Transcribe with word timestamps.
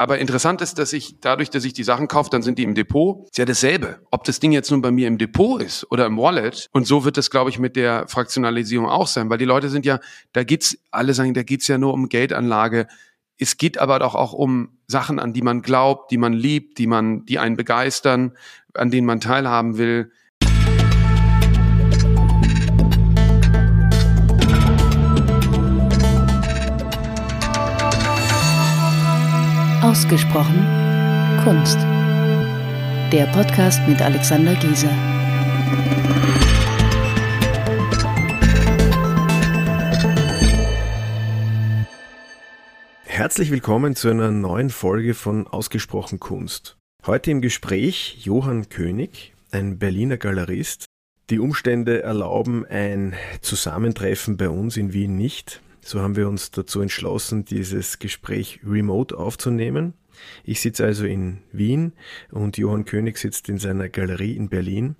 aber 0.00 0.18
interessant 0.18 0.62
ist, 0.62 0.78
dass 0.78 0.94
ich 0.94 1.20
dadurch, 1.20 1.50
dass 1.50 1.62
ich 1.66 1.74
die 1.74 1.84
Sachen 1.84 2.08
kaufe, 2.08 2.30
dann 2.30 2.40
sind 2.40 2.58
die 2.58 2.62
im 2.62 2.74
Depot. 2.74 3.26
Ist 3.26 3.36
ja 3.36 3.44
dasselbe. 3.44 4.00
Ob 4.10 4.24
das 4.24 4.40
Ding 4.40 4.50
jetzt 4.50 4.70
nun 4.70 4.80
bei 4.80 4.90
mir 4.90 5.06
im 5.06 5.18
Depot 5.18 5.60
ist 5.60 5.86
oder 5.90 6.06
im 6.06 6.16
Wallet. 6.16 6.70
Und 6.72 6.86
so 6.86 7.04
wird 7.04 7.18
es, 7.18 7.30
glaube 7.30 7.50
ich, 7.50 7.58
mit 7.58 7.76
der 7.76 8.08
Fraktionalisierung 8.08 8.88
auch 8.88 9.06
sein, 9.06 9.28
weil 9.28 9.36
die 9.36 9.44
Leute 9.44 9.68
sind 9.68 9.84
ja, 9.84 10.00
da 10.32 10.42
geht's, 10.42 10.78
alle 10.90 11.12
sagen, 11.12 11.34
da 11.34 11.42
geht's 11.42 11.68
ja 11.68 11.76
nur 11.76 11.92
um 11.92 12.08
Geldanlage. 12.08 12.86
Es 13.36 13.58
geht 13.58 13.76
aber 13.76 13.98
doch 13.98 14.14
auch 14.14 14.32
um 14.32 14.78
Sachen, 14.86 15.18
an 15.18 15.34
die 15.34 15.42
man 15.42 15.60
glaubt, 15.60 16.10
die 16.10 16.16
man 16.16 16.32
liebt, 16.32 16.78
die 16.78 16.86
man, 16.86 17.26
die 17.26 17.38
einen 17.38 17.58
begeistern, 17.58 18.32
an 18.72 18.90
denen 18.90 19.06
man 19.06 19.20
teilhaben 19.20 19.76
will. 19.76 20.12
Ausgesprochen 29.90 30.64
Kunst. 31.42 31.76
Der 33.12 33.26
Podcast 33.32 33.80
mit 33.88 34.00
Alexander 34.00 34.54
Gieser. 34.54 34.88
Herzlich 43.02 43.50
willkommen 43.50 43.96
zu 43.96 44.10
einer 44.10 44.30
neuen 44.30 44.70
Folge 44.70 45.14
von 45.14 45.48
Ausgesprochen 45.48 46.20
Kunst. 46.20 46.76
Heute 47.04 47.32
im 47.32 47.40
Gespräch 47.40 48.18
Johann 48.20 48.68
König, 48.68 49.34
ein 49.50 49.80
Berliner 49.80 50.18
Galerist. 50.18 50.84
Die 51.30 51.40
Umstände 51.40 52.04
erlauben 52.04 52.64
ein 52.64 53.14
Zusammentreffen 53.40 54.36
bei 54.36 54.50
uns 54.50 54.76
in 54.76 54.92
Wien 54.92 55.16
nicht. 55.16 55.60
So 55.82 56.00
haben 56.00 56.16
wir 56.16 56.28
uns 56.28 56.50
dazu 56.50 56.80
entschlossen, 56.80 57.44
dieses 57.44 57.98
Gespräch 57.98 58.60
remote 58.64 59.16
aufzunehmen. 59.16 59.94
Ich 60.44 60.60
sitze 60.60 60.84
also 60.84 61.06
in 61.06 61.38
Wien 61.52 61.92
und 62.30 62.58
Johann 62.58 62.84
König 62.84 63.18
sitzt 63.18 63.48
in 63.48 63.58
seiner 63.58 63.88
Galerie 63.88 64.36
in 64.36 64.48
Berlin 64.48 64.96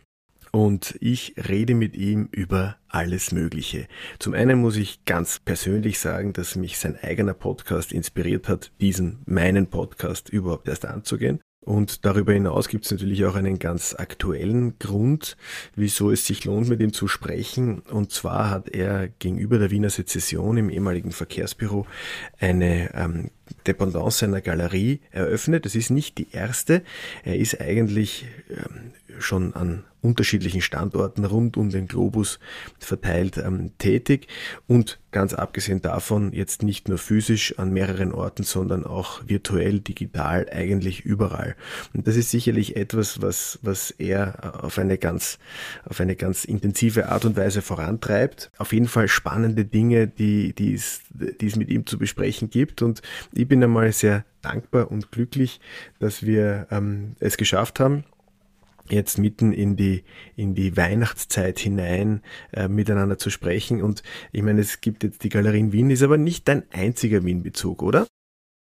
und 0.53 0.97
ich 1.01 1.35
rede 1.49 1.75
mit 1.75 1.97
ihm 1.97 2.29
über 2.33 2.77
alles 2.89 3.33
Mögliche. 3.33 3.87
Zum 4.19 4.35
einen 4.35 4.61
muss 4.61 4.77
ich 4.77 5.05
ganz 5.05 5.39
persönlich 5.39 5.99
sagen, 5.99 6.33
dass 6.33 6.57
mich 6.57 6.79
sein 6.79 6.97
eigener 6.97 7.35
Podcast 7.35 7.93
inspiriert 7.93 8.49
hat, 8.49 8.73
diesen 8.81 9.21
meinen 9.27 9.69
Podcast 9.69 10.29
überhaupt 10.29 10.69
erst 10.69 10.87
anzugehen. 10.87 11.41
Und 11.63 12.07
darüber 12.07 12.33
hinaus 12.33 12.69
gibt 12.69 12.87
es 12.87 12.91
natürlich 12.91 13.27
auch 13.27 13.35
einen 13.35 13.59
ganz 13.59 13.95
aktuellen 13.95 14.79
Grund, 14.79 15.37
wieso 15.77 16.11
es 16.11 16.25
sich 16.25 16.47
lohnt, 16.47 16.69
mit 16.69 16.81
ihm 16.81 16.95
zu 16.95 17.07
sprechen. 17.07 17.81
Und 17.81 18.13
zwar 18.13 18.49
hat 18.49 18.71
er 18.71 19.09
gegenüber 19.09 19.59
der 19.59 19.71
Wiener 19.71 19.91
Sezession 19.91 20.57
im 20.57 20.71
ehemaligen 20.71 21.13
Verkehrsbüro 21.13 21.87
eine 22.39 22.95
ähm, 22.95 23.31
Dependance 23.67 24.21
seiner 24.21 24.41
Galerie 24.41 25.01
eröffnet. 25.11 25.67
Das 25.67 25.75
ist 25.75 25.91
nicht 25.91 26.17
die 26.17 26.29
erste. 26.33 26.83
Er 27.25 27.37
ist 27.37 27.61
eigentlich 27.61 28.25
ähm, 28.49 28.93
schon 29.21 29.55
an 29.55 29.85
unterschiedlichen 30.03 30.61
Standorten 30.63 31.25
rund 31.25 31.57
um 31.57 31.71
den 31.71 31.87
Globus 31.87 32.39
verteilt 32.79 33.37
ähm, 33.37 33.73
tätig 33.79 34.29
und 34.67 34.99
ganz 35.13 35.35
abgesehen 35.35 35.83
davon 35.83 36.33
jetzt 36.33 36.63
nicht 36.63 36.89
nur 36.89 36.99
physisch 36.99 37.59
an 37.59 37.73
mehreren 37.73 38.13
Orten, 38.13 38.43
sondern 38.43 38.87
auch 38.87 39.23
virtuell, 39.27 39.81
digital, 39.81 40.47
eigentlich 40.51 41.01
überall. 41.05 41.57
Und 41.93 42.07
das 42.07 42.17
ist 42.17 42.31
sicherlich 42.31 42.77
etwas, 42.77 43.21
was, 43.21 43.59
was 43.63 43.91
er 43.91 44.65
auf 44.65 44.79
eine 44.79 44.99
ganz, 44.99 45.39
auf 45.85 46.01
eine 46.01 46.17
ganz 46.17 46.45
intensive 46.45 47.09
Art 47.09 47.25
und 47.25 47.37
Weise 47.37 47.61
vorantreibt. 47.61 48.51
Auf 48.57 48.73
jeden 48.73 48.89
Fall 48.89 49.09
spannende 49.09 49.65
Dinge, 49.65 50.07
die, 50.07 50.55
die 50.55 50.75
es, 50.75 51.03
die 51.11 51.47
es 51.47 51.57
mit 51.57 51.69
ihm 51.69 51.87
zu 51.87 51.99
besprechen 51.99 52.51
gibt. 52.51 52.83
Und 52.83 53.03
ich 53.33 53.49
bin 53.49 53.63
einmal 53.63 53.93
sehr 53.93 54.25
dankbar 54.43 54.91
und 54.91 55.13
glücklich, 55.13 55.61
dass 55.99 56.25
wir 56.25 56.69
ähm, 56.71 57.17
es 57.19 57.37
geschafft 57.37 57.81
haben, 57.81 58.05
jetzt 58.93 59.19
mitten 59.19 59.53
in 59.53 59.77
die, 59.77 60.05
in 60.37 60.55
die 60.55 60.77
Weihnachtszeit 60.77 61.59
hinein 61.59 62.23
äh, 62.53 62.69
miteinander 62.69 63.19
zu 63.19 63.31
sprechen. 63.31 63.83
Und 63.83 64.03
ich 64.33 64.43
meine, 64.43 64.61
es 64.61 64.81
gibt 64.81 65.03
jetzt 65.03 65.25
die 65.25 65.29
Galerie 65.29 65.61
in 65.61 65.73
Wien, 65.73 65.91
ist 65.91 66.03
aber 66.03 66.19
nicht 66.19 66.49
dein 66.49 66.65
einziger 66.73 67.25
Wien-Bezug, 67.25 67.83
oder? 67.83 68.07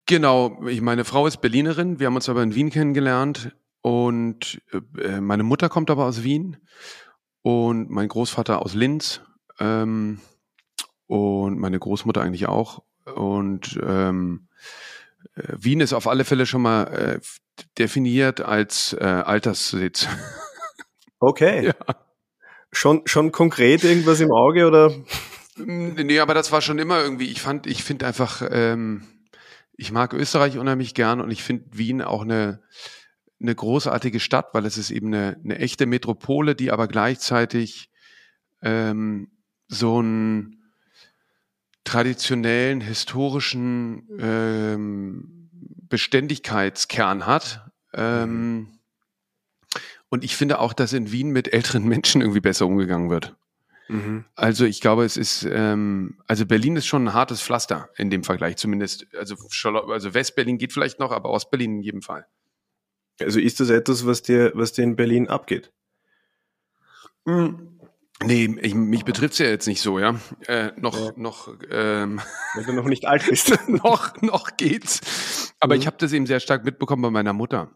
Genau, 0.06 0.62
ich, 0.66 0.80
meine 0.80 1.04
Frau 1.04 1.26
ist 1.26 1.40
Berlinerin, 1.40 2.00
wir 2.00 2.06
haben 2.06 2.16
uns 2.16 2.28
aber 2.28 2.42
in 2.42 2.54
Wien 2.54 2.70
kennengelernt 2.70 3.54
und 3.80 4.60
äh, 5.00 5.20
meine 5.20 5.42
Mutter 5.42 5.68
kommt 5.68 5.90
aber 5.90 6.06
aus 6.06 6.22
Wien 6.22 6.56
und 7.42 7.90
mein 7.90 8.08
Großvater 8.08 8.62
aus 8.62 8.74
Linz 8.74 9.20
ähm, 9.58 10.20
und 11.06 11.58
meine 11.58 11.78
Großmutter 11.78 12.20
eigentlich 12.20 12.46
auch. 12.46 12.82
Und 13.04 13.78
ähm, 13.84 14.48
äh, 14.50 15.01
Wien 15.34 15.80
ist 15.80 15.92
auf 15.92 16.06
alle 16.06 16.24
Fälle 16.24 16.46
schon 16.46 16.62
mal 16.62 16.84
äh, 16.84 17.20
definiert 17.78 18.40
als 18.40 18.94
äh, 18.94 19.04
Alterssitz. 19.04 20.08
Okay. 21.24 21.66
Ja. 21.66 21.74
Schon, 22.72 23.02
schon 23.04 23.30
konkret 23.30 23.84
irgendwas 23.84 24.18
im 24.18 24.32
Auge 24.32 24.66
oder? 24.66 24.92
Nee, 25.56 26.18
aber 26.18 26.34
das 26.34 26.50
war 26.50 26.60
schon 26.62 26.80
immer 26.80 27.00
irgendwie, 27.00 27.26
ich 27.26 27.40
fand, 27.40 27.68
ich 27.68 27.84
finde 27.84 28.06
einfach, 28.06 28.42
ähm, 28.50 29.04
ich 29.76 29.92
mag 29.92 30.14
Österreich 30.14 30.58
unheimlich 30.58 30.94
gern 30.94 31.20
und 31.20 31.30
ich 31.30 31.44
finde 31.44 31.66
Wien 31.78 32.02
auch 32.02 32.22
eine, 32.22 32.60
eine 33.40 33.54
großartige 33.54 34.18
Stadt, 34.18 34.48
weil 34.52 34.66
es 34.66 34.78
ist 34.78 34.90
eben 34.90 35.14
eine, 35.14 35.36
eine 35.44 35.58
echte 35.58 35.86
Metropole, 35.86 36.56
die 36.56 36.72
aber 36.72 36.88
gleichzeitig 36.88 37.88
ähm, 38.60 39.30
so 39.68 39.98
einen 39.98 40.61
traditionellen, 41.84 42.80
historischen 42.80 44.08
ähm, 44.18 45.50
Beständigkeitskern 45.88 47.26
hat. 47.26 47.70
Ähm, 47.92 48.78
und 50.08 50.24
ich 50.24 50.36
finde 50.36 50.58
auch, 50.58 50.72
dass 50.72 50.92
in 50.92 51.12
Wien 51.12 51.30
mit 51.30 51.52
älteren 51.52 51.84
Menschen 51.84 52.20
irgendwie 52.20 52.40
besser 52.40 52.66
umgegangen 52.66 53.10
wird. 53.10 53.34
Mhm. 53.88 54.24
Also 54.34 54.64
ich 54.64 54.80
glaube, 54.80 55.04
es 55.04 55.16
ist, 55.16 55.46
ähm, 55.50 56.18
also 56.26 56.46
Berlin 56.46 56.76
ist 56.76 56.86
schon 56.86 57.08
ein 57.08 57.12
hartes 57.14 57.42
Pflaster 57.42 57.90
in 57.96 58.10
dem 58.10 58.24
Vergleich 58.24 58.56
zumindest. 58.56 59.06
Also, 59.14 59.36
also 59.88 60.14
West-Berlin 60.14 60.58
geht 60.58 60.72
vielleicht 60.72 60.98
noch, 60.98 61.12
aber 61.12 61.30
Ost-Berlin 61.30 61.76
in 61.76 61.82
jedem 61.82 62.02
Fall. 62.02 62.26
Also 63.20 63.38
ist 63.38 63.60
das 63.60 63.70
etwas, 63.70 64.06
was 64.06 64.22
dir, 64.22 64.52
was 64.54 64.72
dir 64.72 64.82
in 64.82 64.96
Berlin 64.96 65.28
abgeht? 65.28 65.72
Mhm. 67.24 67.71
Nee, 68.24 68.56
ich, 68.60 68.74
mich 68.74 69.04
betrifft's 69.04 69.38
ja 69.38 69.46
jetzt 69.46 69.66
nicht 69.66 69.80
so, 69.80 69.98
ja. 69.98 70.20
Äh, 70.46 70.72
noch, 70.76 70.98
ja. 70.98 71.12
noch, 71.16 71.54
ähm, 71.70 72.20
wenn 72.54 72.66
du 72.66 72.72
noch 72.72 72.86
nicht 72.86 73.06
alt 73.06 73.26
bist, 73.28 73.56
noch, 73.68 74.20
noch 74.22 74.56
geht's. 74.56 75.54
Aber 75.60 75.74
mhm. 75.74 75.80
ich 75.80 75.86
habe 75.86 75.96
das 75.98 76.12
eben 76.12 76.26
sehr 76.26 76.40
stark 76.40 76.64
mitbekommen 76.64 77.02
bei 77.02 77.10
meiner 77.10 77.32
Mutter. 77.32 77.70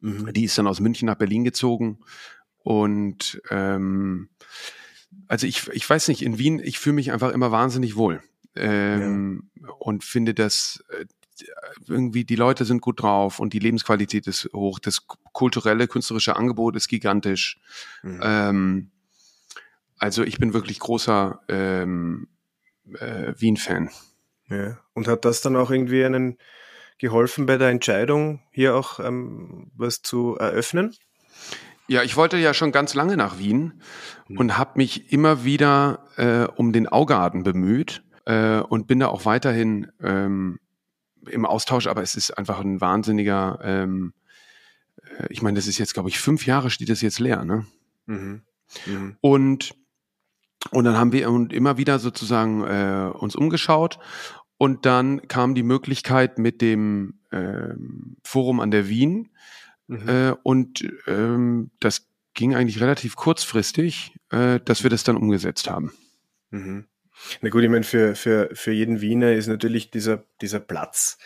Mhm. 0.00 0.32
Die 0.32 0.44
ist 0.44 0.58
dann 0.58 0.66
aus 0.66 0.80
München 0.80 1.06
nach 1.06 1.16
Berlin 1.16 1.44
gezogen 1.44 2.00
und 2.58 3.40
ähm, 3.50 4.28
also 5.28 5.46
ich, 5.46 5.68
ich 5.68 5.88
weiß 5.88 6.08
nicht, 6.08 6.22
in 6.22 6.38
Wien, 6.38 6.60
ich 6.62 6.78
fühle 6.78 6.94
mich 6.94 7.12
einfach 7.12 7.30
immer 7.30 7.52
wahnsinnig 7.52 7.96
wohl 7.96 8.22
ähm, 8.56 9.50
ja. 9.60 9.68
und 9.78 10.04
finde, 10.04 10.34
dass 10.34 10.84
äh, 10.90 11.04
irgendwie 11.88 12.24
die 12.24 12.36
Leute 12.36 12.64
sind 12.64 12.80
gut 12.80 13.02
drauf 13.02 13.40
und 13.40 13.52
die 13.52 13.58
Lebensqualität 13.58 14.26
ist 14.26 14.48
hoch, 14.52 14.78
das 14.78 15.06
kulturelle, 15.32 15.88
künstlerische 15.88 16.36
Angebot 16.36 16.76
ist 16.76 16.88
gigantisch. 16.88 17.58
Mhm. 18.02 18.20
Ähm, 18.22 18.90
also 20.04 20.22
ich 20.22 20.38
bin 20.38 20.52
wirklich 20.52 20.80
großer 20.80 21.40
ähm, 21.48 22.28
äh, 23.00 23.32
Wien-Fan. 23.38 23.88
Ja. 24.50 24.78
Und 24.92 25.08
hat 25.08 25.24
das 25.24 25.40
dann 25.40 25.56
auch 25.56 25.70
irgendwie 25.70 26.04
einen 26.04 26.36
geholfen 26.98 27.46
bei 27.46 27.56
der 27.56 27.70
Entscheidung, 27.70 28.42
hier 28.50 28.76
auch 28.76 29.00
ähm, 29.00 29.70
was 29.74 30.02
zu 30.02 30.36
eröffnen? 30.36 30.94
Ja, 31.88 32.02
ich 32.02 32.16
wollte 32.16 32.36
ja 32.36 32.52
schon 32.52 32.70
ganz 32.70 32.92
lange 32.92 33.16
nach 33.16 33.38
Wien 33.38 33.80
mhm. 34.28 34.38
und 34.38 34.58
habe 34.58 34.72
mich 34.76 35.10
immer 35.10 35.42
wieder 35.44 36.06
äh, 36.16 36.52
um 36.54 36.74
den 36.74 36.86
Augarten 36.86 37.42
bemüht 37.42 38.04
äh, 38.26 38.58
und 38.58 38.86
bin 38.86 39.00
da 39.00 39.08
auch 39.08 39.24
weiterhin 39.24 39.90
ähm, 40.02 40.60
im 41.26 41.46
Austausch, 41.46 41.86
aber 41.86 42.02
es 42.02 42.14
ist 42.14 42.36
einfach 42.36 42.60
ein 42.60 42.82
wahnsinniger, 42.82 43.58
ähm, 43.62 44.12
äh, 45.18 45.28
ich 45.30 45.40
meine, 45.40 45.56
das 45.56 45.66
ist 45.66 45.78
jetzt, 45.78 45.94
glaube 45.94 46.10
ich, 46.10 46.18
fünf 46.18 46.44
Jahre 46.44 46.68
steht 46.68 46.90
das 46.90 47.00
jetzt 47.00 47.20
leer, 47.20 47.46
ne? 47.46 47.64
Mhm. 48.04 48.42
Mhm. 48.86 49.16
Und 49.22 49.74
und 50.70 50.84
dann 50.84 50.96
haben 50.96 51.12
wir 51.12 51.26
immer 51.26 51.76
wieder 51.78 51.98
sozusagen 51.98 52.62
äh, 52.64 53.10
uns 53.12 53.36
umgeschaut 53.36 53.98
und 54.58 54.86
dann 54.86 55.26
kam 55.28 55.54
die 55.54 55.62
Möglichkeit 55.62 56.38
mit 56.38 56.60
dem 56.60 57.20
äh, 57.30 57.74
Forum 58.22 58.60
an 58.60 58.70
der 58.70 58.88
Wien 58.88 59.30
mhm. 59.86 60.08
äh, 60.08 60.34
und 60.42 60.84
ähm, 61.06 61.70
das 61.80 62.06
ging 62.34 62.54
eigentlich 62.54 62.80
relativ 62.80 63.16
kurzfristig, 63.16 64.14
äh, 64.30 64.60
dass 64.60 64.82
wir 64.82 64.90
das 64.90 65.04
dann 65.04 65.16
umgesetzt 65.16 65.70
haben. 65.70 65.92
Mhm. 66.50 66.86
Na 67.40 67.48
gut, 67.48 67.62
ich 67.62 67.70
meine, 67.70 67.84
für, 67.84 68.14
für, 68.14 68.50
für 68.52 68.72
jeden 68.72 69.00
Wiener 69.00 69.32
ist 69.32 69.46
natürlich 69.46 69.90
dieser, 69.90 70.24
dieser 70.40 70.60
Platz 70.60 71.18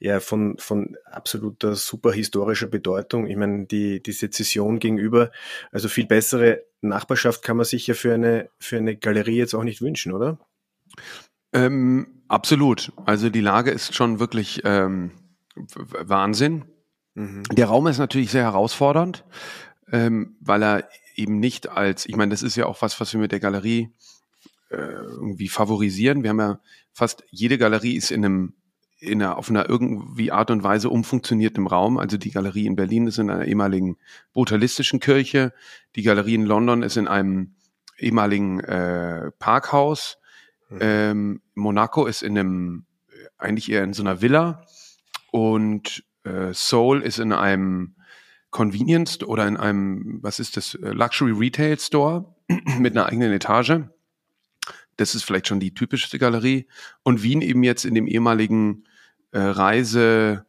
ja 0.00 0.20
von, 0.20 0.58
von 0.58 0.96
absoluter 1.04 1.76
super 1.76 2.12
historischer 2.12 2.66
Bedeutung. 2.66 3.26
Ich 3.26 3.36
meine, 3.36 3.66
die, 3.66 4.02
die 4.02 4.12
Sezession 4.12 4.78
gegenüber, 4.78 5.30
also 5.70 5.88
viel 5.88 6.06
bessere 6.06 6.64
Nachbarschaft 6.80 7.42
kann 7.42 7.56
man 7.56 7.64
sich 7.66 7.86
ja 7.86 7.94
für 7.94 8.14
eine, 8.14 8.50
für 8.58 8.78
eine 8.78 8.96
Galerie 8.96 9.36
jetzt 9.36 9.54
auch 9.54 9.64
nicht 9.64 9.80
wünschen, 9.80 10.12
oder? 10.12 10.38
Ähm, 11.52 12.22
absolut. 12.28 12.92
Also 13.04 13.30
die 13.30 13.40
Lage 13.40 13.70
ist 13.70 13.94
schon 13.94 14.18
wirklich 14.18 14.62
ähm, 14.64 15.12
Wahnsinn. 15.54 16.64
Mhm. 17.14 17.44
Der 17.52 17.66
Raum 17.66 17.86
ist 17.86 17.98
natürlich 17.98 18.30
sehr 18.30 18.42
herausfordernd, 18.42 19.24
ähm, 19.90 20.36
weil 20.40 20.62
er 20.62 20.88
eben 21.14 21.38
nicht 21.40 21.68
als, 21.68 22.06
ich 22.06 22.16
meine, 22.16 22.30
das 22.30 22.42
ist 22.42 22.56
ja 22.56 22.66
auch 22.66 22.82
was, 22.82 23.00
was 23.00 23.12
wir 23.12 23.20
mit 23.20 23.32
der 23.32 23.40
Galerie 23.40 23.90
irgendwie 24.70 25.48
favorisieren. 25.48 26.22
Wir 26.22 26.30
haben 26.30 26.40
ja 26.40 26.60
fast 26.92 27.24
jede 27.30 27.58
Galerie 27.58 27.96
ist 27.96 28.10
in 28.10 28.24
einem 28.24 28.54
in 28.98 29.22
einer, 29.22 29.36
auf 29.36 29.50
einer 29.50 29.68
irgendwie 29.68 30.32
Art 30.32 30.50
und 30.50 30.62
Weise 30.62 30.88
umfunktionierten 30.88 31.66
Raum. 31.66 31.98
Also 31.98 32.16
die 32.16 32.30
Galerie 32.30 32.66
in 32.66 32.76
Berlin 32.76 33.06
ist 33.06 33.18
in 33.18 33.30
einer 33.30 33.44
ehemaligen 33.44 33.98
brutalistischen 34.32 35.00
Kirche. 35.00 35.52
Die 35.96 36.02
Galerie 36.02 36.34
in 36.34 36.46
London 36.46 36.82
ist 36.82 36.96
in 36.96 37.06
einem 37.06 37.56
ehemaligen 37.98 38.60
äh, 38.60 39.30
Parkhaus. 39.38 40.18
Mhm. 40.70 40.78
Ähm, 40.80 41.42
Monaco 41.54 42.06
ist 42.06 42.22
in 42.22 42.38
einem, 42.38 42.86
eigentlich 43.38 43.70
eher 43.70 43.84
in 43.84 43.92
so 43.92 44.02
einer 44.02 44.22
Villa. 44.22 44.64
Und 45.30 46.04
äh, 46.24 46.52
Seoul 46.52 47.02
ist 47.02 47.18
in 47.18 47.32
einem 47.32 47.96
Convenience 48.50 49.22
oder 49.22 49.46
in 49.46 49.58
einem, 49.58 50.20
was 50.22 50.40
ist 50.40 50.56
das, 50.56 50.74
äh, 50.74 50.88
Luxury 50.92 51.32
Retail 51.32 51.78
Store 51.78 52.34
mit 52.78 52.96
einer 52.96 53.06
eigenen 53.06 53.32
Etage. 53.32 53.82
Das 54.96 55.14
ist 55.14 55.24
vielleicht 55.24 55.46
schon 55.46 55.60
die 55.60 55.74
typischste 55.74 56.18
Galerie. 56.18 56.66
Und 57.02 57.22
Wien 57.22 57.42
eben 57.42 57.62
jetzt 57.62 57.84
in 57.84 57.94
dem 57.94 58.06
ehemaligen 58.06 58.84
äh, 59.32 59.38
Reise 59.38 60.46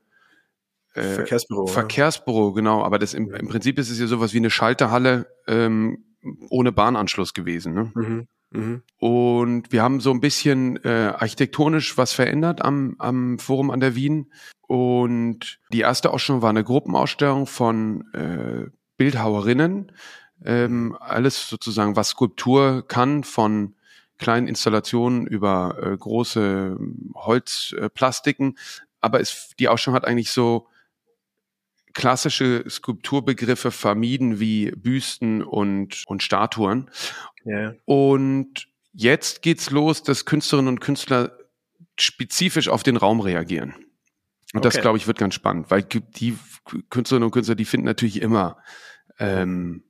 äh, 0.93 1.01
Verkehrsbüro. 1.01 1.67
Verkehrsbüro, 1.67 2.53
genau. 2.53 2.83
Aber 2.83 2.99
das 2.99 3.13
im, 3.13 3.33
im, 3.33 3.47
Prinzip 3.47 3.77
ist 3.77 3.89
es 3.89 3.99
ja 3.99 4.07
sowas 4.07 4.33
wie 4.33 4.37
eine 4.37 4.49
Schalterhalle 4.49 5.27
ähm, 5.47 6.03
ohne 6.49 6.71
Bahnanschluss 6.71 7.33
gewesen. 7.33 7.73
Ne? 7.73 7.91
Mhm. 7.93 8.27
Mhm. 8.51 8.81
Und 8.97 9.71
wir 9.71 9.83
haben 9.83 9.99
so 9.99 10.11
ein 10.11 10.21
bisschen 10.21 10.83
äh, 10.83 11.13
architektonisch 11.15 11.97
was 11.97 12.13
verändert 12.13 12.63
am, 12.63 12.95
am 12.97 13.39
Forum 13.39 13.71
an 13.71 13.79
der 13.79 13.95
Wien. 13.95 14.31
Und 14.61 15.59
die 15.71 15.81
erste 15.81 16.11
Ausstellung 16.11 16.41
war 16.41 16.49
eine 16.49 16.63
Gruppenausstellung 16.63 17.45
von 17.45 18.05
äh, 18.13 18.69
Bildhauerinnen. 18.97 19.91
Ähm, 20.43 20.95
alles 20.99 21.47
sozusagen, 21.47 21.95
was 21.95 22.09
Skulptur 22.09 22.87
kann, 22.87 23.23
von 23.23 23.75
kleinen 24.17 24.47
Installationen 24.47 25.27
über 25.27 25.77
äh, 25.81 25.97
große 25.97 26.77
Holzplastiken. 27.15 28.57
Aber 29.01 29.19
es, 29.19 29.51
die 29.59 29.67
Ausstellung 29.67 29.95
hat 29.95 30.05
eigentlich 30.05 30.31
so 30.31 30.67
klassische 31.93 32.63
Skulpturbegriffe 32.69 33.71
vermieden 33.71 34.39
wie 34.39 34.71
Büsten 34.71 35.41
und, 35.41 36.03
und 36.05 36.21
Statuen. 36.21 36.91
Yeah. 37.45 37.75
Und 37.85 38.67
jetzt 38.93 39.41
geht's 39.41 39.71
los, 39.71 40.03
dass 40.03 40.25
Künstlerinnen 40.25 40.69
und 40.69 40.79
Künstler 40.79 41.37
spezifisch 41.99 42.69
auf 42.69 42.83
den 42.83 42.97
Raum 42.97 43.19
reagieren. 43.19 43.73
Und 44.53 44.59
okay. 44.59 44.61
das, 44.61 44.81
glaube 44.81 44.97
ich, 44.97 45.07
wird 45.07 45.17
ganz 45.17 45.33
spannend, 45.33 45.71
weil 45.71 45.83
die 45.83 46.37
Künstlerinnen 46.89 47.25
und 47.25 47.31
Künstler, 47.31 47.55
die 47.55 47.65
finden 47.65 47.85
natürlich 47.85 48.21
immer, 48.21 48.57
ähm, 49.19 49.83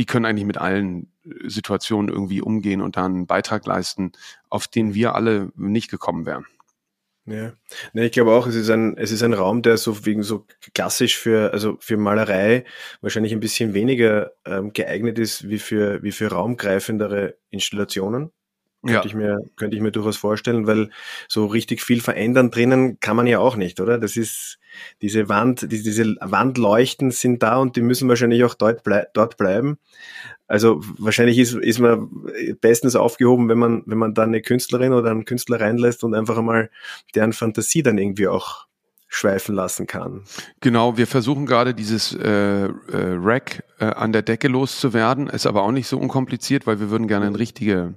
die 0.00 0.06
können 0.06 0.24
eigentlich 0.24 0.46
mit 0.46 0.56
allen 0.56 1.12
Situationen 1.44 2.08
irgendwie 2.08 2.40
umgehen 2.40 2.80
und 2.80 2.96
da 2.96 3.04
einen 3.04 3.26
Beitrag 3.26 3.66
leisten, 3.66 4.12
auf 4.48 4.66
den 4.66 4.94
wir 4.94 5.14
alle 5.14 5.52
nicht 5.56 5.90
gekommen 5.90 6.24
wären. 6.24 6.46
Ja, 7.26 7.52
nee, 7.92 8.06
ich 8.06 8.12
glaube 8.12 8.32
auch, 8.32 8.46
es 8.46 8.54
ist 8.54 8.70
ein, 8.70 8.96
es 8.96 9.12
ist 9.12 9.22
ein 9.22 9.34
Raum, 9.34 9.60
der 9.60 9.76
so 9.76 10.06
wegen 10.06 10.22
so 10.22 10.46
klassisch 10.72 11.18
für, 11.18 11.52
also 11.52 11.76
für 11.80 11.98
Malerei 11.98 12.64
wahrscheinlich 13.02 13.34
ein 13.34 13.40
bisschen 13.40 13.74
weniger 13.74 14.32
ähm, 14.46 14.72
geeignet 14.72 15.18
ist 15.18 15.50
wie 15.50 15.58
für, 15.58 16.02
wie 16.02 16.12
für 16.12 16.28
raumgreifendere 16.28 17.36
Installationen. 17.50 18.32
Könnte, 18.82 18.94
ja. 18.94 19.04
ich 19.04 19.14
mir, 19.14 19.38
könnte 19.56 19.76
ich 19.76 19.82
mir 19.82 19.92
durchaus 19.92 20.16
vorstellen, 20.16 20.66
weil 20.66 20.90
so 21.28 21.46
richtig 21.46 21.82
viel 21.82 22.00
verändern 22.00 22.50
drinnen 22.50 22.98
kann 22.98 23.14
man 23.14 23.26
ja 23.26 23.38
auch 23.38 23.56
nicht, 23.56 23.78
oder? 23.78 23.98
Das 23.98 24.16
ist, 24.16 24.58
diese 25.02 25.28
Wand, 25.28 25.62
die, 25.70 25.82
diese 25.82 26.16
Wandleuchten 26.20 27.10
sind 27.10 27.42
da 27.42 27.58
und 27.58 27.76
die 27.76 27.82
müssen 27.82 28.08
wahrscheinlich 28.08 28.44
auch 28.44 28.54
dort, 28.54 28.82
blei 28.82 29.06
dort 29.12 29.36
bleiben. 29.36 29.78
Also 30.46 30.80
wahrscheinlich 30.98 31.38
ist, 31.38 31.54
ist 31.54 31.78
man 31.78 32.08
bestens 32.60 32.96
aufgehoben, 32.96 33.48
wenn 33.48 33.58
man, 33.58 33.82
wenn 33.86 33.98
man 33.98 34.14
da 34.14 34.22
eine 34.22 34.42
Künstlerin 34.42 34.92
oder 34.92 35.10
einen 35.10 35.24
Künstler 35.24 35.60
reinlässt 35.60 36.02
und 36.02 36.14
einfach 36.14 36.38
einmal 36.38 36.70
deren 37.14 37.32
Fantasie 37.32 37.82
dann 37.82 37.98
irgendwie 37.98 38.28
auch 38.28 38.66
schweifen 39.08 39.54
lassen 39.54 39.86
kann. 39.86 40.22
Genau, 40.60 40.96
wir 40.96 41.06
versuchen 41.06 41.44
gerade 41.44 41.74
dieses 41.74 42.14
äh, 42.14 42.64
äh, 42.64 42.68
Rack 42.92 43.64
äh, 43.78 43.86
an 43.86 44.12
der 44.12 44.22
Decke 44.22 44.48
loszuwerden, 44.48 45.26
ist 45.26 45.46
aber 45.46 45.62
auch 45.62 45.72
nicht 45.72 45.88
so 45.88 45.98
unkompliziert, 45.98 46.66
weil 46.66 46.80
wir 46.80 46.90
würden 46.90 47.08
gerne 47.08 47.26
eine 47.26 47.38
richtige 47.38 47.94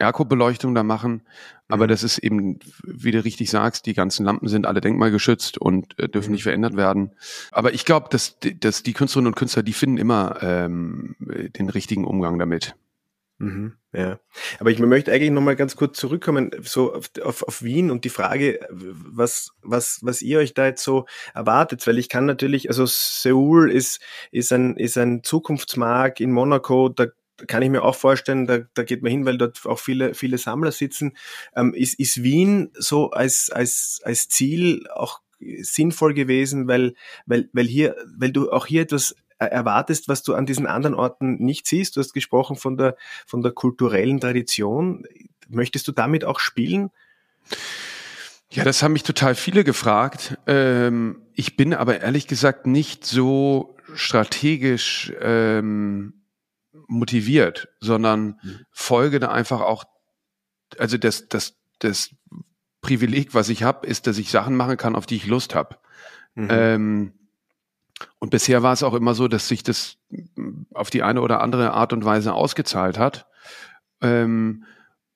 Erko-Beleuchtung 0.00 0.74
da 0.74 0.82
machen. 0.82 1.22
Aber 1.68 1.84
mhm. 1.84 1.88
das 1.88 2.02
ist 2.02 2.18
eben, 2.18 2.58
wie 2.84 3.12
du 3.12 3.22
richtig 3.22 3.50
sagst, 3.50 3.86
die 3.86 3.94
ganzen 3.94 4.24
Lampen 4.24 4.48
sind 4.48 4.66
alle 4.66 4.80
denkmalgeschützt 4.80 5.58
und 5.58 5.98
äh, 5.98 6.08
dürfen 6.08 6.30
mhm. 6.30 6.34
nicht 6.34 6.42
verändert 6.42 6.76
werden. 6.76 7.12
Aber 7.52 7.72
ich 7.72 7.84
glaube, 7.84 8.08
dass, 8.10 8.38
dass 8.40 8.82
die 8.82 8.92
Künstlerinnen 8.92 9.32
und 9.32 9.36
Künstler, 9.36 9.62
die 9.62 9.72
finden 9.72 9.98
immer 9.98 10.38
ähm, 10.42 11.16
den 11.18 11.68
richtigen 11.68 12.04
Umgang 12.04 12.38
damit. 12.38 12.74
Mhm, 13.42 13.72
ja, 13.94 14.20
aber 14.58 14.70
ich 14.70 14.78
möchte 14.80 15.10
eigentlich 15.10 15.30
nochmal 15.30 15.56
ganz 15.56 15.74
kurz 15.74 15.98
zurückkommen, 15.98 16.50
so 16.60 16.92
auf, 16.92 17.10
auf, 17.22 17.42
auf 17.42 17.62
Wien 17.62 17.90
und 17.90 18.04
die 18.04 18.10
Frage, 18.10 18.60
was, 18.68 19.52
was, 19.62 20.00
was 20.02 20.20
ihr 20.20 20.40
euch 20.40 20.52
da 20.52 20.66
jetzt 20.66 20.84
so 20.84 21.06
erwartet, 21.32 21.86
weil 21.86 21.96
ich 21.96 22.10
kann 22.10 22.26
natürlich, 22.26 22.68
also 22.68 22.84
Seoul 22.84 23.72
ist, 23.72 24.02
ist 24.30 24.52
ein, 24.52 24.76
ist 24.76 24.98
ein 24.98 25.22
Zukunftsmarkt 25.22 26.20
in 26.20 26.32
Monaco, 26.32 26.90
da 26.90 27.06
kann 27.46 27.62
ich 27.62 27.70
mir 27.70 27.82
auch 27.82 27.94
vorstellen, 27.94 28.46
da, 28.46 28.58
da 28.74 28.82
geht 28.82 29.02
man 29.02 29.10
hin, 29.10 29.24
weil 29.24 29.38
dort 29.38 29.64
auch 29.66 29.78
viele, 29.78 30.14
viele 30.14 30.38
Sammler 30.38 30.72
sitzen. 30.72 31.16
Ähm, 31.54 31.74
ist, 31.74 31.98
ist 31.98 32.22
Wien 32.22 32.70
so 32.74 33.10
als, 33.10 33.50
als, 33.50 34.00
als 34.04 34.28
Ziel 34.28 34.86
auch 34.94 35.20
sinnvoll 35.62 36.14
gewesen, 36.14 36.68
weil, 36.68 36.94
weil, 37.26 37.48
weil 37.52 37.66
hier, 37.66 37.96
weil 38.16 38.32
du 38.32 38.50
auch 38.50 38.66
hier 38.66 38.82
etwas 38.82 39.14
erwartest, 39.38 40.08
was 40.08 40.22
du 40.22 40.34
an 40.34 40.44
diesen 40.44 40.66
anderen 40.66 40.94
Orten 40.94 41.36
nicht 41.36 41.66
siehst. 41.66 41.96
Du 41.96 42.00
hast 42.00 42.12
gesprochen 42.12 42.56
von 42.56 42.76
der, 42.76 42.96
von 43.26 43.42
der 43.42 43.52
kulturellen 43.52 44.20
Tradition. 44.20 45.06
Möchtest 45.48 45.88
du 45.88 45.92
damit 45.92 46.24
auch 46.24 46.40
spielen? 46.40 46.90
Ja, 48.50 48.64
das 48.64 48.82
haben 48.82 48.92
mich 48.92 49.02
total 49.02 49.34
viele 49.34 49.64
gefragt. 49.64 50.36
Ähm, 50.46 51.22
ich 51.34 51.56
bin 51.56 51.72
aber 51.72 52.00
ehrlich 52.00 52.26
gesagt 52.26 52.66
nicht 52.66 53.06
so 53.06 53.76
strategisch 53.94 55.12
ähm, 55.20 56.19
motiviert, 56.88 57.68
sondern 57.80 58.38
mhm. 58.42 58.66
folge 58.70 59.20
da 59.20 59.30
einfach 59.30 59.60
auch, 59.60 59.84
also 60.78 60.98
das, 60.98 61.28
das, 61.28 61.56
das 61.78 62.10
Privileg, 62.80 63.34
was 63.34 63.48
ich 63.48 63.62
habe, 63.62 63.86
ist, 63.86 64.06
dass 64.06 64.18
ich 64.18 64.30
Sachen 64.30 64.56
machen 64.56 64.76
kann, 64.76 64.96
auf 64.96 65.06
die 65.06 65.16
ich 65.16 65.26
Lust 65.26 65.54
habe. 65.54 65.76
Mhm. 66.34 66.48
Ähm, 66.50 67.12
und 68.18 68.30
bisher 68.30 68.62
war 68.62 68.72
es 68.72 68.82
auch 68.82 68.94
immer 68.94 69.14
so, 69.14 69.28
dass 69.28 69.48
sich 69.48 69.62
das 69.62 69.98
auf 70.72 70.90
die 70.90 71.02
eine 71.02 71.20
oder 71.20 71.40
andere 71.40 71.72
Art 71.72 71.92
und 71.92 72.04
Weise 72.04 72.32
ausgezahlt 72.32 72.98
hat. 72.98 73.26
Ähm, 74.00 74.64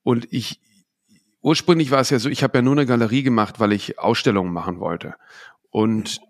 und 0.02 0.30
ich, 0.32 0.60
ursprünglich 1.40 1.90
war 1.90 2.00
es 2.00 2.10
ja 2.10 2.18
so, 2.18 2.28
ich 2.28 2.42
habe 2.42 2.58
ja 2.58 2.62
nur 2.62 2.74
eine 2.74 2.86
Galerie 2.86 3.22
gemacht, 3.22 3.60
weil 3.60 3.72
ich 3.72 3.98
Ausstellungen 3.98 4.52
machen 4.52 4.80
wollte. 4.80 5.14
Und 5.70 6.20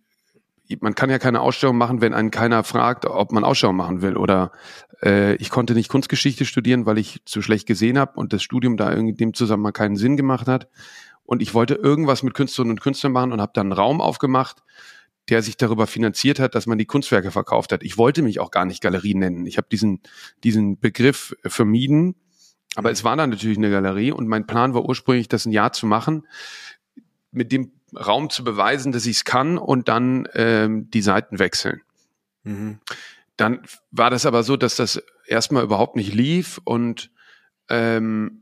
man 0.80 0.94
kann 0.94 1.10
ja 1.10 1.18
keine 1.18 1.40
Ausstellung 1.40 1.76
machen, 1.76 2.00
wenn 2.00 2.14
einen 2.14 2.30
keiner 2.30 2.64
fragt, 2.64 3.04
ob 3.06 3.32
man 3.32 3.44
Ausstellung 3.44 3.76
machen 3.76 4.02
will. 4.02 4.16
Oder 4.16 4.52
äh, 5.02 5.34
ich 5.36 5.50
konnte 5.50 5.74
nicht 5.74 5.88
Kunstgeschichte 5.88 6.44
studieren, 6.44 6.86
weil 6.86 6.98
ich 6.98 7.20
zu 7.24 7.42
schlecht 7.42 7.66
gesehen 7.66 7.98
habe 7.98 8.18
und 8.18 8.32
das 8.32 8.42
Studium 8.42 8.76
da 8.76 8.90
in 8.90 9.16
dem 9.16 9.34
Zusammenhang 9.34 9.72
keinen 9.72 9.96
Sinn 9.96 10.16
gemacht 10.16 10.46
hat. 10.46 10.68
Und 11.24 11.42
ich 11.42 11.54
wollte 11.54 11.74
irgendwas 11.74 12.22
mit 12.22 12.34
Künstlerinnen 12.34 12.72
und 12.72 12.80
Künstlern 12.80 13.12
machen 13.12 13.32
und 13.32 13.40
habe 13.40 13.52
dann 13.54 13.68
einen 13.68 13.72
Raum 13.72 14.00
aufgemacht, 14.00 14.62
der 15.30 15.42
sich 15.42 15.56
darüber 15.56 15.86
finanziert 15.86 16.38
hat, 16.38 16.54
dass 16.54 16.66
man 16.66 16.78
die 16.78 16.84
Kunstwerke 16.84 17.30
verkauft 17.30 17.72
hat. 17.72 17.82
Ich 17.82 17.96
wollte 17.96 18.22
mich 18.22 18.40
auch 18.40 18.50
gar 18.50 18.66
nicht 18.66 18.82
Galerie 18.82 19.14
nennen. 19.14 19.46
Ich 19.46 19.56
habe 19.56 19.68
diesen, 19.70 20.02
diesen 20.42 20.78
Begriff 20.78 21.34
vermieden, 21.44 22.14
aber 22.74 22.90
es 22.90 23.04
war 23.04 23.16
dann 23.16 23.30
natürlich 23.30 23.56
eine 23.56 23.70
Galerie 23.70 24.12
und 24.12 24.28
mein 24.28 24.46
Plan 24.46 24.74
war 24.74 24.84
ursprünglich, 24.84 25.28
das 25.28 25.46
ein 25.46 25.52
Jahr 25.52 25.72
zu 25.72 25.86
machen, 25.86 26.26
mit 27.30 27.52
dem 27.52 27.72
Raum 27.96 28.30
zu 28.30 28.44
beweisen, 28.44 28.92
dass 28.92 29.06
ich 29.06 29.18
es 29.18 29.24
kann 29.24 29.58
und 29.58 29.88
dann 29.88 30.28
ähm, 30.34 30.90
die 30.90 31.02
Seiten 31.02 31.38
wechseln. 31.38 31.82
Mhm. 32.42 32.78
Dann 33.36 33.62
war 33.90 34.10
das 34.10 34.26
aber 34.26 34.42
so, 34.42 34.56
dass 34.56 34.76
das 34.76 35.02
erstmal 35.26 35.64
überhaupt 35.64 35.96
nicht 35.96 36.14
lief 36.14 36.60
und 36.64 37.10
ähm, 37.68 38.40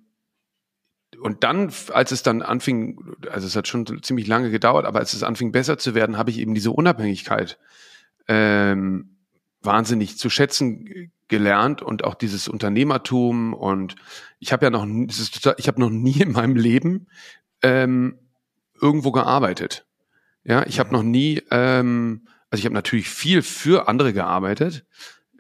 und 1.21 1.45
dann, 1.45 1.73
als 1.93 2.11
es 2.11 2.25
dann 2.25 2.43
anfing, 2.43 2.99
also 3.31 3.47
es 3.47 3.55
hat 3.55 3.69
schon 3.69 4.03
ziemlich 4.03 4.27
lange 4.27 4.51
gedauert, 4.51 4.87
aber 4.87 4.99
als 4.99 5.13
es 5.13 5.23
anfing 5.23 5.53
besser 5.53 5.79
zu 5.79 5.95
werden, 5.95 6.19
habe 6.19 6.31
ich 6.31 6.39
eben 6.39 6.53
diese 6.53 6.73
Unabhängigkeit 6.73 7.59
ähm, 8.27 9.17
wahnsinnig 9.61 10.19
zu 10.19 10.31
schätzen 10.31 11.13
gelernt 11.29 11.81
und 11.81 12.05
auch 12.05 12.15
dieses 12.15 12.49
Unternehmertum 12.49 13.55
und 13.55 13.95
ich 14.41 14.53
habe 14.53 14.67
ja 14.67 14.71
noch, 14.71 14.87
ich 15.57 15.69
habe 15.69 15.81
noch 15.81 15.91
nie 15.91 16.21
in 16.21 16.33
meinem 16.33 16.57
Leben 16.57 17.07
ähm, 17.63 18.19
irgendwo 18.83 19.13
gearbeitet. 19.13 19.87
Ja, 20.45 20.67
ich 20.67 20.79
habe 20.81 20.93
noch 20.93 21.03
nie, 21.03 21.41
ähm, 21.51 22.27
also 22.51 22.61
ich 22.61 22.65
habe 22.67 22.75
natürlich 22.75 23.09
viel 23.09 23.43
für 23.43 23.89
andere 23.89 24.13
gearbeitet, 24.13 24.85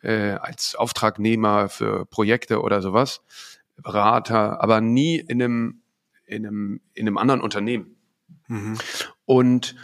äh, 0.02 0.32
als 0.32 0.74
Auftragnehmer 0.74 1.68
für 1.68 2.06
Projekte 2.06 2.62
oder 2.62 2.80
sowas, 2.80 3.22
Berater, 3.76 4.62
aber 4.62 4.80
nie 4.80 5.16
in 5.16 5.42
einem, 5.42 5.82
in 6.24 6.46
einem, 6.46 6.80
in 6.94 7.06
einem 7.06 7.18
anderen 7.18 7.40
Unternehmen. 7.40 7.96
Mhm. 8.46 8.78
Und 9.24 9.74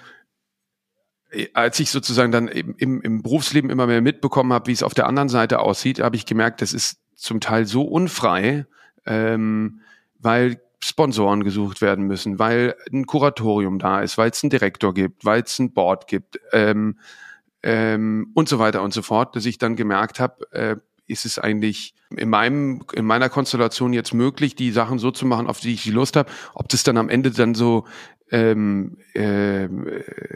als 1.52 1.78
ich 1.80 1.90
sozusagen 1.90 2.32
dann 2.32 2.48
im, 2.48 2.74
im, 2.78 3.02
im 3.02 3.22
Berufsleben 3.22 3.70
immer 3.70 3.86
mehr 3.86 4.00
mitbekommen 4.00 4.52
habe, 4.52 4.68
wie 4.68 4.72
es 4.72 4.82
auf 4.82 4.94
der 4.94 5.06
anderen 5.06 5.28
Seite 5.28 5.58
aussieht, 5.58 6.00
habe 6.00 6.16
ich 6.16 6.26
gemerkt, 6.26 6.62
das 6.62 6.72
ist 6.72 7.00
zum 7.14 7.40
Teil 7.40 7.66
so 7.66 7.82
unfrei, 7.82 8.66
ähm, 9.04 9.80
weil 10.18 10.60
Sponsoren 10.82 11.42
gesucht 11.42 11.80
werden 11.80 12.04
müssen, 12.06 12.38
weil 12.38 12.76
ein 12.92 13.06
Kuratorium 13.06 13.78
da 13.78 14.00
ist, 14.00 14.16
weil 14.16 14.30
es 14.30 14.42
einen 14.42 14.50
Direktor 14.50 14.94
gibt, 14.94 15.24
weil 15.24 15.42
es 15.42 15.58
ein 15.58 15.72
Board 15.72 16.06
gibt 16.06 16.38
ähm, 16.52 16.98
ähm, 17.62 18.30
und 18.34 18.48
so 18.48 18.58
weiter 18.58 18.82
und 18.82 18.92
so 18.92 19.02
fort, 19.02 19.34
dass 19.34 19.46
ich 19.46 19.58
dann 19.58 19.76
gemerkt 19.76 20.20
habe, 20.20 20.50
äh, 20.52 20.76
ist 21.06 21.24
es 21.24 21.38
eigentlich 21.38 21.94
in 22.16 22.28
meinem 22.28 22.84
in 22.92 23.04
meiner 23.04 23.28
Konstellation 23.28 23.92
jetzt 23.92 24.14
möglich, 24.14 24.54
die 24.54 24.70
Sachen 24.70 24.98
so 24.98 25.10
zu 25.10 25.26
machen, 25.26 25.46
auf 25.46 25.60
die 25.60 25.74
ich 25.74 25.82
die 25.82 25.90
Lust 25.90 26.16
habe. 26.16 26.30
Ob 26.54 26.68
das 26.68 26.84
dann 26.84 26.96
am 26.96 27.08
Ende 27.08 27.30
dann 27.30 27.54
so 27.54 27.86
ähm, 28.30 28.98
äh, 29.14 29.68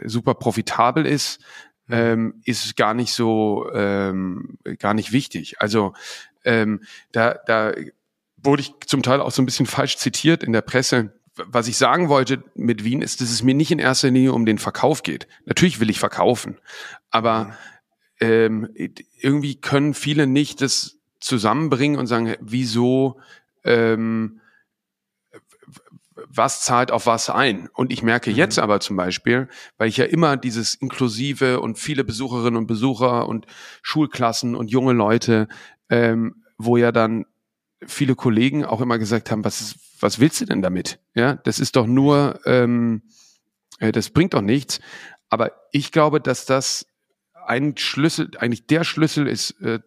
super 0.05 0.33
profitabel 0.33 1.05
ist, 1.05 1.41
mhm. 1.87 1.95
ähm, 1.95 2.33
ist 2.43 2.75
gar 2.75 2.93
nicht 2.93 3.13
so 3.13 3.69
ähm, 3.73 4.57
gar 4.79 4.93
nicht 4.93 5.11
wichtig. 5.11 5.61
Also 5.61 5.93
ähm, 6.43 6.81
da 7.11 7.35
da 7.45 7.71
wurde 8.43 8.61
ich 8.61 8.73
zum 8.85 9.03
Teil 9.03 9.21
auch 9.21 9.31
so 9.31 9.41
ein 9.41 9.45
bisschen 9.45 9.65
falsch 9.65 9.97
zitiert 9.97 10.43
in 10.43 10.53
der 10.53 10.61
Presse. 10.61 11.13
Was 11.35 11.67
ich 11.67 11.77
sagen 11.77 12.09
wollte 12.09 12.43
mit 12.53 12.83
Wien 12.83 13.01
ist, 13.01 13.21
dass 13.21 13.31
es 13.31 13.41
mir 13.41 13.55
nicht 13.55 13.71
in 13.71 13.79
erster 13.79 14.11
Linie 14.11 14.33
um 14.33 14.45
den 14.45 14.59
Verkauf 14.59 15.01
geht. 15.01 15.27
Natürlich 15.45 15.79
will 15.79 15.89
ich 15.89 15.99
verkaufen, 15.99 16.59
aber 17.09 17.57
ähm, 18.19 18.69
irgendwie 19.19 19.55
können 19.55 19.95
viele 19.95 20.27
nicht 20.27 20.61
das 20.61 20.99
zusammenbringen 21.19 21.97
und 21.97 22.05
sagen, 22.05 22.35
wieso 22.39 23.19
ähm, 23.63 24.41
was 26.35 26.61
zahlt 26.61 26.91
auf 26.91 27.05
was 27.05 27.29
ein. 27.29 27.69
Und 27.73 27.91
ich 27.91 28.03
merke 28.03 28.31
mhm. 28.31 28.35
jetzt 28.35 28.59
aber 28.59 28.79
zum 28.79 28.95
Beispiel, 28.95 29.47
weil 29.77 29.89
ich 29.89 29.97
ja 29.97 30.05
immer 30.05 30.37
dieses 30.37 30.75
inklusive 30.75 31.59
und 31.59 31.77
viele 31.77 32.03
Besucherinnen 32.03 32.57
und 32.57 32.67
Besucher 32.67 33.27
und 33.27 33.45
Schulklassen 33.81 34.55
und 34.55 34.69
junge 34.69 34.93
Leute, 34.93 35.47
ähm, 35.89 36.43
wo 36.57 36.77
ja 36.77 36.91
dann 36.91 37.25
viele 37.87 38.15
Kollegen 38.15 38.65
auch 38.65 38.81
immer 38.81 38.97
gesagt 38.99 39.31
haben, 39.31 39.43
was, 39.43 39.61
ist, 39.61 39.75
was 39.99 40.19
willst 40.19 40.41
du 40.41 40.45
denn 40.45 40.61
damit? 40.61 40.99
Ja, 41.13 41.35
das 41.35 41.59
ist 41.59 41.75
doch 41.75 41.87
nur, 41.87 42.39
ähm, 42.45 43.03
äh, 43.79 43.91
das 43.91 44.09
bringt 44.09 44.33
doch 44.33 44.41
nichts. 44.41 44.79
Aber 45.29 45.51
ich 45.71 45.91
glaube, 45.91 46.21
dass 46.21 46.45
das 46.45 46.85
ein 47.45 47.75
Schlüssel, 47.77 48.31
eigentlich 48.37 48.67
der 48.67 48.83
Schlüssel 48.83 49.27
ist 49.27 49.59
äh, 49.61 49.79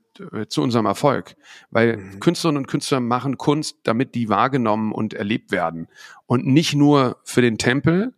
zu 0.49 0.63
unserem 0.63 0.87
Erfolg. 0.87 1.37
Weil 1.71 1.97
mhm. 1.97 2.21
Künstlerinnen 2.21 2.63
und 2.63 2.67
Künstler 2.67 3.01
machen 3.01 3.39
Kunst, 3.39 3.79
damit 3.85 4.15
die 4.15 4.29
wahrgenommen 4.29 4.93
und 4.93 5.15
erlebt 5.15 5.51
werden. 5.51 5.89
Und 6.27 6.47
nicht 6.47 6.75
nur 6.75 7.19
für 7.25 7.43
den 7.43 7.59
Tempel, 7.59 8.15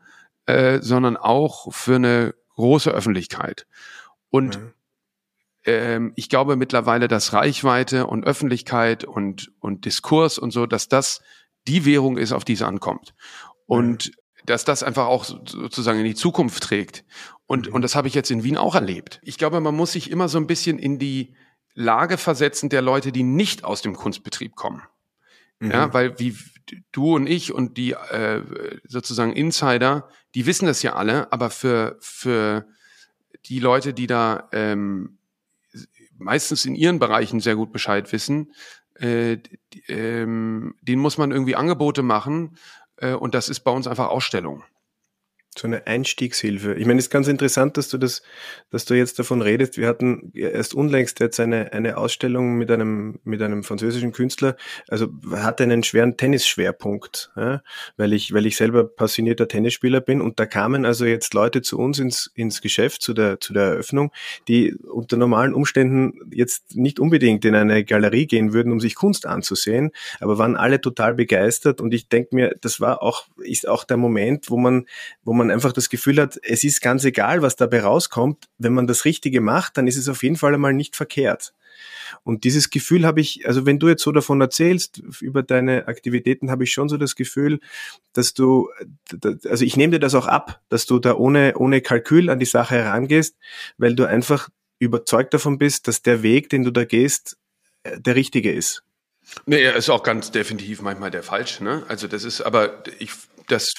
äh, 0.47 0.81
sondern 0.81 1.17
auch 1.17 1.73
für 1.73 1.97
eine 1.97 2.35
große 2.55 2.91
Öffentlichkeit. 2.91 3.67
Und 4.31 4.59
mhm. 4.59 4.73
Ähm, 5.65 6.13
ich 6.17 6.29
glaube 6.29 6.57
mittlerweile, 6.57 7.09
dass 7.09 7.33
Reichweite 7.33 8.07
und 8.07 8.25
Öffentlichkeit 8.25 9.05
und, 9.05 9.53
und 9.61 9.85
Diskurs 9.85 10.39
und 10.39 10.51
so, 10.51 10.67
dass 10.67 10.89
das 10.89 11.23
die 11.67 11.85
Währung 11.85 12.17
ist, 12.17 12.33
auf 12.33 12.45
die 12.45 12.55
es 12.55 12.63
ankommt. 12.63 13.15
Und 13.67 14.13
dass 14.47 14.65
das 14.65 14.83
einfach 14.83 15.07
auch 15.07 15.25
sozusagen 15.25 15.99
in 15.99 16.07
die 16.07 16.15
Zukunft 16.15 16.63
trägt. 16.63 17.05
Und, 17.47 17.69
mhm. 17.69 17.75
und 17.75 17.83
das 17.83 17.95
habe 17.95 18.09
ich 18.09 18.15
jetzt 18.15 18.31
in 18.31 18.45
Wien 18.45 18.57
auch 18.57 18.75
erlebt. 18.75 19.21
Ich 19.23 19.37
glaube, 19.37 19.61
man 19.61 19.75
muss 19.77 19.93
sich 19.93 20.11
immer 20.11 20.29
so 20.29 20.39
ein 20.39 20.47
bisschen 20.47 20.79
in 20.79 20.99
die 20.99 21.35
Lage 21.75 22.17
versetzen 22.17 22.71
der 22.71 22.83
Leute, 22.83 23.13
die 23.13 23.23
nicht 23.23 23.65
aus 23.65 23.83
dem 23.83 23.95
Kunstbetrieb 23.95 24.57
kommen. 24.57 24.83
Mhm. 25.61 25.71
Ja, 25.71 25.93
weil 25.93 26.19
wie 26.19 26.37
du 26.93 27.15
und 27.15 27.27
ich 27.27 27.53
und 27.53 27.77
die 27.77 27.93
äh, 27.93 28.43
sozusagen 28.85 29.33
Insider, 29.33 30.09
die 30.35 30.47
wissen 30.47 30.67
das 30.67 30.83
ja 30.83 30.95
alle, 30.95 31.31
aber 31.33 31.51
für, 31.51 31.97
für 32.01 32.67
die 33.47 33.61
Leute, 33.61 33.93
die 33.95 34.07
da 34.07 34.49
ähm, 34.53 35.18
meistens 36.19 36.65
in 36.65 36.75
ihren 36.75 36.99
Bereichen 36.99 37.41
sehr 37.41 37.57
gut 37.57 37.73
Bescheid 37.73 38.13
wissen, 38.13 38.53
äh, 38.95 39.39
ähm, 39.87 40.75
denen 40.83 41.03
muss 41.03 41.19
man 41.19 41.31
irgendwie 41.31 41.57
Angebote 41.57 42.03
machen 42.03 42.57
äh, 42.97 43.13
und 43.13 43.35
das 43.35 43.49
ist 43.49 43.61
bei 43.61 43.71
uns 43.71 43.87
einfach 43.87 44.09
Ausstellung 44.09 44.65
so 45.59 45.67
eine 45.67 45.87
Einstiegshilfe. 45.87 46.75
Ich 46.75 46.87
meine, 46.87 46.99
es 46.99 47.07
ist 47.07 47.11
ganz 47.11 47.29
interessant, 47.29 47.77
dass 47.77 47.89
du 47.89 47.99
das, 47.99 48.23
dass 48.71 48.85
du 48.85 48.95
jetzt 48.95 49.19
davon 49.19 49.43
redest. 49.43 49.77
Wir 49.77 49.89
hatten 49.89 50.33
erst 50.35 50.75
unlängst 50.75 51.21
jetzt 51.21 51.41
eine, 51.41 51.73
eine 51.73 51.97
Ausstellung 51.97 52.57
mit 52.57 52.71
einem, 52.71 53.19
mit 53.25 53.43
einem 53.43 53.65
französischen 53.65 54.13
Künstler, 54.13 54.57
also 54.89 55.09
hatte 55.33 55.63
einen 55.63 55.83
schweren 55.83 56.17
Tennisschwerpunkt, 56.17 57.31
ja, 57.37 57.63
weil 57.97 58.13
ich, 58.13 58.33
weil 58.33 58.47
ich 58.47 58.57
selber 58.57 58.85
passionierter 58.85 59.49
Tennisspieler 59.49 60.01
bin 60.01 60.21
und 60.21 60.39
da 60.39 60.47
kamen 60.47 60.85
also 60.85 61.05
jetzt 61.05 61.35
Leute 61.35 61.63
zu 61.63 61.79
uns 61.79 61.99
ins, 61.99 62.31
ins 62.35 62.61
Geschäft, 62.61 63.03
zu 63.03 63.15
der, 63.15 63.41
zu 63.41 63.53
der 63.53 63.65
Eröffnung, 63.65 64.13
die 64.49 64.75
unter 64.75 65.17
normalen 65.17 65.55
Umständen 65.55 66.15
jetzt 66.33 66.77
nicht 66.77 67.01
unbedingt 67.01 67.45
in 67.45 67.55
eine 67.55 67.85
Galerie 67.85 68.27
gehen 68.27 68.53
würden, 68.53 68.73
um 68.73 68.81
sich 68.81 68.95
Kunst 68.95 69.27
anzusehen, 69.27 69.91
aber 70.21 70.39
waren 70.39 70.57
alle 70.57 70.81
total 70.81 71.15
begeistert 71.15 71.81
und 71.81 71.93
ich 71.95 72.09
denke 72.09 72.35
mir, 72.35 72.55
das 72.61 72.81
war 72.81 73.03
auch, 73.03 73.27
ist 73.39 73.69
auch 73.69 73.85
der 73.85 73.97
Moment, 73.97 74.51
wo 74.51 74.57
man, 74.57 74.87
wo 75.25 75.33
man 75.33 75.48
man 75.49 75.55
einfach 75.55 75.73
das 75.73 75.89
Gefühl 75.89 76.21
hat, 76.21 76.39
es 76.43 76.63
ist 76.63 76.81
ganz 76.81 77.05
egal, 77.05 77.43
was 77.43 77.57
dabei 77.57 77.81
rauskommt. 77.81 78.49
Wenn 78.59 78.75
man 78.75 78.87
das 78.87 79.05
Richtige 79.05 79.41
macht, 79.41 79.77
dann 79.77 79.87
ist 79.87 79.97
es 79.97 80.09
auf 80.09 80.23
jeden 80.23 80.37
Fall 80.37 80.55
einmal 80.55 80.75
nicht 80.75 80.95
verkehrt. 80.95 81.55
Und 82.25 82.45
dieses 82.45 82.71
Gefühl 82.71 83.07
habe 83.07 83.21
ich, 83.21 83.47
also 83.47 83.65
wenn 83.65 83.79
du 83.79 83.89
jetzt 83.89 84.03
so 84.03 84.13
davon 84.13 84.41
erzählst, 84.41 84.99
über 85.21 85.43
deine 85.43 85.89
Aktivitäten, 85.89 86.51
habe 86.51 86.65
ich 86.65 86.73
schon 86.73 86.89
so 86.89 86.97
das 86.97 87.15
Gefühl, 87.17 87.61
dass 88.13 88.35
du, 88.35 88.71
also 89.49 89.65
ich 89.65 89.77
nehme 89.77 89.93
dir 89.93 90.01
das 90.01 90.15
auch 90.15 90.27
ab, 90.27 90.61
dass 90.69 90.87
du 90.87 90.99
da 90.99 91.15
ohne, 91.15 91.57
ohne 91.57 91.81
Kalkül 91.81 92.31
an 92.31 92.39
die 92.39 92.47
Sache 92.47 92.77
herangehst, 92.77 93.37
weil 93.79 93.95
du 93.95 94.05
einfach 94.05 94.49
überzeugt 94.79 95.35
davon 95.35 95.59
bist, 95.59 95.89
dass 95.89 96.03
der 96.03 96.23
Weg, 96.23 96.51
den 96.51 96.65
du 96.65 96.71
da 96.71 96.85
gehst, 96.85 97.37
äh, 97.83 98.01
der 98.01 98.15
richtige 98.15 98.53
ist. 98.53 98.83
Nee, 99.47 99.63
er 99.63 99.77
ist 99.77 99.91
auch 99.91 100.03
ganz 100.03 100.31
definitiv 100.31 100.81
manchmal 100.81 101.11
der 101.11 101.23
falsche, 101.23 101.63
ne? 101.63 101.85
Also 101.89 102.07
das 102.07 102.25
ist, 102.25 102.41
aber 102.41 102.83
ich, 102.99 103.11
das 103.49 103.75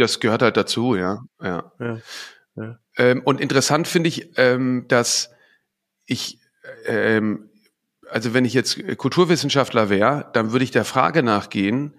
das 0.00 0.20
gehört 0.20 0.42
halt 0.42 0.56
dazu, 0.56 0.96
ja. 0.96 1.22
ja. 1.42 1.72
ja, 1.78 1.98
ja. 2.56 2.78
Ähm, 2.96 3.22
und 3.24 3.40
interessant 3.40 3.86
finde 3.86 4.08
ich, 4.08 4.36
ähm, 4.36 4.86
dass 4.88 5.30
ich, 6.06 6.38
ähm, 6.86 7.50
also 8.10 8.34
wenn 8.34 8.44
ich 8.44 8.54
jetzt 8.54 8.78
Kulturwissenschaftler 8.96 9.88
wäre, 9.88 10.28
dann 10.32 10.52
würde 10.52 10.64
ich 10.64 10.70
der 10.70 10.84
Frage 10.84 11.22
nachgehen, 11.22 11.94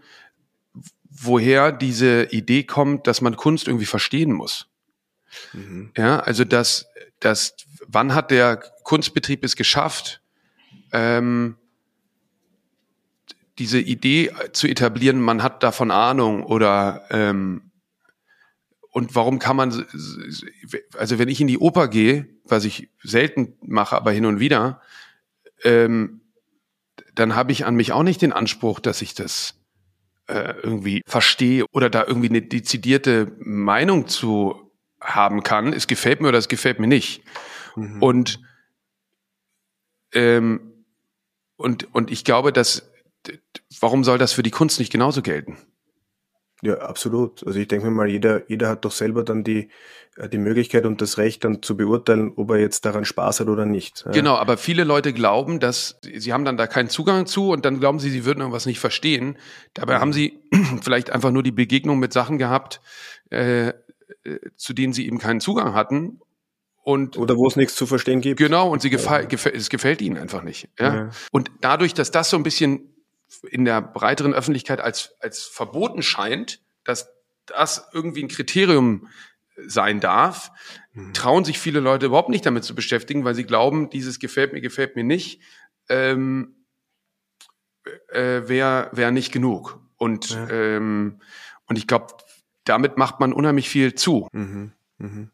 woher 1.09 1.71
diese 1.71 2.25
Idee 2.25 2.63
kommt, 2.63 3.07
dass 3.07 3.21
man 3.21 3.37
Kunst 3.37 3.67
irgendwie 3.67 3.85
verstehen 3.85 4.33
muss. 4.33 4.67
Mhm. 5.53 5.91
Ja, 5.95 6.19
also 6.19 6.43
dass, 6.43 6.87
dass, 7.19 7.55
wann 7.87 8.13
hat 8.13 8.31
der 8.31 8.57
Kunstbetrieb 8.83 9.43
es 9.43 9.55
geschafft, 9.55 10.21
ähm, 10.91 11.55
diese 13.57 13.79
Idee 13.79 14.31
zu 14.53 14.67
etablieren, 14.67 15.21
man 15.21 15.43
hat 15.43 15.63
davon 15.63 15.91
Ahnung 15.91 16.43
oder 16.43 17.05
ähm, 17.11 17.70
und 18.91 19.15
warum 19.15 19.39
kann 19.39 19.55
man, 19.55 19.69
also 20.97 21.17
wenn 21.17 21.29
ich 21.29 21.39
in 21.39 21.47
die 21.47 21.57
Oper 21.57 21.87
gehe, 21.87 22.27
was 22.43 22.65
ich 22.65 22.89
selten 23.01 23.57
mache, 23.61 23.95
aber 23.95 24.11
hin 24.11 24.25
und 24.25 24.39
wieder, 24.39 24.81
ähm, 25.63 26.21
dann 27.15 27.35
habe 27.35 27.53
ich 27.53 27.65
an 27.65 27.75
mich 27.75 27.93
auch 27.93 28.03
nicht 28.03 28.21
den 28.21 28.33
Anspruch, 28.33 28.81
dass 28.81 29.01
ich 29.01 29.13
das 29.13 29.55
äh, 30.27 30.55
irgendwie 30.61 31.01
verstehe 31.05 31.65
oder 31.71 31.89
da 31.89 32.05
irgendwie 32.05 32.29
eine 32.29 32.41
dezidierte 32.41 33.31
Meinung 33.39 34.07
zu 34.07 34.71
haben 34.99 35.43
kann. 35.43 35.73
Es 35.73 35.87
gefällt 35.87 36.21
mir 36.21 36.27
oder 36.27 36.37
es 36.37 36.49
gefällt 36.49 36.79
mir 36.79 36.87
nicht. 36.87 37.23
Mhm. 37.75 38.01
Und 38.03 38.39
ähm, 40.13 40.85
und 41.55 41.93
und 41.93 42.11
ich 42.11 42.25
glaube, 42.25 42.51
dass 42.51 42.91
warum 43.79 44.03
soll 44.03 44.17
das 44.17 44.33
für 44.33 44.43
die 44.43 44.51
Kunst 44.51 44.79
nicht 44.79 44.91
genauso 44.91 45.21
gelten? 45.21 45.57
Ja, 46.61 46.77
absolut. 46.77 47.45
Also 47.45 47.59
ich 47.59 47.67
denke 47.67 47.87
mir 47.87 47.91
mal, 47.91 48.07
jeder, 48.07 48.47
jeder 48.49 48.69
hat 48.69 48.85
doch 48.85 48.91
selber 48.91 49.23
dann 49.23 49.43
die, 49.43 49.69
äh, 50.15 50.29
die 50.29 50.37
Möglichkeit 50.37 50.85
und 50.85 51.01
das 51.01 51.17
Recht 51.17 51.43
dann 51.43 51.63
zu 51.63 51.75
beurteilen, 51.75 52.33
ob 52.35 52.51
er 52.51 52.59
jetzt 52.59 52.85
daran 52.85 53.03
Spaß 53.03 53.39
hat 53.39 53.47
oder 53.47 53.65
nicht. 53.65 54.05
Genau, 54.11 54.35
aber 54.35 54.57
viele 54.57 54.83
Leute 54.83 55.11
glauben, 55.11 55.59
dass 55.59 55.99
sie 56.01 56.33
haben 56.33 56.45
dann 56.45 56.57
da 56.57 56.67
keinen 56.67 56.89
Zugang 56.89 57.25
zu 57.25 57.49
und 57.49 57.65
dann 57.65 57.79
glauben 57.79 57.99
sie, 57.99 58.11
sie 58.11 58.25
würden 58.25 58.39
irgendwas 58.41 58.67
nicht 58.67 58.79
verstehen. 58.79 59.37
Dabei 59.73 59.99
haben 59.99 60.13
sie 60.13 60.39
vielleicht 60.81 61.09
einfach 61.09 61.31
nur 61.31 61.43
die 61.43 61.51
Begegnung 61.51 61.97
mit 61.97 62.13
Sachen 62.13 62.37
gehabt, 62.37 62.81
äh, 63.31 63.69
äh, 63.69 63.73
zu 64.55 64.73
denen 64.73 64.93
sie 64.93 65.07
eben 65.07 65.17
keinen 65.17 65.39
Zugang 65.39 65.73
hatten. 65.73 66.19
Und, 66.83 67.17
Oder 67.17 67.35
wo 67.37 67.47
es 67.47 67.55
nichts 67.55 67.75
zu 67.75 67.85
verstehen 67.85 68.21
gibt. 68.21 68.39
Genau, 68.39 68.69
und 68.69 68.81
sie 68.81 68.89
gefall, 68.89 69.27
gefällt, 69.27 69.55
es 69.55 69.69
gefällt 69.69 70.01
ihnen 70.01 70.17
einfach 70.17 70.41
nicht. 70.41 70.67
Ja? 70.79 70.95
ja? 70.95 71.09
Und 71.31 71.51
dadurch, 71.61 71.93
dass 71.93 72.09
das 72.09 72.31
so 72.31 72.37
ein 72.37 72.43
bisschen 72.43 72.90
in 73.49 73.65
der 73.65 73.81
breiteren 73.81 74.33
Öffentlichkeit 74.33 74.81
als, 74.81 75.15
als 75.19 75.43
verboten 75.43 76.01
scheint, 76.01 76.61
dass 76.83 77.11
das 77.45 77.87
irgendwie 77.93 78.23
ein 78.23 78.27
Kriterium 78.27 79.07
sein 79.57 79.99
darf, 79.99 80.51
mhm. 80.93 81.13
trauen 81.13 81.45
sich 81.45 81.59
viele 81.59 81.79
Leute 81.79 82.07
überhaupt 82.07 82.29
nicht 82.29 82.45
damit 82.45 82.63
zu 82.63 82.75
beschäftigen, 82.75 83.23
weil 83.25 83.35
sie 83.35 83.43
glauben, 83.43 83.89
dieses 83.89 84.19
gefällt 84.19 84.53
mir, 84.53 84.61
gefällt 84.61 84.95
mir 84.95 85.03
nicht, 85.03 85.41
ähm, 85.89 86.55
äh, 88.09 88.47
wäre 88.47 88.89
wär 88.93 89.11
nicht 89.11 89.31
genug. 89.31 89.79
Und, 89.97 90.31
ja. 90.31 90.49
ähm, 90.49 91.21
und 91.67 91.77
ich 91.77 91.87
glaube, 91.87 92.13
damit 92.63 92.97
macht 92.97 93.19
man 93.19 93.33
unheimlich 93.33 93.69
viel 93.69 93.95
zu. 93.95 94.27
Mhm. 94.31 94.71
Mhm. 94.97 95.29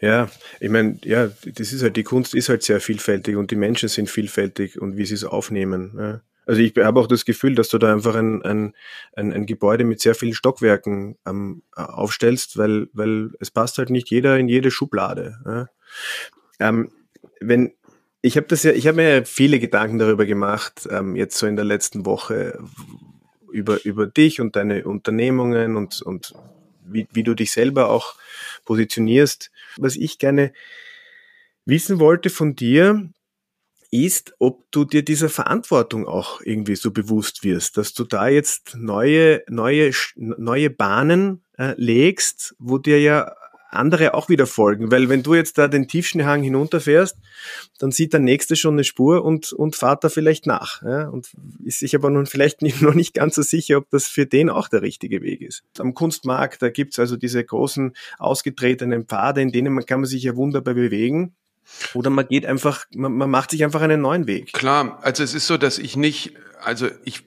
Ja, 0.00 0.30
ich 0.58 0.70
meine, 0.70 0.98
ja, 1.04 1.26
das 1.26 1.72
ist 1.72 1.82
halt, 1.82 1.96
die 1.96 2.02
Kunst 2.02 2.34
ist 2.34 2.48
halt 2.48 2.62
sehr 2.62 2.80
vielfältig 2.80 3.36
und 3.36 3.50
die 3.50 3.56
Menschen 3.56 3.88
sind 3.88 4.08
vielfältig 4.08 4.80
und 4.80 4.96
wie 4.96 5.04
sie 5.04 5.14
es 5.14 5.24
aufnehmen. 5.24 5.94
Ja. 5.98 6.20
Also 6.46 6.60
ich 6.60 6.74
habe 6.76 6.98
auch 7.00 7.06
das 7.06 7.24
Gefühl, 7.24 7.54
dass 7.54 7.68
du 7.68 7.78
da 7.78 7.92
einfach 7.92 8.14
ein, 8.14 8.42
ein, 8.42 8.74
ein, 9.14 9.32
ein 9.32 9.46
Gebäude 9.46 9.84
mit 9.84 10.00
sehr 10.00 10.14
vielen 10.14 10.34
Stockwerken 10.34 11.16
ähm, 11.26 11.62
aufstellst, 11.74 12.56
weil, 12.56 12.88
weil 12.92 13.30
es 13.40 13.50
passt 13.50 13.78
halt 13.78 13.90
nicht 13.90 14.10
jeder 14.10 14.38
in 14.38 14.48
jede 14.48 14.70
Schublade. 14.70 15.38
Ja. 15.44 15.68
Ähm, 16.58 16.90
wenn 17.40 17.72
ich 18.22 18.36
habe 18.36 18.46
das 18.48 18.62
ja, 18.64 18.72
ich 18.72 18.86
habe 18.86 18.96
mir 18.96 19.24
viele 19.24 19.58
Gedanken 19.58 19.98
darüber 19.98 20.26
gemacht, 20.26 20.86
ähm, 20.90 21.16
jetzt 21.16 21.38
so 21.38 21.46
in 21.46 21.56
der 21.56 21.64
letzten 21.64 22.04
Woche 22.04 22.58
über, 23.50 23.84
über 23.84 24.06
dich 24.06 24.40
und 24.40 24.56
deine 24.56 24.84
Unternehmungen 24.84 25.76
und, 25.76 26.02
und 26.02 26.34
wie, 26.84 27.08
wie 27.12 27.22
du 27.22 27.34
dich 27.34 27.52
selber 27.52 27.88
auch 27.88 28.16
positionierst. 28.64 29.50
Was 29.76 29.96
ich 29.96 30.18
gerne 30.18 30.52
wissen 31.64 31.98
wollte 31.98 32.30
von 32.30 32.56
dir, 32.56 33.08
ist, 33.90 34.34
ob 34.38 34.70
du 34.70 34.84
dir 34.84 35.04
dieser 35.04 35.28
Verantwortung 35.28 36.06
auch 36.06 36.40
irgendwie 36.42 36.76
so 36.76 36.92
bewusst 36.92 37.42
wirst, 37.42 37.76
dass 37.76 37.92
du 37.92 38.04
da 38.04 38.28
jetzt 38.28 38.76
neue, 38.76 39.42
neue, 39.48 39.90
neue 40.16 40.70
Bahnen 40.70 41.42
äh, 41.58 41.74
legst, 41.76 42.54
wo 42.58 42.78
dir 42.78 43.00
ja 43.00 43.34
andere 43.70 44.14
auch 44.14 44.28
wieder 44.28 44.46
folgen. 44.46 44.90
Weil 44.90 45.08
wenn 45.08 45.22
du 45.22 45.34
jetzt 45.34 45.58
da 45.58 45.68
den 45.68 45.88
tiefsten 45.88 46.24
Hang 46.24 46.42
hinunterfährst, 46.42 47.16
dann 47.78 47.92
sieht 47.92 48.12
der 48.12 48.20
Nächste 48.20 48.56
schon 48.56 48.74
eine 48.74 48.84
Spur 48.84 49.24
und, 49.24 49.52
und 49.52 49.76
fahrt 49.76 50.04
da 50.04 50.08
vielleicht 50.08 50.46
nach. 50.46 50.82
Ja? 50.82 51.08
Und 51.08 51.30
ist 51.64 51.78
sich 51.80 51.94
aber 51.94 52.10
nun 52.10 52.26
vielleicht 52.26 52.62
nicht, 52.62 52.82
noch 52.82 52.94
nicht 52.94 53.14
ganz 53.14 53.36
so 53.36 53.42
sicher, 53.42 53.78
ob 53.78 53.90
das 53.90 54.06
für 54.06 54.26
den 54.26 54.50
auch 54.50 54.68
der 54.68 54.82
richtige 54.82 55.22
Weg 55.22 55.40
ist. 55.40 55.62
Am 55.78 55.94
Kunstmarkt, 55.94 56.62
da 56.62 56.68
gibt's 56.68 56.98
also 56.98 57.16
diese 57.16 57.44
großen 57.44 57.94
ausgetretenen 58.18 59.06
Pfade, 59.06 59.40
in 59.40 59.52
denen 59.52 59.72
man 59.72 59.86
kann 59.86 60.00
man 60.00 60.08
sich 60.08 60.22
ja 60.24 60.36
wunderbar 60.36 60.74
bewegen. 60.74 61.34
Oder 61.94 62.10
man 62.10 62.26
geht 62.26 62.46
einfach, 62.46 62.84
man, 62.94 63.12
man 63.12 63.30
macht 63.30 63.50
sich 63.50 63.64
einfach 63.64 63.80
einen 63.80 64.00
neuen 64.00 64.26
Weg. 64.26 64.52
Klar, 64.52 64.98
also 65.02 65.22
es 65.22 65.34
ist 65.34 65.46
so, 65.46 65.56
dass 65.56 65.78
ich 65.78 65.96
nicht, 65.96 66.34
also 66.60 66.88
ich 67.04 67.24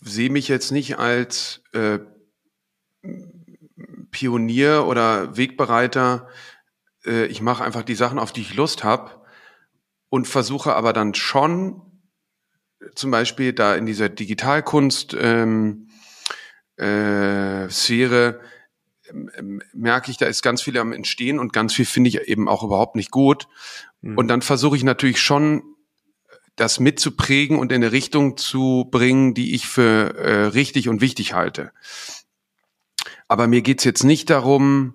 sehe 0.00 0.30
mich 0.30 0.48
jetzt 0.48 0.72
nicht 0.72 0.98
als 0.98 1.62
äh, 1.72 1.98
Pionier 4.10 4.86
oder 4.86 5.36
Wegbereiter. 5.36 6.28
Äh, 7.04 7.26
ich 7.26 7.40
mache 7.40 7.64
einfach 7.64 7.82
die 7.82 7.94
Sachen, 7.94 8.18
auf 8.18 8.32
die 8.32 8.42
ich 8.42 8.54
Lust 8.54 8.84
habe 8.84 9.22
und 10.08 10.26
versuche 10.26 10.74
aber 10.74 10.92
dann 10.92 11.14
schon 11.14 11.82
zum 12.94 13.10
Beispiel 13.10 13.52
da 13.52 13.74
in 13.74 13.86
dieser 13.86 14.08
Digitalkunst 14.08 15.16
ähm, 15.18 15.88
äh, 16.76 17.68
Sphäre 17.70 18.40
merke 19.72 20.10
ich, 20.10 20.16
da 20.16 20.26
ist 20.26 20.42
ganz 20.42 20.62
viel 20.62 20.76
am 20.78 20.92
Entstehen 20.92 21.38
und 21.38 21.52
ganz 21.52 21.74
viel 21.74 21.84
finde 21.84 22.08
ich 22.08 22.20
eben 22.28 22.48
auch 22.48 22.62
überhaupt 22.62 22.96
nicht 22.96 23.10
gut. 23.10 23.48
Mhm. 24.00 24.18
Und 24.18 24.28
dann 24.28 24.42
versuche 24.42 24.76
ich 24.76 24.84
natürlich 24.84 25.20
schon, 25.20 25.62
das 26.56 26.78
mitzuprägen 26.78 27.58
und 27.58 27.72
in 27.72 27.82
eine 27.82 27.92
Richtung 27.92 28.36
zu 28.36 28.88
bringen, 28.90 29.34
die 29.34 29.54
ich 29.54 29.66
für 29.66 30.14
äh, 30.16 30.44
richtig 30.46 30.88
und 30.88 31.00
wichtig 31.00 31.34
halte. 31.34 31.72
Aber 33.26 33.48
mir 33.48 33.62
geht's 33.62 33.84
jetzt 33.84 34.04
nicht 34.04 34.30
darum, 34.30 34.94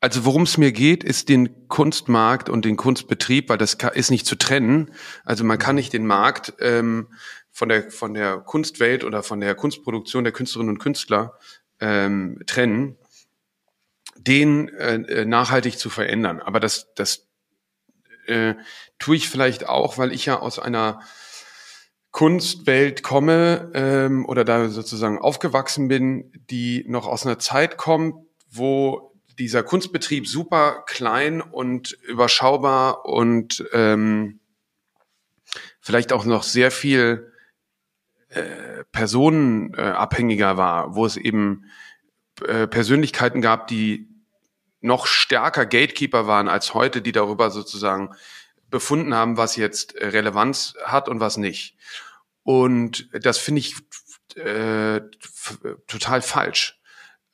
also 0.00 0.24
worum 0.24 0.42
es 0.42 0.56
mir 0.56 0.72
geht, 0.72 1.04
ist 1.04 1.28
den 1.28 1.68
Kunstmarkt 1.68 2.48
und 2.48 2.64
den 2.64 2.76
Kunstbetrieb, 2.76 3.50
weil 3.50 3.58
das 3.58 3.76
ist 3.94 4.10
nicht 4.10 4.24
zu 4.24 4.36
trennen. 4.36 4.92
Also 5.24 5.44
man 5.44 5.58
kann 5.58 5.74
nicht 5.74 5.92
den 5.92 6.06
Markt 6.06 6.54
ähm, 6.60 7.08
von 7.50 7.68
der 7.68 7.90
von 7.90 8.14
der 8.14 8.38
Kunstwelt 8.38 9.04
oder 9.04 9.22
von 9.22 9.40
der 9.40 9.54
Kunstproduktion 9.54 10.24
der 10.24 10.32
Künstlerinnen 10.32 10.74
und 10.74 10.78
Künstler 10.78 11.34
ähm, 11.80 12.40
trennen, 12.46 12.96
den 14.16 14.68
äh, 14.68 14.94
äh, 14.94 15.24
nachhaltig 15.24 15.78
zu 15.78 15.90
verändern. 15.90 16.40
Aber 16.40 16.60
das, 16.60 16.92
das 16.94 17.28
äh, 18.26 18.54
tue 18.98 19.16
ich 19.16 19.28
vielleicht 19.28 19.68
auch, 19.68 19.98
weil 19.98 20.12
ich 20.12 20.26
ja 20.26 20.38
aus 20.38 20.58
einer 20.58 21.00
Kunstwelt 22.10 23.02
komme 23.02 23.70
ähm, 23.74 24.26
oder 24.26 24.44
da 24.44 24.68
sozusagen 24.68 25.18
aufgewachsen 25.18 25.88
bin, 25.88 26.32
die 26.50 26.84
noch 26.88 27.06
aus 27.06 27.24
einer 27.24 27.38
Zeit 27.38 27.76
kommt, 27.76 28.14
wo 28.50 29.14
dieser 29.38 29.62
Kunstbetrieb 29.62 30.26
super 30.26 30.84
klein 30.86 31.40
und 31.40 31.92
überschaubar 31.92 33.06
und 33.06 33.64
ähm, 33.72 34.40
vielleicht 35.80 36.12
auch 36.12 36.24
noch 36.24 36.42
sehr 36.42 36.70
viel 36.70 37.29
äh, 38.30 38.84
personenabhängiger 38.92 40.56
war, 40.56 40.94
wo 40.94 41.04
es 41.04 41.16
eben 41.16 41.64
äh, 42.46 42.66
Persönlichkeiten 42.66 43.40
gab, 43.40 43.66
die 43.66 44.08
noch 44.80 45.06
stärker 45.06 45.66
Gatekeeper 45.66 46.26
waren 46.26 46.48
als 46.48 46.72
heute, 46.72 47.02
die 47.02 47.12
darüber 47.12 47.50
sozusagen 47.50 48.14
befunden 48.68 49.14
haben, 49.14 49.36
was 49.36 49.56
jetzt 49.56 49.94
Relevanz 49.96 50.74
hat 50.84 51.08
und 51.08 51.20
was 51.20 51.36
nicht. 51.36 51.76
Und 52.42 53.08
das 53.12 53.38
finde 53.38 53.60
ich 53.60 53.74
äh, 54.36 55.00
total 55.86 56.22
falsch. 56.22 56.80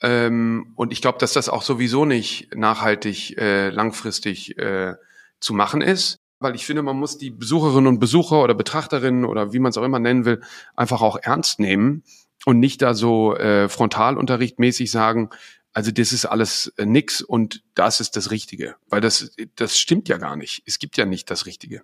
Ähm, 0.00 0.72
und 0.76 0.92
ich 0.92 1.02
glaube, 1.02 1.18
dass 1.18 1.34
das 1.34 1.48
auch 1.48 1.62
sowieso 1.62 2.04
nicht 2.04 2.54
nachhaltig, 2.54 3.36
äh, 3.38 3.68
langfristig 3.68 4.58
äh, 4.58 4.94
zu 5.40 5.54
machen 5.54 5.82
ist 5.82 6.18
weil 6.38 6.54
ich 6.54 6.66
finde, 6.66 6.82
man 6.82 6.96
muss 6.96 7.18
die 7.18 7.30
Besucherinnen 7.30 7.86
und 7.86 7.98
Besucher 7.98 8.42
oder 8.42 8.54
Betrachterinnen 8.54 9.24
oder 9.24 9.52
wie 9.52 9.58
man 9.58 9.70
es 9.70 9.78
auch 9.78 9.84
immer 9.84 9.98
nennen 9.98 10.24
will, 10.24 10.40
einfach 10.74 11.02
auch 11.02 11.18
ernst 11.20 11.60
nehmen 11.60 12.02
und 12.44 12.58
nicht 12.58 12.82
da 12.82 12.94
so 12.94 13.34
äh, 13.36 13.68
frontalunterrichtmäßig 13.68 14.90
sagen, 14.90 15.30
also 15.72 15.90
das 15.90 16.12
ist 16.12 16.24
alles 16.24 16.72
äh, 16.78 16.86
nix 16.86 17.20
und 17.20 17.62
das 17.74 18.00
ist 18.00 18.16
das 18.16 18.30
Richtige, 18.30 18.76
weil 18.88 19.00
das 19.00 19.36
das 19.56 19.78
stimmt 19.78 20.08
ja 20.08 20.16
gar 20.18 20.36
nicht. 20.36 20.62
Es 20.66 20.78
gibt 20.78 20.96
ja 20.96 21.04
nicht 21.04 21.30
das 21.30 21.46
Richtige. 21.46 21.82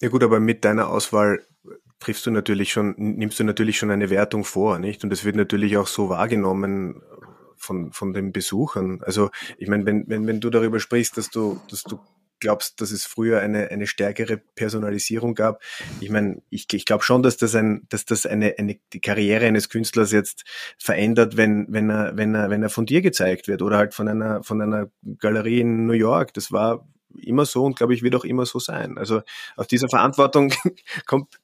Ja 0.00 0.08
gut, 0.08 0.22
aber 0.22 0.40
mit 0.40 0.64
deiner 0.64 0.88
Auswahl 0.88 1.44
triffst 1.98 2.26
du 2.26 2.30
natürlich 2.30 2.72
schon, 2.72 2.94
nimmst 2.96 3.40
du 3.40 3.44
natürlich 3.44 3.78
schon 3.78 3.90
eine 3.90 4.10
Wertung 4.10 4.44
vor, 4.44 4.78
nicht? 4.78 5.04
Und 5.04 5.12
es 5.12 5.24
wird 5.24 5.36
natürlich 5.36 5.76
auch 5.76 5.86
so 5.86 6.08
wahrgenommen 6.08 7.02
von, 7.56 7.92
von 7.92 8.12
den 8.12 8.32
Besuchern. 8.32 9.00
Also 9.02 9.30
ich 9.58 9.68
meine, 9.68 9.86
wenn, 9.86 10.04
wenn, 10.06 10.26
wenn 10.26 10.40
du 10.40 10.50
darüber 10.50 10.80
sprichst, 10.80 11.16
dass 11.16 11.30
du, 11.30 11.60
dass 11.70 11.82
du 11.82 11.98
glaubst, 12.44 12.80
dass 12.82 12.90
es 12.90 13.06
früher 13.06 13.40
eine, 13.40 13.70
eine 13.70 13.86
stärkere 13.86 14.36
Personalisierung 14.36 15.34
gab? 15.34 15.62
Ich 16.00 16.10
meine, 16.10 16.42
ich, 16.50 16.66
ich 16.72 16.84
glaube 16.84 17.02
schon, 17.02 17.22
dass 17.22 17.38
das 17.38 17.54
ein, 17.54 17.86
dass 17.88 18.04
das 18.04 18.26
eine, 18.26 18.54
eine 18.58 18.78
die 18.92 19.00
Karriere 19.00 19.46
eines 19.46 19.70
Künstlers 19.70 20.12
jetzt 20.12 20.44
verändert, 20.78 21.38
wenn, 21.38 21.66
wenn 21.70 21.90
er, 21.90 22.16
wenn 22.16 22.34
er, 22.34 22.50
wenn 22.50 22.62
er 22.62 22.68
von 22.68 22.84
dir 22.84 23.00
gezeigt 23.00 23.48
wird 23.48 23.62
oder 23.62 23.78
halt 23.78 23.94
von 23.94 24.08
einer, 24.08 24.42
von 24.42 24.60
einer 24.60 24.90
Galerie 25.18 25.60
in 25.60 25.86
New 25.86 25.94
York. 25.94 26.34
Das 26.34 26.52
war 26.52 26.86
immer 27.16 27.46
so 27.46 27.64
und 27.64 27.76
glaube 27.76 27.94
ich 27.94 28.02
wird 28.02 28.14
auch 28.14 28.24
immer 28.24 28.44
so 28.44 28.58
sein. 28.58 28.98
Also 28.98 29.22
aus 29.56 29.66
dieser 29.66 29.88
Verantwortung 29.88 30.52
kommt, 31.06 31.40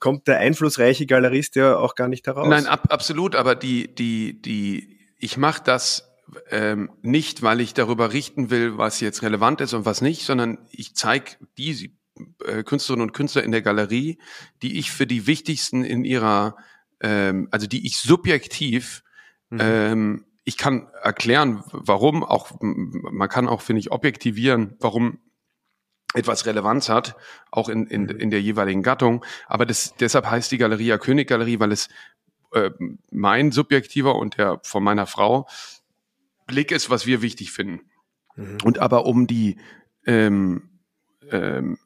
kommt 0.00 0.26
der 0.26 0.40
einflussreiche 0.40 1.06
Galerist 1.06 1.54
ja 1.54 1.76
auch 1.76 1.94
gar 1.94 2.08
nicht 2.08 2.26
heraus. 2.26 2.48
Nein, 2.48 2.66
ab, 2.66 2.86
absolut, 2.88 3.36
aber 3.36 3.54
die, 3.54 3.94
die, 3.94 4.42
die, 4.42 4.98
ich 5.18 5.36
mache 5.36 5.62
das 5.62 6.13
ähm, 6.50 6.90
nicht, 7.02 7.42
weil 7.42 7.60
ich 7.60 7.74
darüber 7.74 8.12
richten 8.12 8.50
will, 8.50 8.78
was 8.78 9.00
jetzt 9.00 9.22
relevant 9.22 9.60
ist 9.60 9.74
und 9.74 9.84
was 9.84 10.00
nicht, 10.00 10.24
sondern 10.24 10.58
ich 10.70 10.94
zeige 10.94 11.36
die 11.58 11.94
äh, 12.44 12.62
Künstlerinnen 12.62 13.08
und 13.08 13.12
Künstler 13.12 13.42
in 13.42 13.52
der 13.52 13.62
Galerie, 13.62 14.18
die 14.62 14.78
ich 14.78 14.90
für 14.90 15.06
die 15.06 15.26
wichtigsten 15.26 15.84
in 15.84 16.04
ihrer, 16.04 16.56
ähm, 17.00 17.48
also 17.50 17.66
die 17.66 17.86
ich 17.86 17.98
subjektiv, 17.98 19.02
mhm. 19.50 19.58
ähm, 19.60 20.24
ich 20.44 20.56
kann 20.56 20.88
erklären, 21.02 21.64
warum, 21.72 22.22
auch 22.22 22.52
man 22.60 23.28
kann 23.28 23.48
auch, 23.48 23.62
finde 23.62 23.80
ich, 23.80 23.90
objektivieren, 23.90 24.76
warum 24.78 25.18
etwas 26.12 26.46
Relevanz 26.46 26.88
hat, 26.88 27.16
auch 27.50 27.68
in, 27.68 27.86
in, 27.86 28.02
mhm. 28.02 28.10
in 28.10 28.30
der 28.30 28.40
jeweiligen 28.40 28.82
Gattung. 28.82 29.24
Aber 29.46 29.66
das, 29.66 29.94
deshalb 29.98 30.30
heißt 30.30 30.52
die 30.52 30.58
Galerie 30.58 30.86
ja 30.86 30.98
Königgalerie, 30.98 31.60
weil 31.60 31.72
es 31.72 31.88
äh, 32.52 32.70
mein 33.10 33.50
subjektiver 33.50 34.14
und 34.14 34.38
der 34.38 34.60
von 34.62 34.84
meiner 34.84 35.06
Frau 35.06 35.48
Blick 36.46 36.70
ist, 36.70 36.90
was 36.90 37.06
wir 37.06 37.22
wichtig 37.22 37.52
finden. 37.52 37.80
Mhm. 38.36 38.58
Und 38.64 38.78
aber 38.78 39.06
um 39.06 39.26
die, 39.26 39.58
ähm, 40.06 40.80
ähm, 41.30 41.78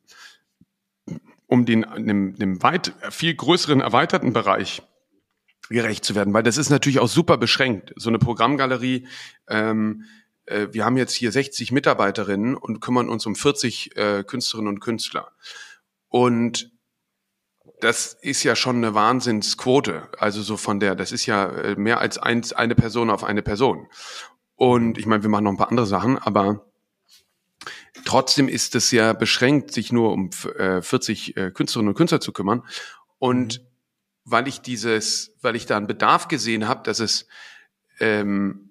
um 1.46 1.64
den 1.64 1.84
einem, 1.84 2.34
einem 2.34 2.62
weit 2.62 2.94
viel 3.10 3.34
größeren 3.34 3.80
erweiterten 3.80 4.32
Bereich 4.32 4.82
gerecht 5.70 6.04
zu 6.04 6.14
werden, 6.14 6.32
weil 6.32 6.42
das 6.42 6.56
ist 6.56 6.70
natürlich 6.70 6.98
auch 6.98 7.08
super 7.08 7.36
beschränkt. 7.36 7.92
So 7.96 8.08
eine 8.08 8.18
Programmgalerie, 8.18 9.06
ähm, 9.48 10.04
äh, 10.46 10.68
wir 10.72 10.84
haben 10.84 10.96
jetzt 10.96 11.14
hier 11.14 11.30
60 11.30 11.72
Mitarbeiterinnen 11.72 12.56
und 12.56 12.80
kümmern 12.80 13.08
uns 13.08 13.26
um 13.26 13.34
40 13.34 13.96
äh, 13.96 14.24
Künstlerinnen 14.24 14.72
und 14.74 14.80
Künstler. 14.80 15.32
Und 16.08 16.72
das 17.80 18.14
ist 18.14 18.42
ja 18.42 18.56
schon 18.56 18.76
eine 18.76 18.94
Wahnsinnsquote. 18.94 20.08
Also 20.18 20.42
so 20.42 20.56
von 20.56 20.80
der, 20.80 20.94
das 20.94 21.12
ist 21.12 21.26
ja 21.26 21.48
äh, 21.48 21.76
mehr 21.76 22.00
als 22.00 22.18
eins, 22.18 22.52
eine 22.52 22.74
Person 22.74 23.10
auf 23.10 23.24
eine 23.24 23.42
Person. 23.42 23.86
Und 24.58 24.98
ich 24.98 25.06
meine, 25.06 25.22
wir 25.22 25.30
machen 25.30 25.44
noch 25.44 25.52
ein 25.52 25.56
paar 25.56 25.70
andere 25.70 25.86
Sachen, 25.86 26.18
aber 26.18 26.66
trotzdem 28.04 28.48
ist 28.48 28.74
es 28.74 28.90
ja 28.90 29.12
beschränkt, 29.12 29.70
sich 29.70 29.92
nur 29.92 30.12
um 30.12 30.30
äh, 30.58 30.82
40 30.82 31.36
äh, 31.36 31.50
Künstlerinnen 31.52 31.90
und 31.90 31.96
Künstler 31.96 32.20
zu 32.20 32.32
kümmern. 32.32 32.64
Und 33.20 33.60
mhm. 33.60 33.64
weil 34.24 34.48
ich 34.48 34.60
dieses, 34.60 35.32
weil 35.42 35.54
ich 35.54 35.66
da 35.66 35.76
einen 35.76 35.86
Bedarf 35.86 36.26
gesehen 36.26 36.66
habe, 36.66 36.82
dass 36.82 36.98
es 36.98 37.28
ähm, 38.00 38.70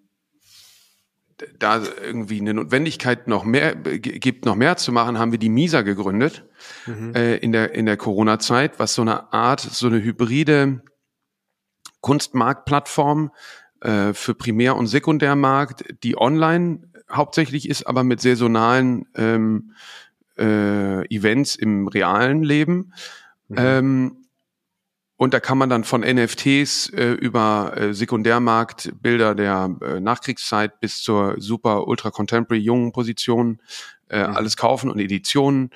da 1.58 1.82
irgendwie 2.02 2.42
eine 2.42 2.54
Notwendigkeit 2.54 3.30
noch 3.30 3.46
mehr 3.46 3.74
gibt, 3.74 4.44
noch 4.44 4.56
mehr 4.56 4.76
zu 4.76 4.92
machen, 4.92 5.18
haben 5.18 5.32
wir 5.32 5.40
die 5.40 5.50
Misa 5.50 5.84
gegründet 5.84 6.44
mhm. 6.86 7.16
äh, 7.16 7.38
in 7.38 7.54
der 7.54 7.74
in 7.74 7.86
der 7.86 7.96
Corona-Zeit, 7.96 8.78
was 8.78 8.94
so 8.94 9.04
eine 9.04 9.32
Art, 9.32 9.62
so 9.62 9.88
eine 9.88 10.04
hybride 10.04 10.82
Kunstmarktplattform 12.02 13.32
äh, 13.82 14.14
für 14.14 14.34
Primär- 14.34 14.76
und 14.76 14.88
Sekundärmarkt, 14.88 15.86
die 16.04 16.18
online 16.18 16.82
hauptsächlich 17.12 17.70
ist, 17.70 17.88
aber 17.88 18.04
mit 18.04 18.22
saisonalen 18.22 19.06
ähm, 19.16 19.74
äh, 20.38 21.06
Events 21.14 21.56
im 21.56 21.88
realen 21.88 22.44
Leben. 22.44 22.94
Mhm. 23.48 23.56
Ähm, 23.58 24.18
und 25.18 25.34
da 25.34 25.40
kann 25.40 25.58
man 25.58 25.70
dann 25.70 25.84
von 25.84 26.02
NFTs 26.02 26.90
äh, 26.90 27.14
über 27.14 27.74
äh, 27.76 27.94
Sekundärmarktbilder 27.94 29.34
der 29.34 29.76
äh, 29.82 30.00
Nachkriegszeit 30.00 30.80
bis 30.80 31.02
zur 31.02 31.36
super 31.40 31.88
ultra 31.88 32.12
contemporary 32.12 32.62
jungen 32.62 32.92
Position 32.92 33.60
äh, 34.10 34.28
mhm. 34.28 34.36
alles 34.36 34.58
kaufen 34.58 34.92
und 34.92 35.00
Editionen 35.00 35.72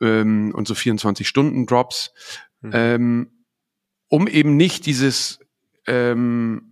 ähm, 0.00 0.52
und 0.54 0.66
so 0.66 0.74
24 0.74 1.28
Stunden 1.28 1.66
Drops, 1.66 2.12
mhm. 2.60 2.70
ähm, 2.74 3.30
um 4.08 4.26
eben 4.26 4.56
nicht 4.56 4.84
dieses 4.86 5.38
ähm, 5.86 6.71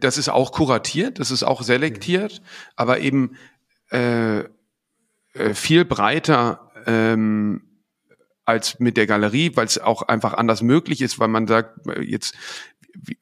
das 0.00 0.18
ist 0.18 0.28
auch 0.28 0.52
kuratiert, 0.52 1.18
das 1.18 1.30
ist 1.30 1.42
auch 1.42 1.62
selektiert, 1.62 2.40
mhm. 2.40 2.46
aber 2.76 3.00
eben 3.00 3.36
äh, 3.90 4.40
äh, 4.40 5.54
viel 5.54 5.84
breiter 5.84 6.70
ähm, 6.86 7.62
als 8.44 8.80
mit 8.80 8.96
der 8.96 9.06
Galerie, 9.06 9.52
weil 9.56 9.66
es 9.66 9.78
auch 9.78 10.02
einfach 10.02 10.34
anders 10.34 10.62
möglich 10.62 11.02
ist, 11.02 11.18
weil 11.18 11.28
man 11.28 11.46
sagt, 11.46 11.86
äh, 11.86 12.02
jetzt 12.02 12.34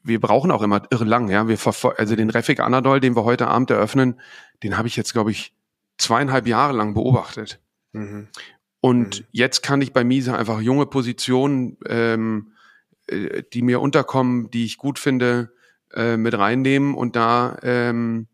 wir 0.02 0.20
brauchen 0.20 0.50
auch 0.50 0.62
immer 0.62 0.82
irre 0.90 1.04
lang, 1.04 1.28
ja. 1.28 1.48
Wir 1.48 1.58
also 1.98 2.16
den 2.16 2.30
Refik 2.30 2.60
Anadol, 2.60 3.00
den 3.00 3.14
wir 3.14 3.24
heute 3.24 3.48
Abend 3.48 3.70
eröffnen, 3.70 4.20
den 4.62 4.78
habe 4.78 4.88
ich 4.88 4.96
jetzt, 4.96 5.12
glaube 5.12 5.30
ich, 5.30 5.54
zweieinhalb 5.98 6.46
Jahre 6.46 6.72
lang 6.72 6.94
beobachtet. 6.94 7.60
Mhm. 7.92 8.28
Und 8.80 9.20
mhm. 9.20 9.26
jetzt 9.32 9.62
kann 9.62 9.82
ich 9.82 9.92
bei 9.92 10.04
Miese 10.04 10.36
einfach 10.36 10.60
junge 10.60 10.86
Positionen, 10.86 11.76
ähm, 11.86 12.52
äh, 13.06 13.42
die 13.52 13.62
mir 13.62 13.80
unterkommen, 13.80 14.50
die 14.50 14.64
ich 14.64 14.78
gut 14.78 14.98
finde, 14.98 15.52
äh, 15.96 16.16
mit 16.16 16.38
reinnehmen 16.38 16.94
und 16.94 17.16
da, 17.16 17.58
ähm, 17.62 18.28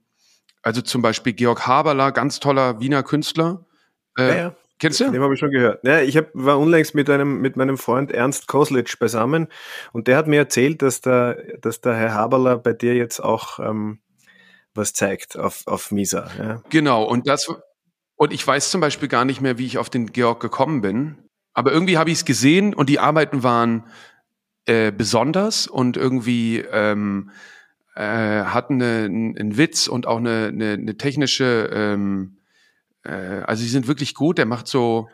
also 0.63 0.83
zum 0.83 1.03
Beispiel 1.03 1.33
Georg 1.33 1.67
Haberler, 1.67 2.13
ganz 2.13 2.41
toller 2.41 2.81
Wiener 2.81 3.03
Künstler, 3.03 3.67
äh, 4.19 4.29
ja, 4.29 4.37
ja. 4.37 4.57
Kennst 4.79 4.99
du? 4.99 5.13
Dem 5.13 5.23
habe 5.23 5.33
ich 5.33 5.39
schon 5.39 5.53
gehört. 5.53 5.85
Ja, 5.85 6.01
ich 6.01 6.17
hab, 6.17 6.31
war 6.35 6.59
unlängst 6.59 6.97
mit 6.97 7.09
einem 7.09 7.41
mit 7.41 7.57
meinem 7.57 7.79
Freund 7.79 8.11
Ernst 8.11 8.49
Koslitsch 8.49 8.99
beisammen 8.99 9.47
und 9.93 10.09
der 10.09 10.17
hat 10.17 10.27
mir 10.27 10.39
erzählt, 10.39 10.83
dass 10.83 11.01
der, 11.01 11.59
dass 11.61 11.81
der 11.81 11.95
Herr 11.95 12.15
Haberler 12.15 12.59
bei 12.59 12.73
dir 12.73 12.97
jetzt 12.97 13.21
auch 13.21 13.61
ähm, 13.61 14.01
was 14.75 14.93
zeigt 14.93 15.39
auf, 15.39 15.63
auf 15.67 15.93
Misa. 15.93 16.29
Ja. 16.37 16.63
Genau, 16.71 17.05
und 17.05 17.29
das 17.29 17.49
und 18.17 18.33
ich 18.33 18.45
weiß 18.45 18.71
zum 18.71 18.81
Beispiel 18.81 19.09
gar 19.09 19.25
nicht 19.25 19.41
mehr, 19.41 19.57
wie 19.59 19.67
ich 19.67 19.79
auf 19.79 19.89
den 19.89 20.13
Georg 20.13 20.41
gekommen 20.41 20.81
bin. 20.81 21.29
Aber 21.55 21.71
irgendwie 21.71 21.99
habe 21.99 22.11
ich 22.11 22.19
es 22.19 22.25
gesehen 22.25 22.75
und 22.75 22.89
die 22.89 22.99
Arbeiten 22.99 23.43
waren 23.43 23.85
äh, 24.67 24.93
besonders 24.93 25.67
und 25.67 25.97
irgendwie 25.97 26.59
ähm, 26.59 27.31
äh, 27.95 28.45
hatten 28.45 28.83
eine, 28.83 29.05
einen 29.05 29.57
Witz 29.57 29.87
und 29.87 30.07
auch 30.07 30.19
eine, 30.19 30.49
eine, 30.53 30.73
eine 30.73 30.97
technische 30.97 31.71
ähm, 31.73 32.39
äh, 33.05 33.43
also 33.47 33.63
sie 33.63 33.69
sind 33.69 33.89
wirklich 33.89 34.15
gut. 34.15 34.39
Der 34.39 34.47
macht 34.47 34.69
so, 34.69 35.09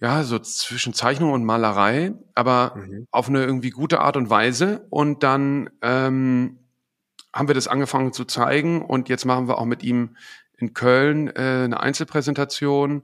ja, 0.00 0.22
so 0.24 0.38
zwischen 0.38 0.94
Zeichnung 0.94 1.32
und 1.32 1.44
Malerei, 1.44 2.12
aber 2.34 2.74
mhm. 2.76 3.06
auf 3.10 3.28
eine 3.28 3.44
irgendwie 3.44 3.70
gute 3.70 4.00
Art 4.00 4.16
und 4.16 4.30
Weise. 4.30 4.86
Und 4.90 5.22
dann 5.22 5.70
ähm, 5.82 6.58
haben 7.32 7.48
wir 7.48 7.54
das 7.54 7.68
angefangen 7.68 8.12
zu 8.12 8.24
zeigen 8.24 8.82
und 8.82 9.08
jetzt 9.08 9.24
machen 9.24 9.48
wir 9.48 9.58
auch 9.58 9.64
mit 9.66 9.82
ihm 9.82 10.16
in 10.58 10.72
Köln 10.72 11.28
äh, 11.28 11.64
eine 11.64 11.80
Einzelpräsentation 11.80 13.02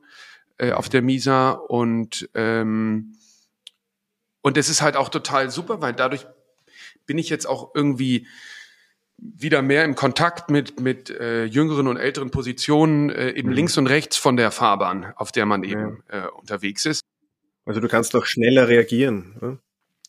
äh, 0.57 0.73
auf 0.73 0.89
der 0.89 1.03
Misa 1.03 1.51
und 1.51 2.31
ähm, 2.35 3.15
und 4.43 4.57
es 4.57 4.69
ist 4.69 4.83
halt 4.83 4.97
auch 4.97 5.09
total 5.09 5.51
super, 5.51 5.81
weil 5.81 5.95
dadurch 5.95 6.27
bin 7.07 7.19
ich 7.19 7.29
jetzt 7.29 7.47
auch 7.47 7.75
irgendwie 7.75 8.27
wieder 9.17 9.63
mehr 9.63 9.85
im 9.85 9.95
Kontakt 9.95 10.51
mit, 10.51 10.81
mit 10.81 11.09
äh, 11.11 11.45
jüngeren 11.45 11.87
und 11.87 11.97
älteren 11.97 12.31
Positionen, 12.31 13.11
äh, 13.11 13.31
eben 13.31 13.51
mhm. 13.51 13.55
links 13.55 13.79
und 13.79 13.87
rechts 13.87 14.17
von 14.17 14.37
der 14.37 14.51
Fahrbahn, 14.51 15.13
auf 15.17 15.31
der 15.31 15.47
man 15.47 15.63
eben 15.63 16.03
ja. 16.11 16.27
äh, 16.27 16.29
unterwegs 16.29 16.87
ist. 16.87 17.03
Also 17.65 17.81
du 17.81 17.87
kannst 17.87 18.15
doch 18.15 18.27
schneller 18.27 18.67
reagieren. 18.67 19.37
Oder? 19.41 19.59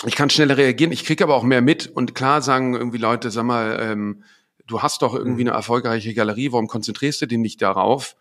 Ich 0.05 0.15
kann 0.15 0.31
schneller 0.31 0.57
reagieren, 0.57 0.91
ich 0.91 1.05
kriege 1.05 1.23
aber 1.23 1.35
auch 1.35 1.43
mehr 1.43 1.61
mit 1.61 1.87
und 1.87 2.15
klar 2.15 2.41
sagen 2.41 2.73
irgendwie 2.73 2.97
Leute, 2.97 3.29
sag 3.29 3.43
mal, 3.43 3.77
ähm, 3.79 4.23
du 4.65 4.81
hast 4.81 5.03
doch 5.03 5.13
irgendwie 5.13 5.43
mhm. 5.43 5.49
eine 5.49 5.57
erfolgreiche 5.57 6.13
Galerie, 6.15 6.51
warum 6.51 6.67
konzentrierst 6.67 7.21
du 7.21 7.27
dich 7.27 7.37
nicht 7.37 7.61
darauf? 7.61 8.15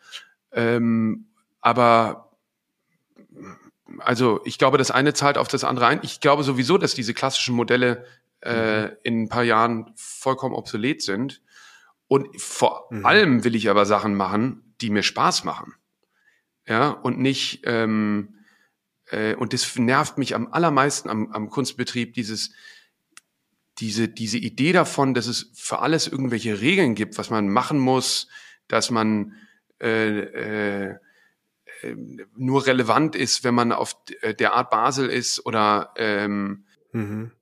Ähm, 0.53 1.29
aber 1.63 2.32
also 3.99 4.41
ich 4.45 4.59
glaube, 4.59 4.79
das 4.79 4.91
eine 4.91 5.15
zahlt 5.15 5.39
auf 5.39 5.49
das 5.49 5.65
andere 5.65 5.87
ein. 5.87 6.01
Ich 6.03 6.21
glaube 6.21 6.43
sowieso, 6.43 6.79
dass 6.79 6.95
diese 6.95 7.15
klassischen 7.15 7.55
Modelle 7.55 8.05
äh, 8.41 8.83
mhm. 8.83 8.91
in 9.03 9.23
ein 9.23 9.29
paar 9.29 9.45
Jahren 9.45 9.93
vollkommen 9.97 10.55
obsolet 10.55 11.03
sind. 11.03 11.43
Und 12.09 12.41
vor 12.41 12.89
mhm. 12.91 13.07
allem 13.07 13.45
will 13.45 13.55
ich 13.55 13.71
aber 13.71 13.87
Sachen 13.87 14.15
machen, 14.15 14.75
die 14.81 14.91
mir 14.91 15.03
Spaß 15.03 15.45
machen. 15.45 15.75
Ja, 16.67 16.91
und 16.91 17.19
nicht, 17.19 17.63
ähm, 17.65 18.37
äh, 19.07 19.35
und 19.35 19.53
das 19.53 19.77
nervt 19.77 20.19
mich 20.19 20.35
am 20.35 20.49
allermeisten 20.53 21.09
am, 21.09 21.33
am 21.33 21.51
Kunstbetrieb, 21.51 22.15
dieses, 22.15 22.53
diese, 23.79 24.09
diese 24.09 24.39
Idee 24.39 24.73
davon, 24.73 25.15
dass 25.15 25.27
es 25.27 25.51
für 25.55 25.81
alles 25.81 26.07
irgendwelche 26.07 26.61
Regeln 26.61 26.95
gibt, 26.95 27.19
was 27.19 27.31
man 27.31 27.49
machen 27.49 27.79
muss, 27.79 28.29
dass 28.69 28.91
man 28.91 29.35
äh, 29.81 30.21
äh, 30.21 30.97
nur 32.37 32.67
relevant 32.67 33.17
ist, 33.17 33.45
wenn 33.45 33.55
man 33.55 33.73
auf 33.73 33.97
der 34.39 34.55
Art 34.55 34.71
Basel 34.71 35.09
ist 35.09 35.45
oder 35.45 35.93
ähm, 35.97 36.65
mhm. 36.93 37.33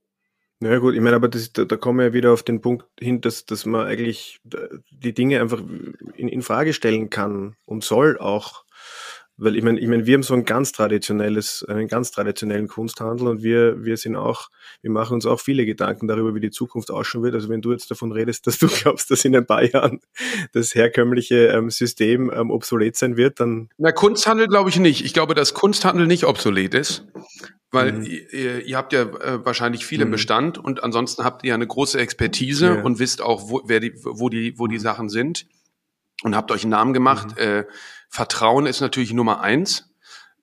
Naja 0.62 0.78
gut, 0.78 0.94
ich 0.94 1.00
meine, 1.00 1.16
aber 1.16 1.28
das, 1.28 1.54
da, 1.54 1.64
da 1.64 1.76
kommen 1.78 2.00
wir 2.00 2.12
wieder 2.12 2.32
auf 2.32 2.42
den 2.42 2.60
Punkt 2.60 2.84
hin, 2.98 3.22
dass, 3.22 3.46
dass 3.46 3.64
man 3.64 3.86
eigentlich 3.86 4.40
die 4.44 5.14
Dinge 5.14 5.40
einfach 5.40 5.62
in, 6.16 6.28
in 6.28 6.42
Frage 6.42 6.74
stellen 6.74 7.08
kann 7.08 7.56
und 7.64 7.82
soll 7.82 8.18
auch. 8.18 8.64
Weil 9.40 9.56
ich 9.56 9.62
meine, 9.62 9.80
ich 9.80 9.88
meine, 9.88 10.04
wir 10.04 10.14
haben 10.14 10.22
so 10.22 10.34
ein 10.34 10.44
ganz 10.44 10.72
traditionelles, 10.72 11.64
einen 11.66 11.88
ganz 11.88 12.10
traditionellen 12.10 12.68
Kunsthandel 12.68 13.26
und 13.26 13.42
wir, 13.42 13.82
wir 13.82 13.96
sind 13.96 14.14
auch, 14.14 14.50
wir 14.82 14.90
machen 14.90 15.14
uns 15.14 15.24
auch 15.24 15.40
viele 15.40 15.64
Gedanken 15.64 16.06
darüber, 16.08 16.34
wie 16.34 16.40
die 16.40 16.50
Zukunft 16.50 16.90
ausschauen 16.90 17.22
wird. 17.22 17.34
Also 17.34 17.48
wenn 17.48 17.62
du 17.62 17.72
jetzt 17.72 17.90
davon 17.90 18.12
redest, 18.12 18.46
dass 18.46 18.58
du 18.58 18.68
glaubst, 18.68 19.10
dass 19.10 19.24
in 19.24 19.34
ein 19.34 19.46
paar 19.46 19.64
Jahren 19.64 20.00
das 20.52 20.74
herkömmliche 20.74 21.46
ähm, 21.48 21.70
System 21.70 22.30
ähm, 22.30 22.50
obsolet 22.50 22.96
sein 22.96 23.16
wird, 23.16 23.40
dann. 23.40 23.70
Na, 23.78 23.92
Kunsthandel 23.92 24.46
glaube 24.46 24.68
ich 24.68 24.78
nicht. 24.78 25.04
Ich 25.04 25.14
glaube, 25.14 25.34
dass 25.34 25.54
Kunsthandel 25.54 26.06
nicht 26.06 26.24
obsolet 26.24 26.74
ist. 26.74 27.06
Weil 27.70 27.92
mhm. 27.92 28.04
ihr, 28.04 28.66
ihr, 28.66 28.76
habt 28.76 28.92
ja 28.92 29.02
äh, 29.02 29.44
wahrscheinlich 29.44 29.86
viele 29.86 30.04
mhm. 30.04 30.10
Bestand 30.10 30.58
und 30.58 30.82
ansonsten 30.82 31.24
habt 31.24 31.44
ihr 31.44 31.54
eine 31.54 31.66
große 31.66 31.98
Expertise 31.98 32.66
ja. 32.66 32.82
und 32.82 32.98
wisst 32.98 33.22
auch, 33.22 33.48
wo, 33.48 33.62
wer 33.64 33.80
die, 33.80 33.94
wo, 34.02 34.28
die, 34.28 34.58
wo 34.58 34.66
die 34.66 34.78
mhm. 34.78 34.82
Sachen 34.82 35.08
sind 35.08 35.46
und 36.24 36.36
habt 36.36 36.50
euch 36.50 36.64
einen 36.64 36.72
Namen 36.72 36.92
gemacht. 36.92 37.36
Mhm. 37.36 37.42
Äh, 37.42 37.64
Vertrauen 38.10 38.66
ist 38.66 38.80
natürlich 38.80 39.12
Nummer 39.12 39.40
eins. 39.40 39.94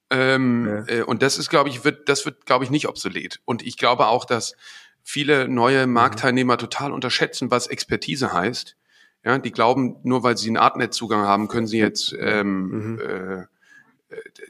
Ähm, 0.10 0.66
ja. 0.88 0.96
äh, 0.96 1.02
und 1.04 1.22
das 1.22 1.38
ist, 1.38 1.50
glaube 1.50 1.70
ich, 1.70 1.84
wird, 1.84 2.08
das 2.08 2.26
wird, 2.26 2.46
glaube 2.46 2.64
ich, 2.64 2.72
nicht 2.72 2.88
obsolet. 2.88 3.42
Und 3.44 3.62
ich 3.62 3.78
glaube 3.78 4.08
auch, 4.08 4.24
dass 4.24 4.56
viele 5.04 5.50
neue 5.50 5.86
mhm. 5.86 5.94
Marktteilnehmer 5.94 6.58
total 6.58 6.94
unterschätzen, 6.94 7.52
was 7.52 7.68
Expertise 7.68 8.32
heißt. 8.32 8.78
Ja, 9.26 9.38
die 9.38 9.52
glauben, 9.52 9.98
nur 10.04 10.24
weil 10.24 10.38
sie 10.38 10.48
einen 10.48 10.58
Artnet-Zugang 10.58 11.22
haben, 11.22 11.50
können 11.50 11.68
sie 11.68 11.80
jetzt 11.80 12.16
ähm, 12.18 12.94
mhm. 12.94 13.00
äh, 13.02 13.46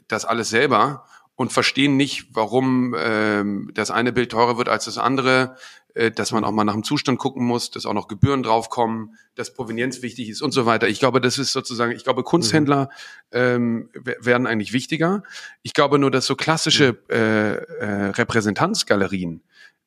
das 0.06 0.24
alles 0.24 0.50
selber 0.50 1.04
und 1.38 1.52
verstehen 1.52 1.96
nicht, 1.96 2.26
warum 2.32 2.96
ähm, 2.98 3.70
das 3.72 3.92
eine 3.92 4.12
Bild 4.12 4.32
teurer 4.32 4.58
wird 4.58 4.68
als 4.68 4.86
das 4.86 4.98
andere, 4.98 5.54
äh, 5.94 6.10
dass 6.10 6.32
man 6.32 6.42
auch 6.42 6.50
mal 6.50 6.64
nach 6.64 6.72
dem 6.72 6.82
Zustand 6.82 7.20
gucken 7.20 7.46
muss, 7.46 7.70
dass 7.70 7.86
auch 7.86 7.92
noch 7.92 8.08
Gebühren 8.08 8.42
draufkommen, 8.42 9.16
dass 9.36 9.54
Provenienz 9.54 10.02
wichtig 10.02 10.30
ist 10.30 10.42
und 10.42 10.50
so 10.50 10.66
weiter. 10.66 10.88
Ich 10.88 10.98
glaube, 10.98 11.20
das 11.20 11.38
ist 11.38 11.52
sozusagen, 11.52 11.92
ich 11.92 12.02
glaube, 12.02 12.24
Kunsthändler 12.24 12.90
ähm, 13.30 13.88
werden 13.94 14.48
eigentlich 14.48 14.72
wichtiger. 14.72 15.22
Ich 15.62 15.74
glaube 15.74 16.00
nur, 16.00 16.10
dass 16.10 16.26
so 16.26 16.34
klassische 16.34 16.98
äh, 17.08 17.54
äh, 17.54 18.10
Repräsentanzgalerien, 18.10 19.40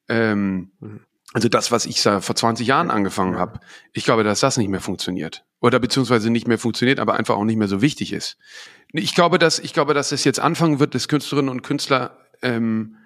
ähm, 0.08 0.72
mhm. 0.80 1.02
Also 1.34 1.48
das, 1.48 1.72
was 1.72 1.86
ich 1.86 2.02
vor 2.02 2.22
20 2.22 2.68
Jahren 2.68 2.92
angefangen 2.92 3.38
habe, 3.38 3.60
ich 3.94 4.04
glaube, 4.04 4.24
dass 4.24 4.42
das 4.42 4.58
nicht 4.58 4.70
mehr 4.70 4.82
funktioniert. 4.82 5.46
Oder 5.62 5.80
beziehungsweise 5.80 6.30
nicht 6.30 6.48
mehr 6.48 6.58
funktioniert, 6.58 7.00
aber 7.00 7.14
einfach 7.14 7.36
auch 7.36 7.46
nicht 7.46 7.58
mehr 7.58 7.68
so 7.68 7.82
wichtig 7.82 8.12
ist. 8.14 8.38
Ich 8.92 9.16
glaube, 9.16 9.40
dass 9.40 9.60
ich 9.60 9.74
glaube, 9.74 9.94
dass 9.94 10.12
es 10.12 10.24
jetzt 10.24 10.40
anfangen 10.40 10.80
wird, 10.80 10.96
dass 10.96 11.08
Künstlerinnen 11.08 11.50
und 11.50 11.62
Künstler, 11.62 12.18
ähm, 12.42 12.98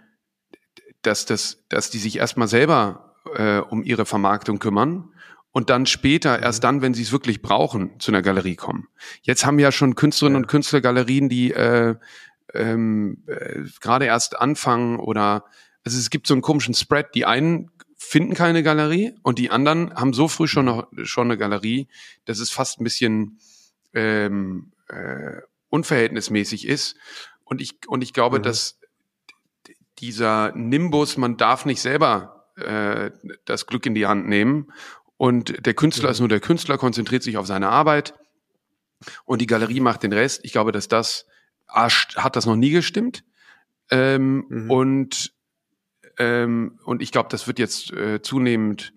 dass 1.01 1.25
das, 1.25 1.63
dass 1.69 1.91
die 1.91 1.99
sich 1.99 2.17
erstmal 2.17 2.47
selber 2.47 3.15
äh, 3.35 3.59
um 3.59 3.83
ihre 3.83 4.05
Vermarktung 4.05 4.57
kümmern 4.57 5.13
und 5.51 5.69
dann 5.69 5.85
später, 5.85 6.41
erst 6.41 6.63
dann, 6.63 6.81
wenn 6.81 6.93
sie 6.93 7.03
es 7.03 7.11
wirklich 7.11 7.41
brauchen, 7.41 7.99
zu 7.99 8.11
einer 8.11 8.21
Galerie 8.21 8.55
kommen. 8.55 8.87
Jetzt 9.21 9.45
haben 9.45 9.59
ja 9.59 9.71
schon 9.71 9.95
Künstlerinnen 9.95 10.41
und 10.41 10.47
Künstler 10.47 10.81
Galerien, 10.81 11.29
die 11.29 11.51
äh, 11.51 11.95
ähm, 12.53 13.23
äh, 13.27 13.61
gerade 13.79 14.05
erst 14.05 14.39
anfangen 14.39 14.99
oder 14.99 15.45
also 15.85 15.99
es 15.99 16.09
gibt 16.09 16.25
so 16.25 16.33
einen 16.33 16.41
komischen 16.41 16.73
Spread. 16.73 17.13
Die 17.13 17.25
einen 17.25 17.69
finden 18.05 18.33
keine 18.33 18.63
Galerie 18.63 19.13
und 19.23 19.39
die 19.39 19.51
anderen 19.51 19.93
haben 19.95 20.13
so 20.13 20.27
früh 20.27 20.47
schon, 20.47 20.65
noch, 20.65 20.87
schon 21.03 21.27
eine 21.27 21.37
Galerie, 21.37 21.87
dass 22.25 22.39
es 22.39 22.51
fast 22.51 22.79
ein 22.79 22.83
bisschen 22.83 23.39
ähm, 23.93 24.71
äh, 24.89 25.41
unverhältnismäßig 25.69 26.67
ist. 26.67 26.95
Und 27.43 27.61
ich, 27.61 27.87
und 27.87 28.01
ich 28.01 28.13
glaube, 28.13 28.39
mhm. 28.39 28.43
dass 28.43 28.79
dieser 29.99 30.51
Nimbus, 30.55 31.17
man 31.17 31.37
darf 31.37 31.65
nicht 31.65 31.81
selber 31.81 32.47
äh, 32.55 33.11
das 33.45 33.65
Glück 33.65 33.85
in 33.85 33.95
die 33.95 34.07
Hand 34.07 34.27
nehmen. 34.27 34.71
Und 35.17 35.65
der 35.65 35.73
Künstler 35.73 36.09
mhm. 36.09 36.11
ist 36.11 36.19
nur 36.19 36.29
der 36.29 36.39
Künstler, 36.39 36.77
konzentriert 36.77 37.23
sich 37.23 37.37
auf 37.37 37.47
seine 37.47 37.69
Arbeit 37.69 38.13
und 39.25 39.41
die 39.41 39.47
Galerie 39.47 39.79
macht 39.79 40.03
den 40.03 40.13
Rest. 40.13 40.41
Ich 40.43 40.51
glaube, 40.51 40.71
dass 40.71 40.87
das 40.87 41.25
hat 41.67 42.35
das 42.35 42.45
noch 42.45 42.55
nie 42.55 42.71
gestimmt. 42.71 43.23
Ähm, 43.91 44.45
mhm. 44.49 44.71
Und 44.71 45.34
ähm, 46.17 46.79
und 46.85 47.01
ich 47.01 47.11
glaube, 47.11 47.29
das 47.29 47.47
wird 47.47 47.59
jetzt 47.59 47.91
äh, 47.91 48.21
zunehmend 48.21 48.93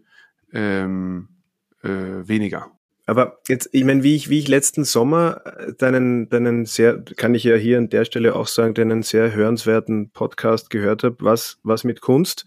ähm, 0.53 1.29
äh, 1.83 1.89
weniger. 1.89 2.78
Aber 3.09 3.40
jetzt, 3.49 3.71
ich 3.73 3.85
meine, 3.85 4.03
wie 4.03 4.14
ich, 4.14 4.29
wie 4.29 4.38
ich 4.38 4.49
letzten 4.49 4.85
Sommer 4.85 5.40
äh, 5.47 5.73
deinen, 5.73 6.29
deinen 6.29 6.66
sehr, 6.66 7.03
kann 7.16 7.35
ich 7.35 7.42
ja 7.42 7.57
hier 7.57 7.79
an 7.79 7.88
der 7.88 8.05
Stelle 8.05 8.37
auch 8.37 8.47
sagen, 8.47 8.75
deinen 8.75 9.03
sehr 9.03 9.35
hörenswerten 9.35 10.11
Podcast 10.11 10.68
gehört 10.68 11.05
habe, 11.05 11.16
was, 11.21 11.59
was 11.62 11.85
mit 11.85 12.03
Kunst, 12.03 12.44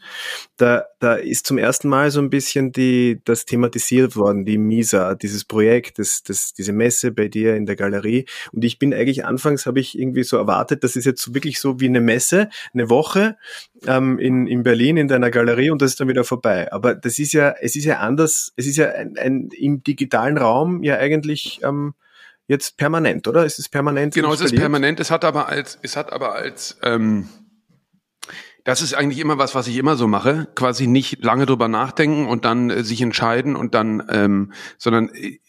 da, 0.58 0.84
da 1.00 1.16
ist 1.16 1.48
zum 1.48 1.58
ersten 1.58 1.90
Mal 1.90 2.12
so 2.12 2.22
ein 2.22 2.30
bisschen 2.30 2.72
die, 2.72 3.22
das 3.26 3.46
thematisiert 3.46 4.16
worden, 4.16 4.46
die 4.46 4.60
MISA, 4.60 5.16
dieses 5.16 5.46
Projekt, 5.46 5.98
das, 5.98 6.22
das, 6.22 6.54
diese 6.54 6.74
Messe 6.74 7.12
bei 7.12 7.28
dir 7.28 7.56
in 7.56 7.66
der 7.66 7.76
Galerie. 7.76 8.28
Und 8.52 8.64
ich 8.64 8.78
bin 8.78 8.94
eigentlich 8.94 9.26
anfangs, 9.26 9.66
habe 9.66 9.80
ich 9.80 9.98
irgendwie 9.98 10.24
so 10.24 10.38
erwartet, 10.38 10.84
das 10.84 10.96
ist 10.96 11.06
jetzt 11.06 11.34
wirklich 11.34 11.60
so 11.60 11.80
wie 11.80 11.88
eine 11.88 12.02
Messe, 12.02 12.50
eine 12.72 12.88
Woche 12.92 13.36
ähm, 13.88 14.20
in, 14.20 14.46
in 14.46 14.62
Berlin 14.62 14.98
in 14.98 15.08
deiner 15.08 15.32
Galerie 15.32 15.72
und 15.72 15.82
das 15.82 15.94
ist 15.94 16.02
dann 16.02 16.08
wieder 16.08 16.24
vorbei. 16.24 16.72
Aber 16.72 16.94
das 16.94 17.18
ist 17.18 17.34
ja, 17.34 17.56
es 17.60 17.76
ist 17.76 17.86
ja 17.86 17.98
anders, 17.98 18.54
es 18.58 18.68
ist 18.68 18.78
ja 18.78 18.92
ein, 18.92 19.18
ein 19.18 19.50
im 19.58 19.82
digitalen 19.82 20.38
Raum 20.38 20.51
Raum 20.52 20.84
ja 20.84 20.98
eigentlich 20.98 21.62
ähm, 21.64 21.94
jetzt 22.48 22.78
permanent, 22.78 23.28
oder? 23.28 23.46
Ist 23.46 23.60
es 23.60 23.70
permanent? 23.70 24.14
Genau, 24.14 24.34
es 24.34 24.42
ist 24.42 24.56
permanent. 24.56 25.00
Es 25.00 25.10
hat 25.10 25.24
aber 25.24 25.48
als, 25.48 25.80
es 25.82 25.96
hat 25.96 26.12
aber 26.12 26.34
als, 26.34 26.78
ähm, 26.84 27.30
das 28.64 28.82
ist 28.82 28.94
eigentlich 28.94 29.20
immer 29.20 29.38
was, 29.38 29.56
was 29.56 29.68
ich 29.68 29.78
immer 29.78 29.96
so 29.96 30.08
mache. 30.08 30.48
Quasi 30.56 30.86
nicht 30.86 31.24
lange 31.24 31.46
drüber 31.46 31.68
nachdenken 31.68 32.28
und 32.28 32.46
dann 32.46 32.70
äh, 32.70 32.84
sich 32.84 33.02
entscheiden 33.02 33.56
und 33.56 33.74
dann, 33.74 34.04
ähm, 34.10 34.52
sondern 34.78 35.10
äh, 35.10 35.40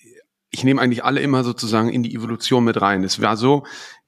ich 0.50 0.64
nehme 0.64 0.80
eigentlich 0.80 1.04
alle 1.04 1.20
immer 1.20 1.44
sozusagen 1.44 1.88
in 1.88 2.02
die 2.02 2.14
Evolution 2.14 2.64
mit 2.64 2.80
rein. 2.80 3.04
Es 3.04 3.20
war 3.20 3.36
so, 3.36 3.64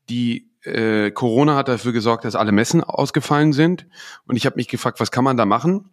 die 0.09 0.51
äh, 0.63 1.11
Corona 1.11 1.57
hat 1.57 1.69
dafür 1.69 1.93
gesorgt, 1.93 2.25
dass 2.25 2.37
alle 2.37 2.53
Messen 2.53 2.83
ausgefallen 2.83 3.53
sind 3.53 3.87
und 4.27 4.37
ich 4.37 4.47
habe 4.47 4.57
mich 4.57 4.69
gefragt, 4.69 5.01
was 5.01 5.11
kann 5.11 5.25
man 5.25 5.37
da 5.37 5.47
machen? 5.47 5.91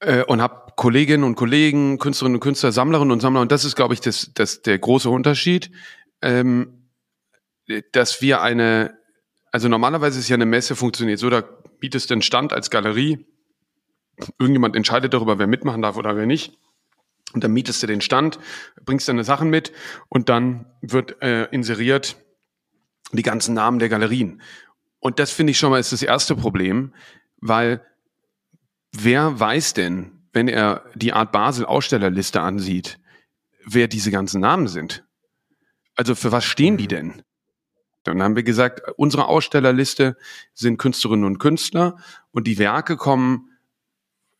Äh, 0.00 0.24
und 0.24 0.40
habe 0.40 0.72
Kolleginnen 0.76 1.24
und 1.24 1.36
Kollegen, 1.36 1.98
Künstlerinnen 1.98 2.36
und 2.36 2.40
Künstler, 2.40 2.72
Sammlerinnen 2.72 3.12
und 3.12 3.20
Sammler, 3.20 3.40
und 3.40 3.52
das 3.52 3.64
ist, 3.64 3.76
glaube 3.76 3.94
ich, 3.94 4.00
das, 4.00 4.30
das 4.34 4.62
der 4.62 4.78
große 4.78 5.08
Unterschied, 5.08 5.70
ähm, 6.22 6.88
dass 7.92 8.20
wir 8.20 8.42
eine, 8.42 8.98
also 9.52 9.68
normalerweise 9.68 10.18
ist 10.18 10.28
ja 10.28 10.34
eine 10.34 10.46
Messe 10.46 10.76
funktioniert 10.76 11.18
so, 11.18 11.30
da 11.30 11.42
bietest 11.80 12.10
du 12.10 12.14
einen 12.14 12.22
Stand 12.22 12.52
als 12.52 12.70
Galerie, 12.70 13.26
irgendjemand 14.38 14.76
entscheidet 14.76 15.14
darüber, 15.14 15.38
wer 15.38 15.46
mitmachen 15.46 15.82
darf 15.82 15.96
oder 15.96 16.16
wer 16.16 16.26
nicht. 16.26 16.56
Und 17.32 17.42
dann 17.42 17.52
mietest 17.52 17.82
du 17.82 17.86
den 17.86 18.00
Stand, 18.00 18.38
bringst 18.84 19.08
deine 19.08 19.24
Sachen 19.24 19.50
mit 19.50 19.72
und 20.08 20.28
dann 20.28 20.66
wird 20.82 21.20
äh, 21.20 21.44
inseriert 21.50 22.16
die 23.12 23.22
ganzen 23.22 23.54
Namen 23.54 23.78
der 23.78 23.88
Galerien. 23.88 24.40
Und 25.00 25.18
das 25.18 25.30
finde 25.30 25.50
ich 25.50 25.58
schon 25.58 25.70
mal 25.70 25.80
ist 25.80 25.92
das 25.92 26.02
erste 26.02 26.36
Problem, 26.36 26.94
weil 27.40 27.84
wer 28.94 29.38
weiß 29.38 29.74
denn, 29.74 30.12
wenn 30.32 30.48
er 30.48 30.84
die 30.94 31.12
Art 31.12 31.32
Basel 31.32 31.64
Ausstellerliste 31.64 32.40
ansieht, 32.40 32.98
wer 33.64 33.88
diese 33.88 34.10
ganzen 34.10 34.40
Namen 34.40 34.68
sind? 34.68 35.04
Also 35.96 36.14
für 36.14 36.32
was 36.32 36.44
stehen 36.44 36.76
die 36.76 36.84
mhm. 36.84 36.88
denn? 36.88 37.22
Dann 38.04 38.22
haben 38.22 38.36
wir 38.36 38.42
gesagt, 38.42 38.82
unsere 38.96 39.26
Ausstellerliste 39.26 40.16
sind 40.52 40.76
Künstlerinnen 40.78 41.24
und 41.24 41.38
Künstler 41.38 41.96
und 42.32 42.46
die 42.46 42.58
Werke 42.58 42.96
kommen 42.96 43.50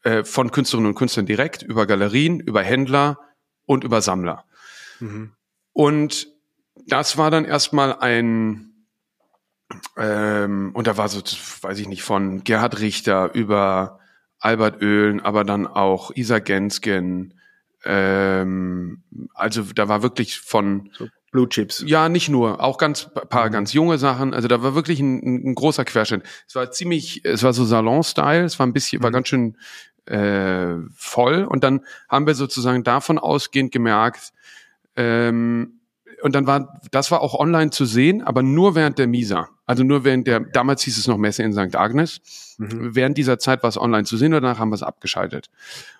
äh, 0.02 0.22
von 0.22 0.50
Künstlerinnen 0.50 0.90
und 0.90 0.98
Künstlern 0.98 1.26
direkt 1.26 1.62
über 1.62 1.86
Galerien, 1.86 2.40
über 2.40 2.62
Händler 2.62 3.18
und 3.64 3.84
über 3.84 4.02
Sammler. 4.02 4.44
Mhm. 5.00 5.32
Und 5.72 6.28
das 6.86 7.16
war 7.16 7.30
dann 7.30 7.46
erstmal 7.46 7.94
ein, 7.94 8.86
ähm, 9.96 10.72
und 10.74 10.86
da 10.86 10.98
war 10.98 11.08
so, 11.08 11.22
weiß 11.22 11.78
ich 11.78 11.88
nicht, 11.88 12.02
von 12.02 12.44
Gerhard 12.44 12.80
Richter 12.80 13.32
über 13.32 13.98
Albert 14.44 14.82
Oehlen, 14.82 15.20
aber 15.20 15.44
dann 15.44 15.66
auch 15.66 16.10
Isa 16.14 16.38
Gensken. 16.38 17.34
Ähm, 17.84 19.02
also 19.34 19.62
da 19.74 19.88
war 19.88 20.02
wirklich 20.02 20.38
von 20.38 20.90
so 20.92 21.08
Blue 21.32 21.48
Chips. 21.48 21.82
Ja, 21.86 22.08
nicht 22.08 22.28
nur, 22.28 22.62
auch 22.62 22.78
ganz 22.78 23.10
paar 23.28 23.46
mhm. 23.48 23.52
ganz 23.52 23.72
junge 23.72 23.98
Sachen. 23.98 24.34
Also 24.34 24.46
da 24.46 24.62
war 24.62 24.74
wirklich 24.74 25.00
ein, 25.00 25.48
ein 25.50 25.54
großer 25.54 25.84
Querschnitt. 25.84 26.22
Es 26.46 26.54
war 26.54 26.70
ziemlich, 26.70 27.24
es 27.24 27.42
war 27.42 27.52
so 27.52 27.64
Salon-Style. 27.64 28.44
Es 28.44 28.58
war 28.58 28.66
ein 28.66 28.72
bisschen, 28.72 29.00
mhm. 29.00 29.02
war 29.02 29.10
ganz 29.10 29.28
schön 29.28 29.56
äh, 30.06 30.76
voll. 30.94 31.44
Und 31.44 31.64
dann 31.64 31.80
haben 32.08 32.26
wir 32.26 32.34
sozusagen 32.34 32.84
davon 32.84 33.18
ausgehend 33.18 33.72
gemerkt, 33.72 34.32
ähm, 34.94 35.80
und 36.24 36.34
dann 36.34 36.46
war, 36.46 36.80
das 36.90 37.10
war 37.10 37.20
auch 37.20 37.34
online 37.34 37.70
zu 37.70 37.84
sehen, 37.84 38.22
aber 38.22 38.42
nur 38.42 38.74
während 38.74 38.98
der 38.98 39.06
Misa. 39.06 39.50
Also 39.66 39.84
nur 39.84 40.04
während 40.04 40.26
der, 40.26 40.40
damals 40.40 40.82
hieß 40.82 40.96
es 40.96 41.06
noch 41.06 41.18
Messe 41.18 41.42
in 41.42 41.52
St. 41.52 41.76
Agnes. 41.76 42.56
Mhm. 42.56 42.94
Während 42.94 43.18
dieser 43.18 43.38
Zeit 43.38 43.62
war 43.62 43.68
es 43.68 43.76
online 43.76 44.04
zu 44.04 44.16
sehen 44.16 44.32
und 44.32 44.40
danach 44.40 44.58
haben 44.58 44.70
wir 44.70 44.76
es 44.76 44.82
abgeschaltet. 44.82 45.50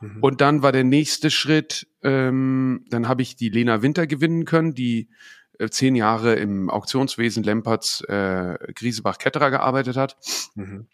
Mhm. 0.01 0.23
Und 0.23 0.41
dann 0.41 0.63
war 0.63 0.73
der 0.73 0.83
nächste 0.83 1.31
Schritt, 1.31 1.87
ähm, 2.03 2.87
dann 2.89 3.07
habe 3.07 3.21
ich 3.21 3.37
die 3.37 3.51
Lena 3.51 3.83
Winter 3.83 4.07
gewinnen 4.07 4.47
können, 4.47 4.73
die 4.73 5.11
äh, 5.59 5.69
zehn 5.69 5.95
Jahre 5.95 6.37
im 6.37 6.71
Auktionswesen 6.71 7.43
Lempertz 7.43 8.03
äh, 8.09 8.57
Griesebach-Ketterer 8.73 9.51
gearbeitet 9.51 9.99
hat. 9.99 10.17
Mhm. 10.55 10.87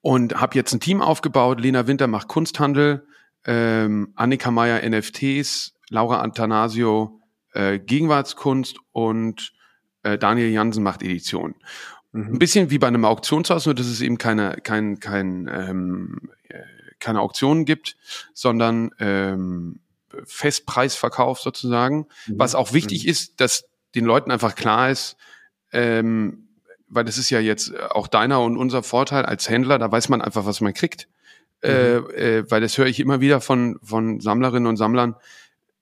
Und 0.00 0.40
habe 0.40 0.54
jetzt 0.54 0.72
ein 0.72 0.78
Team 0.78 1.02
aufgebaut. 1.02 1.60
Lena 1.60 1.88
Winter 1.88 2.06
macht 2.06 2.28
Kunsthandel, 2.28 3.04
ähm, 3.46 4.12
Annika 4.14 4.52
Meyer 4.52 4.88
NFTs, 4.88 5.74
Laura 5.90 6.20
Antanasio 6.20 7.20
äh, 7.54 7.78
Gegenwartskunst 7.78 8.78
und 8.92 9.52
äh, 10.02 10.18
Daniel 10.18 10.50
Jansen 10.50 10.82
macht 10.82 11.02
Edition. 11.02 11.54
Mhm. 12.12 12.34
Ein 12.34 12.38
bisschen 12.38 12.70
wie 12.70 12.78
bei 12.78 12.86
einem 12.86 13.04
Auktionshaus, 13.04 13.66
nur 13.66 13.74
dass 13.74 13.86
es 13.86 14.00
eben 14.00 14.18
keine, 14.18 14.58
kein, 14.62 15.00
kein, 15.00 15.50
ähm, 15.52 16.30
äh, 16.48 16.60
keine 17.00 17.20
Auktionen 17.20 17.64
gibt, 17.64 17.96
sondern 18.32 18.90
ähm, 18.98 19.80
Festpreisverkauf 20.24 21.40
sozusagen. 21.40 22.06
Mhm. 22.26 22.38
Was 22.38 22.54
auch 22.54 22.72
wichtig 22.72 23.04
mhm. 23.04 23.10
ist, 23.10 23.40
dass 23.40 23.64
den 23.94 24.04
Leuten 24.04 24.30
einfach 24.30 24.54
klar 24.54 24.90
ist, 24.90 25.16
ähm, 25.72 26.48
weil 26.88 27.04
das 27.04 27.18
ist 27.18 27.30
ja 27.30 27.40
jetzt 27.40 27.74
auch 27.90 28.06
deiner 28.06 28.40
und 28.42 28.56
unser 28.56 28.82
Vorteil 28.82 29.24
als 29.24 29.48
Händler, 29.48 29.78
da 29.78 29.90
weiß 29.90 30.08
man 30.08 30.22
einfach, 30.22 30.46
was 30.46 30.60
man 30.60 30.74
kriegt. 30.74 31.08
Mhm. 31.62 31.70
Äh, 31.70 31.96
äh, 31.96 32.50
weil 32.50 32.60
das 32.60 32.78
höre 32.78 32.86
ich 32.86 33.00
immer 33.00 33.20
wieder 33.20 33.40
von, 33.40 33.78
von 33.82 34.20
Sammlerinnen 34.20 34.66
und 34.66 34.76
Sammlern. 34.76 35.16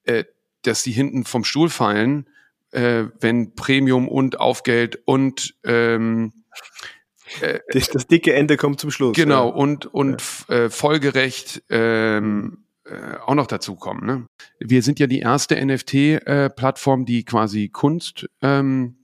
Äh, 0.04 0.24
dass 0.62 0.82
die 0.82 0.92
hinten 0.92 1.24
vom 1.24 1.44
Stuhl 1.44 1.70
fallen, 1.70 2.28
äh, 2.70 3.04
wenn 3.20 3.54
Premium 3.54 4.08
und 4.08 4.40
Aufgeld 4.40 5.00
und 5.04 5.54
ähm, 5.64 6.32
äh, 7.40 7.60
das, 7.72 7.88
das, 7.88 8.06
dicke 8.06 8.34
Ende 8.34 8.56
kommt 8.56 8.80
zum 8.80 8.90
Schluss. 8.90 9.16
Genau, 9.16 9.48
ja. 9.48 9.54
und, 9.54 9.86
und 9.86 10.22
ja. 10.48 10.54
äh, 10.54 10.70
folgerecht 10.70 11.62
ähm, 11.70 12.64
äh, 12.84 13.16
auch 13.24 13.34
noch 13.34 13.46
dazu 13.46 13.76
kommen. 13.76 14.06
Ne? 14.06 14.26
Wir 14.58 14.82
sind 14.82 14.98
ja 14.98 15.06
die 15.06 15.20
erste 15.20 15.64
NFT-Plattform, 15.64 17.02
äh, 17.02 17.04
die 17.04 17.24
quasi 17.24 17.68
Kunst 17.68 18.28
ähm, 18.42 18.96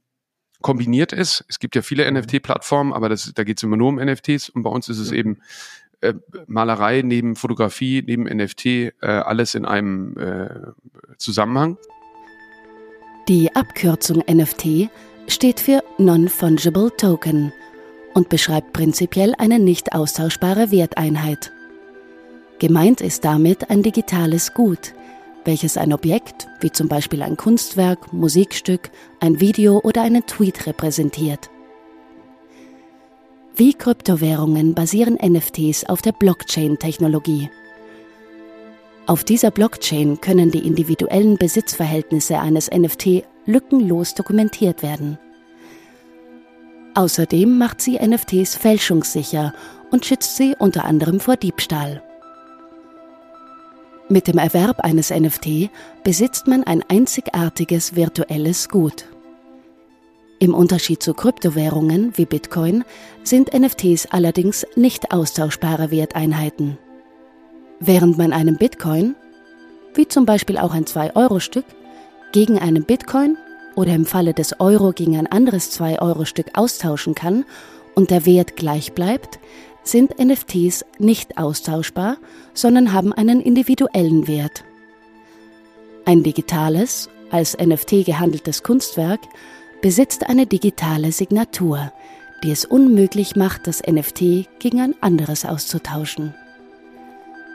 kombiniert 0.61 1.13
ist. 1.13 1.45
Es 1.49 1.59
gibt 1.59 1.77
ja 1.77 1.83
viele 1.83 2.11
mhm. 2.11 2.19
NFT-Plattformen, 2.19 2.93
aber 2.93 3.09
das, 3.09 3.33
da 3.35 3.45
geht 3.45 3.59
es 3.59 3.63
immer 3.63 3.77
nur 3.77 3.89
um 3.89 3.97
NFTs 3.97 4.49
und 4.49 4.63
bei 4.63 4.71
uns 4.71 4.89
ist 4.89 4.99
es 4.99 5.13
eben 5.13 5.41
äh, 6.01 6.15
Malerei 6.47 7.03
neben 7.03 7.37
Fotografie, 7.37 8.03
neben 8.07 8.25
NFT, 8.25 8.67
äh, 8.67 8.93
alles 9.01 9.55
in 9.55 9.65
einem 9.65 10.17
äh, 10.17 10.49
Zusammenhang. 11.17 11.77
Die 13.29 13.55
Abkürzung 13.55 14.23
NFT 14.31 14.89
steht 15.27 15.61
für 15.61 15.83
Non-Fungible 15.99 16.91
Token 16.97 17.53
und 18.15 18.29
beschreibt 18.29 18.73
prinzipiell 18.73 19.35
eine 19.39 19.59
nicht 19.59 19.93
austauschbare 19.93 20.71
Werteinheit. 20.71 21.53
Gemeint 22.59 23.01
ist 23.01 23.25
damit 23.25 23.71
ein 23.71 23.83
digitales 23.83 24.55
Gut, 24.55 24.95
welches 25.45 25.77
ein 25.77 25.93
Objekt, 25.93 26.49
wie 26.61 26.73
zum 26.73 26.89
Beispiel 26.89 27.23
ein 27.23 27.37
Kunstwerk, 27.37 28.13
Musikstück, 28.13 28.91
ein 29.21 29.41
Video 29.41 29.81
oder 29.83 30.03
einen 30.03 30.27
Tweet 30.27 30.67
repräsentiert. 30.67 31.51
Wie 33.59 33.75
Kryptowährungen 33.75 34.73
basieren 34.75 35.19
NFTs 35.21 35.83
auf 35.83 36.01
der 36.01 36.13
Blockchain-Technologie. 36.13 37.51
Auf 39.09 39.25
dieser 39.25 39.51
Blockchain 39.51 40.21
können 40.21 40.53
die 40.53 40.65
individuellen 40.65 41.37
Besitzverhältnisse 41.39 42.39
eines 42.39 42.71
NFT 42.71 43.25
lückenlos 43.47 44.15
dokumentiert 44.15 44.85
werden. 44.85 45.19
Außerdem 46.95 47.59
macht 47.59 47.81
sie 47.81 47.99
NFTs 47.99 48.55
fälschungssicher 48.55 49.53
und 49.91 50.07
schützt 50.07 50.37
sie 50.37 50.55
unter 50.57 50.85
anderem 50.85 51.19
vor 51.19 51.35
Diebstahl. 51.35 52.01
Mit 54.09 54.29
dem 54.29 54.39
Erwerb 54.39 54.85
eines 54.85 55.11
NFT 55.11 55.69
besitzt 56.05 56.47
man 56.47 56.63
ein 56.63 56.85
einzigartiges 56.89 57.97
virtuelles 57.97 58.69
Gut. 58.69 59.07
Im 60.41 60.55
Unterschied 60.55 61.03
zu 61.03 61.15
Kryptowährungen 61.15 62.13
wie 62.17 62.25
Bitcoin 62.25 62.85
sind 63.25 63.53
NFTs 63.53 64.07
allerdings 64.07 64.65
nicht 64.77 65.11
austauschbare 65.11 65.91
Werteinheiten. 65.91 66.79
Während 67.81 68.19
man 68.19 68.33
einen 68.33 68.57
Bitcoin, 68.57 69.17
wie 69.95 70.07
zum 70.07 70.27
Beispiel 70.27 70.57
auch 70.57 70.73
ein 70.73 70.85
2-Euro-Stück, 70.85 71.65
gegen 72.31 72.59
einen 72.59 72.85
Bitcoin 72.85 73.37
oder 73.75 73.95
im 73.95 74.05
Falle 74.05 74.33
des 74.33 74.61
Euro 74.61 74.93
gegen 74.93 75.17
ein 75.17 75.27
anderes 75.27 75.77
2-Euro-Stück 75.79 76.57
austauschen 76.57 77.17
kann 77.17 77.45
und 77.97 78.11
der 78.11 78.25
Wert 78.25 78.55
gleich 78.55 78.93
bleibt, 78.93 79.41
sind 79.83 80.21
NFTs 80.21 80.85
nicht 80.99 81.37
austauschbar, 81.37 82.19
sondern 82.55 82.93
haben 82.93 83.13
einen 83.13 83.41
individuellen 83.41 84.29
Wert. 84.29 84.63
Ein 86.05 86.23
digitales, 86.23 87.09
als 87.31 87.57
NFT 87.59 88.05
gehandeltes 88.07 88.63
Kunstwerk 88.63 89.21
besitzt 89.81 90.29
eine 90.29 90.47
digitale 90.47 91.13
Signatur, 91.13 91.93
die 92.43 92.51
es 92.51 92.65
unmöglich 92.65 93.37
macht, 93.37 93.67
das 93.67 93.83
NFT 93.83 94.49
gegen 94.59 94.81
ein 94.81 94.95
anderes 95.01 95.45
auszutauschen. 95.45 96.35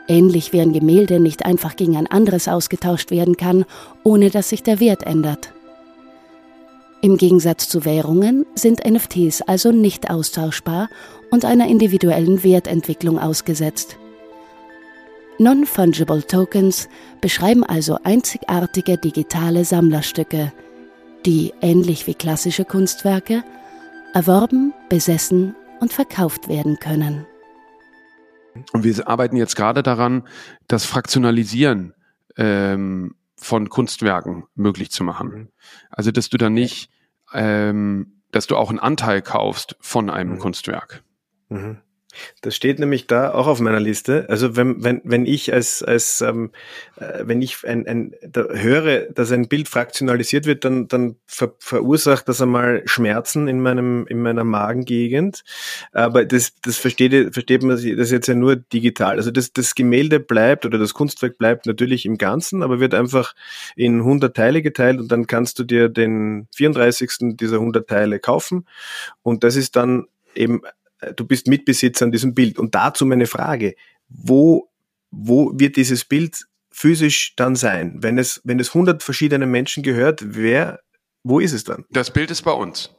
Ähnlich 0.06 0.52
wie 0.52 0.60
ein 0.60 0.72
Gemälde 0.72 1.20
nicht 1.20 1.46
einfach 1.46 1.76
gegen 1.76 1.96
ein 1.96 2.06
anderes 2.06 2.48
ausgetauscht 2.48 3.10
werden 3.10 3.36
kann, 3.36 3.64
ohne 4.02 4.30
dass 4.30 4.50
sich 4.50 4.62
der 4.62 4.80
Wert 4.80 5.04
ändert. 5.04 5.52
Im 7.00 7.16
Gegensatz 7.16 7.68
zu 7.68 7.84
Währungen 7.84 8.46
sind 8.54 8.86
NFTs 8.86 9.42
also 9.42 9.72
nicht 9.72 10.10
austauschbar 10.10 10.88
und 11.30 11.44
einer 11.44 11.68
individuellen 11.68 12.42
Wertentwicklung 12.42 13.18
ausgesetzt. 13.18 13.96
Non-Fungible 15.38 16.22
Tokens 16.22 16.88
beschreiben 17.20 17.64
also 17.64 17.98
einzigartige 18.04 18.96
digitale 18.96 19.64
Sammlerstücke, 19.64 20.52
die, 21.26 21.52
ähnlich 21.60 22.06
wie 22.06 22.14
klassische 22.14 22.64
Kunstwerke, 22.64 23.42
erworben, 24.12 24.72
besessen 24.88 25.54
und 25.80 25.92
verkauft 25.92 26.48
werden 26.48 26.78
können. 26.78 27.26
Und 28.72 28.84
wir 28.84 29.08
arbeiten 29.08 29.36
jetzt 29.36 29.56
gerade 29.56 29.82
daran, 29.82 30.26
das 30.68 30.84
Fraktionalisieren 30.84 31.94
ähm, 32.36 33.16
von 33.36 33.68
Kunstwerken 33.68 34.44
möglich 34.54 34.90
zu 34.90 35.02
machen. 35.02 35.28
Mhm. 35.28 35.48
Also, 35.90 36.12
dass 36.12 36.28
du 36.28 36.36
dann 36.36 36.54
nicht 36.54 36.90
ähm, 37.32 38.14
dass 38.34 38.46
du 38.46 38.56
auch 38.56 38.70
einen 38.70 38.80
Anteil 38.80 39.22
kaufst 39.22 39.76
von 39.80 40.10
einem 40.10 40.34
mhm. 40.34 40.38
Kunstwerk. 40.38 41.02
Mhm. 41.48 41.78
Das 42.40 42.54
steht 42.56 42.78
nämlich 42.78 43.06
da 43.06 43.32
auch 43.32 43.46
auf 43.46 43.60
meiner 43.60 43.80
Liste. 43.80 44.26
Also 44.28 44.56
wenn, 44.56 44.82
wenn, 44.82 45.00
wenn 45.04 45.26
ich 45.26 45.52
als, 45.52 45.82
als 45.82 46.20
ähm, 46.20 46.50
äh, 46.96 47.22
wenn 47.22 47.42
ich 47.42 47.64
ein, 47.64 47.86
ein, 47.86 48.14
da 48.22 48.44
höre, 48.48 49.10
dass 49.12 49.32
ein 49.32 49.48
Bild 49.48 49.68
fraktionalisiert 49.68 50.46
wird, 50.46 50.64
dann, 50.64 50.88
dann 50.88 51.16
ver, 51.26 51.54
verursacht 51.58 52.28
das 52.28 52.40
einmal 52.40 52.82
Schmerzen 52.86 53.48
in 53.48 53.60
meinem, 53.60 54.06
in 54.08 54.22
meiner 54.22 54.44
Magengegend. 54.44 55.44
Aber 55.92 56.24
das, 56.24 56.54
das 56.62 56.76
versteht, 56.76 57.34
versteht 57.34 57.62
man 57.62 57.70
das 57.96 58.10
jetzt 58.10 58.26
ja 58.26 58.34
nur 58.34 58.56
digital. 58.56 59.16
Also 59.16 59.30
das, 59.30 59.52
das 59.52 59.74
Gemälde 59.74 60.20
bleibt 60.20 60.66
oder 60.66 60.78
das 60.78 60.94
Kunstwerk 60.94 61.38
bleibt 61.38 61.66
natürlich 61.66 62.06
im 62.06 62.18
Ganzen, 62.18 62.62
aber 62.62 62.80
wird 62.80 62.94
einfach 62.94 63.34
in 63.76 64.00
100 64.00 64.36
Teile 64.36 64.62
geteilt 64.62 65.00
und 65.00 65.10
dann 65.10 65.26
kannst 65.26 65.58
du 65.58 65.64
dir 65.64 65.88
den 65.88 66.48
34. 66.54 67.36
dieser 67.36 67.56
100 67.56 67.88
Teile 67.88 68.18
kaufen. 68.18 68.66
Und 69.22 69.44
das 69.44 69.56
ist 69.56 69.76
dann 69.76 70.06
eben 70.34 70.62
du 71.16 71.26
bist 71.26 71.46
Mitbesitzer 71.46 72.04
an 72.04 72.12
diesem 72.12 72.34
Bild. 72.34 72.58
Und 72.58 72.74
dazu 72.74 73.06
meine 73.06 73.26
Frage, 73.26 73.74
wo, 74.08 74.70
wo 75.10 75.52
wird 75.54 75.76
dieses 75.76 76.04
Bild 76.04 76.44
physisch 76.70 77.34
dann 77.36 77.56
sein? 77.56 77.98
Wenn 78.00 78.18
es, 78.18 78.40
wenn 78.44 78.60
es 78.60 78.68
100 78.68 79.02
verschiedene 79.02 79.46
Menschen 79.46 79.82
gehört, 79.82 80.22
wer, 80.24 80.80
wo 81.22 81.40
ist 81.40 81.52
es 81.52 81.64
dann? 81.64 81.84
Das 81.90 82.12
Bild 82.12 82.30
ist 82.30 82.42
bei 82.42 82.52
uns. 82.52 82.94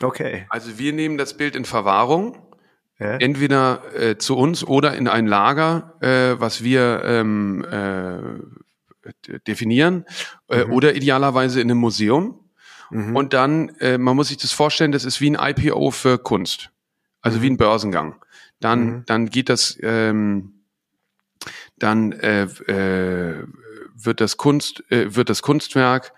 Okay. 0.00 0.46
Also 0.50 0.78
wir 0.78 0.92
nehmen 0.92 1.18
das 1.18 1.36
Bild 1.36 1.56
in 1.56 1.64
Verwahrung, 1.64 2.38
ja. 3.00 3.16
entweder 3.16 3.82
äh, 3.94 4.18
zu 4.18 4.36
uns 4.36 4.64
oder 4.64 4.96
in 4.96 5.08
ein 5.08 5.26
Lager, 5.26 5.96
äh, 6.00 6.40
was 6.40 6.62
wir 6.62 7.02
ähm, 7.04 7.64
äh, 7.64 9.38
definieren, 9.46 10.04
äh, 10.48 10.64
mhm. 10.64 10.72
oder 10.72 10.94
idealerweise 10.94 11.60
in 11.60 11.70
einem 11.70 11.80
Museum. 11.80 12.44
Mhm. 12.90 13.16
Und 13.16 13.32
dann, 13.32 13.70
äh, 13.80 13.98
man 13.98 14.14
muss 14.14 14.28
sich 14.28 14.36
das 14.36 14.52
vorstellen, 14.52 14.92
das 14.92 15.04
ist 15.04 15.20
wie 15.20 15.36
ein 15.36 15.56
IPO 15.56 15.90
für 15.90 16.18
Kunst 16.18 16.70
also 17.20 17.38
mhm. 17.38 17.42
wie 17.42 17.50
ein 17.50 17.56
Börsengang. 17.56 18.24
Dann, 18.60 18.84
mhm. 18.84 19.02
dann 19.06 19.30
geht 19.30 19.48
das, 19.48 19.78
ähm, 19.82 20.64
dann 21.76 22.12
äh, 22.12 22.42
äh, 22.42 23.44
wird 23.94 24.20
das 24.20 24.36
Kunst, 24.36 24.84
äh, 24.90 25.14
wird 25.14 25.28
das 25.28 25.42
Kunstwerk 25.42 26.12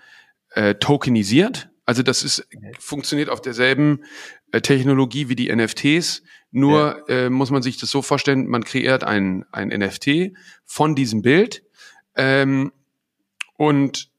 äh, 0.50 0.74
tokenisiert. 0.74 1.70
Also 1.84 2.02
das 2.02 2.22
ist 2.22 2.46
funktioniert 2.78 3.28
auf 3.28 3.40
derselben 3.40 4.04
äh, 4.52 4.60
Technologie 4.60 5.28
wie 5.28 5.34
die 5.34 5.54
NFTs. 5.54 6.22
Nur 6.52 7.04
ja. 7.08 7.26
äh, 7.26 7.30
muss 7.30 7.50
man 7.50 7.62
sich 7.62 7.78
das 7.78 7.90
so 7.90 8.02
vorstellen: 8.02 8.46
Man 8.46 8.64
kreiert 8.64 9.04
ein 9.04 9.44
ein 9.50 9.68
NFT 9.68 10.36
von 10.64 10.94
diesem 10.94 11.22
Bild 11.22 11.64
ähm, 12.14 12.72
und 13.56 14.10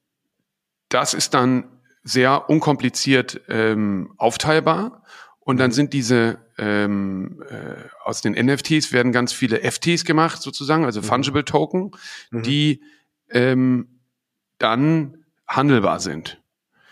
das 0.88 1.14
ist 1.14 1.34
dann 1.34 1.64
sehr 2.04 2.50
unkompliziert 2.50 3.40
ähm, 3.48 4.12
aufteilbar. 4.16 5.04
Und 5.52 5.58
dann 5.58 5.70
sind 5.70 5.92
diese 5.92 6.38
ähm, 6.56 7.44
äh, 7.50 7.74
aus 8.02 8.22
den 8.22 8.32
NFTs 8.32 8.90
werden 8.90 9.12
ganz 9.12 9.34
viele 9.34 9.60
FTs 9.70 10.06
gemacht, 10.06 10.40
sozusagen, 10.40 10.86
also 10.86 11.02
mhm. 11.02 11.04
Fungible 11.04 11.44
Token, 11.44 11.90
mhm. 12.30 12.42
die 12.42 12.80
ähm, 13.28 14.00
dann 14.56 15.26
handelbar 15.46 16.00
sind. 16.00 16.40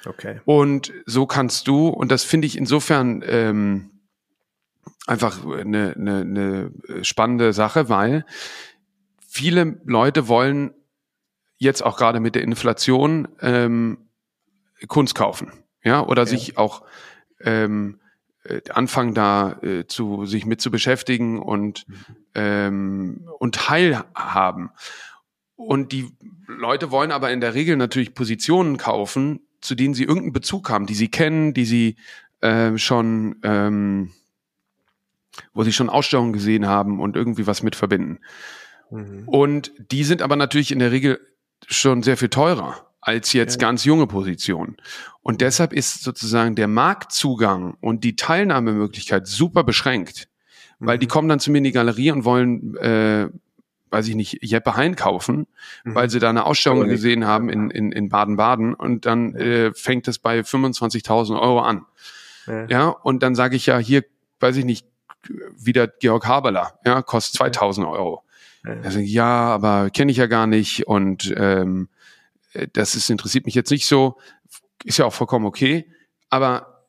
Okay. 0.05 0.43
Und 0.45 0.93
so 1.07 1.25
kannst 1.25 1.69
du, 1.69 1.89
und 1.89 2.13
das 2.13 2.23
finde 2.23 2.49
ich 2.49 2.59
insofern 2.59 3.25
ähm, 3.27 3.93
einfach 5.07 5.43
eine, 5.43 5.95
eine, 5.97 6.21
eine 6.21 6.71
spannende 7.03 7.55
Sache, 7.55 7.89
weil 7.89 8.27
viele 9.27 9.81
Leute 9.87 10.29
wollen 10.29 10.75
jetzt 11.57 11.83
auch 11.83 11.97
gerade 11.97 12.21
mit 12.21 12.35
der 12.35 12.43
Inflation 12.43 13.27
ähm, 13.41 14.11
Kunst 14.87 15.15
kaufen, 15.15 15.51
ja, 15.83 16.05
oder 16.05 16.25
ja. 16.25 16.27
sich 16.27 16.59
auch 16.59 16.83
ähm, 17.41 18.01
äh, 18.45 18.61
anfangen 18.71 19.15
da 19.15 19.53
äh, 19.63 19.87
zu 19.87 20.25
sich 20.27 20.47
mit 20.47 20.61
zu 20.61 20.71
beschäftigen 20.71 21.41
und 21.41 21.87
mhm. 21.89 21.95
ähm, 22.35 23.29
und 23.39 23.55
teilhaben. 23.55 24.71
Und 25.57 25.93
die 25.93 26.11
Leute 26.47 26.91
wollen 26.91 27.13
aber 27.13 27.31
in 27.33 27.41
der 27.41 27.55
Regel 27.55 27.77
natürlich 27.77 28.15
Positionen 28.15 28.79
kaufen, 28.79 29.41
zu 29.61 29.75
denen 29.75 29.93
sie 29.93 30.05
irgendeinen 30.05 30.33
Bezug 30.33 30.71
haben, 30.71 30.87
die 30.87 30.95
sie 30.95 31.09
kennen, 31.09 31.53
die 31.53 31.67
sie 31.67 31.97
äh, 32.41 32.79
schon, 32.79 33.37
ähm, 33.43 34.13
wo 35.53 35.63
sie 35.63 35.73
schon 35.73 35.91
Ausstellungen 35.91 36.33
gesehen 36.33 36.67
haben 36.67 36.99
und 36.99 37.17
irgendwie 37.17 37.47
was 37.47 37.63
mit 37.63 37.77
verbinden. 37.77 38.21
Mhm. 38.91 39.29
Und 39.29 39.73
die 39.91 40.05
sind 40.05 40.23
aber 40.23 40.37
natürlich 40.37 40.73
in 40.73 40.79
der 40.79 40.93
Regel 40.93 41.21
schon 41.69 42.03
sehr 42.03 42.17
viel 42.17 42.31
teurer 42.31 42.90
als 43.01 43.33
jetzt 43.33 43.61
ja. 43.61 43.69
ganz 43.69 43.85
junge 43.85 44.07
Positionen. 44.07 44.77
Und 45.23 45.41
deshalb 45.41 45.73
ist 45.73 46.03
sozusagen 46.03 46.55
der 46.55 46.69
Marktzugang 46.69 47.77
und 47.81 48.05
die 48.05 48.17
Teilnahmemöglichkeit 48.17 49.27
super 49.27 49.65
beschränkt, 49.65 50.29
weil 50.79 50.99
die 50.99 51.07
mhm. 51.07 51.11
kommen 51.11 51.29
dann 51.29 51.41
zu 51.41 51.51
mir 51.51 51.59
in 51.59 51.65
die 51.65 51.73
Galerie 51.73 52.11
und 52.11 52.25
wollen, 52.25 52.77
äh, 52.77 53.29
weiß 53.91 54.09
ich 54.09 54.15
nicht, 54.15 54.39
Jeppe 54.43 54.77
Hein 54.77 54.97
kaufen, 54.97 55.47
mhm. 55.85 55.95
weil 55.95 56.11
sie 56.11 56.21
da 56.21 56.31
eine 56.31 56.45
Ausstellung 56.45 56.89
gesehen 56.89 57.27
haben 57.27 57.51
in, 57.51 57.71
in, 57.71 57.93
in 57.93 58.09
Baden-Baden 58.09 58.75
und 58.75 59.07
dann 59.07 59.35
äh, 59.35 59.73
fängt 59.75 60.09
es 60.09 60.19
bei 60.19 60.41
25.000 60.41 61.41
Euro 61.41 61.61
an. 61.61 61.85
Ja. 62.47 62.67
ja, 62.69 62.89
und 62.89 63.23
dann 63.23 63.35
sage 63.35 63.57
ich 63.57 63.67
ja, 63.67 63.79
hier, 63.79 64.05
weiß 64.41 64.57
ich 64.57 64.65
nicht, 64.65 64.87
wieder 65.55 65.87
Georg 65.87 66.27
Haberler, 66.27 66.79
ja, 66.85 67.03
kostet 67.03 67.37
2000 67.37 67.87
Euro. 67.87 68.25
Ja, 68.65 68.73
also, 68.83 68.99
ja 68.99 69.27
aber 69.27 69.91
kenne 69.91 70.11
ich 70.11 70.19
ja 70.19 70.27
gar 70.27 70.47
nicht 70.47 70.87
und 70.87 71.33
ähm, 71.37 71.89
äh, 71.93 72.00
das 72.73 72.95
ist, 72.95 73.11
interessiert 73.11 73.47
mich 73.47 73.55
jetzt 73.55 73.71
nicht 73.71 73.87
so, 73.87 74.19
ist 74.85 74.99
ja 74.99 75.05
auch 75.05 75.13
vollkommen 75.13 75.47
okay, 75.47 75.91
aber 76.29 76.87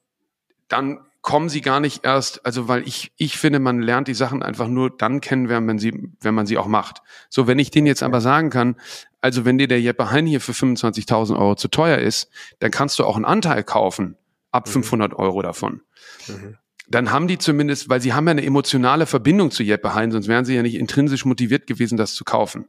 dann 0.67 0.99
kommen 1.21 1.49
sie 1.49 1.61
gar 1.61 1.79
nicht 1.79 2.03
erst, 2.03 2.45
also 2.45 2.67
weil 2.67 2.87
ich, 2.87 3.11
ich 3.15 3.37
finde, 3.37 3.59
man 3.59 3.81
lernt 3.81 4.07
die 4.07 4.13
Sachen 4.13 4.41
einfach 4.41 4.67
nur 4.67 4.89
dann 4.89 5.21
kennen, 5.21 5.49
wenn 5.49 5.65
man 5.65 5.77
sie, 5.77 5.93
wenn 6.19 6.33
man 6.33 6.47
sie 6.47 6.57
auch 6.57 6.65
macht. 6.67 7.01
So, 7.29 7.45
wenn 7.45 7.59
ich 7.59 7.69
denen 7.69 7.85
jetzt 7.85 8.01
aber 8.01 8.21
sagen 8.21 8.49
kann, 8.49 8.75
also 9.21 9.45
wenn 9.45 9.59
dir 9.59 9.67
der 9.67 9.79
Jeppe 9.79 10.09
Hein 10.09 10.25
hier 10.25 10.41
für 10.41 10.53
25.000 10.53 11.37
Euro 11.37 11.55
zu 11.55 11.67
teuer 11.67 11.99
ist, 11.99 12.29
dann 12.59 12.71
kannst 12.71 12.97
du 12.97 13.05
auch 13.05 13.15
einen 13.15 13.25
Anteil 13.25 13.63
kaufen, 13.63 14.17
ab 14.51 14.67
mhm. 14.67 14.71
500 14.71 15.13
Euro 15.13 15.43
davon. 15.43 15.81
Mhm. 16.27 16.57
Dann 16.87 17.11
haben 17.11 17.27
die 17.27 17.37
zumindest, 17.37 17.87
weil 17.87 18.01
sie 18.01 18.13
haben 18.13 18.25
ja 18.25 18.31
eine 18.31 18.43
emotionale 18.43 19.05
Verbindung 19.05 19.51
zu 19.51 19.63
Jeppe 19.63 19.93
Hein, 19.93 20.11
sonst 20.11 20.27
wären 20.27 20.43
sie 20.43 20.55
ja 20.55 20.63
nicht 20.63 20.75
intrinsisch 20.75 21.23
motiviert 21.23 21.67
gewesen, 21.67 21.97
das 21.97 22.15
zu 22.15 22.25
kaufen. 22.25 22.67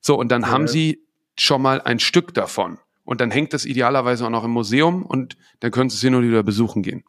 So, 0.00 0.18
und 0.18 0.30
dann 0.30 0.42
ja. 0.42 0.48
haben 0.48 0.68
sie 0.68 1.02
schon 1.38 1.62
mal 1.62 1.80
ein 1.80 1.98
Stück 1.98 2.34
davon. 2.34 2.78
Und 3.04 3.20
dann 3.20 3.30
hängt 3.30 3.52
das 3.52 3.64
idealerweise 3.64 4.26
auch 4.26 4.30
noch 4.30 4.44
im 4.44 4.50
Museum 4.50 5.04
und 5.04 5.36
dann 5.60 5.70
können 5.70 5.90
Sie 5.90 5.96
es 5.96 6.00
hin 6.00 6.14
und 6.14 6.26
wieder 6.26 6.42
besuchen 6.42 6.82
gehen. 6.82 7.04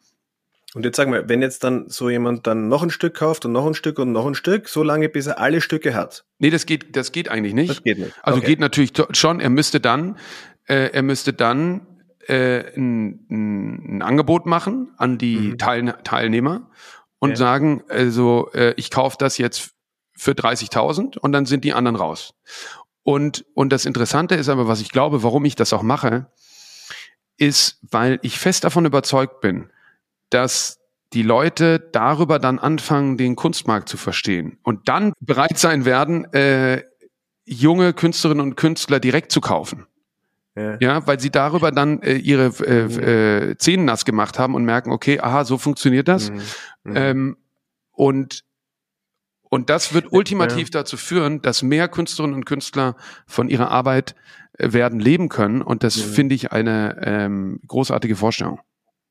Und 0.74 0.84
jetzt 0.84 0.96
sag 0.96 1.08
mal, 1.08 1.28
wenn 1.28 1.40
jetzt 1.40 1.64
dann 1.64 1.88
so 1.88 2.10
jemand 2.10 2.46
dann 2.46 2.68
noch 2.68 2.82
ein 2.82 2.90
Stück 2.90 3.14
kauft 3.14 3.46
und 3.46 3.52
noch 3.52 3.66
ein 3.66 3.74
Stück 3.74 3.98
und 3.98 4.12
noch 4.12 4.26
ein 4.26 4.34
Stück, 4.34 4.68
so 4.68 4.82
lange 4.82 5.08
bis 5.08 5.26
er 5.26 5.40
alle 5.40 5.60
Stücke 5.60 5.94
hat. 5.94 6.24
Nee, 6.38 6.50
das 6.50 6.66
geht, 6.66 6.94
das 6.94 7.10
geht 7.10 7.30
eigentlich 7.30 7.54
nicht. 7.54 7.70
Das 7.70 7.82
geht 7.82 7.98
nicht. 7.98 8.12
Also 8.22 8.38
okay. 8.38 8.48
geht 8.48 8.60
natürlich 8.60 8.92
schon, 9.12 9.40
er 9.40 9.50
müsste 9.50 9.80
dann, 9.80 10.18
äh, 10.66 10.90
er 10.92 11.02
müsste 11.02 11.32
dann 11.32 11.86
äh, 12.26 12.76
ein, 12.76 13.26
ein, 13.30 14.02
Angebot 14.02 14.44
machen 14.44 14.92
an 14.98 15.16
die 15.16 15.38
mhm. 15.38 15.58
Teil, 15.58 15.94
Teilnehmer 16.04 16.70
und 17.18 17.30
ja. 17.30 17.36
sagen, 17.36 17.82
also 17.88 18.50
äh, 18.52 18.74
ich 18.76 18.90
kaufe 18.90 19.16
das 19.18 19.38
jetzt 19.38 19.70
für 20.14 20.32
30.000 20.32 21.16
und 21.16 21.32
dann 21.32 21.46
sind 21.46 21.64
die 21.64 21.72
anderen 21.72 21.96
raus. 21.96 22.34
Und, 23.08 23.46
und 23.54 23.72
das 23.72 23.86
Interessante 23.86 24.34
ist 24.34 24.50
aber, 24.50 24.68
was 24.68 24.82
ich 24.82 24.90
glaube, 24.90 25.22
warum 25.22 25.46
ich 25.46 25.54
das 25.56 25.72
auch 25.72 25.80
mache, 25.80 26.26
ist, 27.38 27.78
weil 27.90 28.18
ich 28.20 28.38
fest 28.38 28.64
davon 28.64 28.84
überzeugt 28.84 29.40
bin, 29.40 29.70
dass 30.28 30.78
die 31.14 31.22
Leute 31.22 31.80
darüber 31.80 32.38
dann 32.38 32.58
anfangen, 32.58 33.16
den 33.16 33.34
Kunstmarkt 33.34 33.88
zu 33.88 33.96
verstehen 33.96 34.58
und 34.62 34.90
dann 34.90 35.14
bereit 35.20 35.56
sein 35.56 35.86
werden, 35.86 36.30
äh, 36.34 36.82
junge 37.46 37.94
Künstlerinnen 37.94 38.42
und 38.42 38.56
Künstler 38.56 39.00
direkt 39.00 39.32
zu 39.32 39.40
kaufen. 39.40 39.86
Ja, 40.54 40.76
ja 40.78 41.06
weil 41.06 41.18
sie 41.18 41.30
darüber 41.30 41.72
dann 41.72 42.02
äh, 42.02 42.16
ihre 42.16 42.48
äh, 42.62 42.82
mhm. 42.82 43.52
äh, 43.52 43.56
Zähne 43.56 43.84
nass 43.84 44.04
gemacht 44.04 44.38
haben 44.38 44.54
und 44.54 44.66
merken, 44.66 44.92
okay, 44.92 45.18
aha, 45.18 45.46
so 45.46 45.56
funktioniert 45.56 46.08
das. 46.08 46.30
Mhm. 46.30 46.36
Mhm. 46.84 46.92
Ähm, 46.94 47.36
und 47.92 48.44
und 49.48 49.70
das 49.70 49.94
wird 49.94 50.12
ultimativ 50.12 50.68
ja. 50.68 50.80
dazu 50.80 50.96
führen, 50.96 51.42
dass 51.42 51.62
mehr 51.62 51.88
Künstlerinnen 51.88 52.36
und 52.36 52.44
Künstler 52.44 52.96
von 53.26 53.48
ihrer 53.48 53.70
Arbeit 53.70 54.14
äh, 54.54 54.72
werden 54.72 55.00
leben 55.00 55.28
können. 55.28 55.62
Und 55.62 55.84
das 55.84 55.96
mhm. 55.96 56.10
finde 56.12 56.34
ich 56.34 56.52
eine 56.52 57.00
ähm, 57.02 57.60
großartige 57.66 58.16
Vorstellung. 58.16 58.60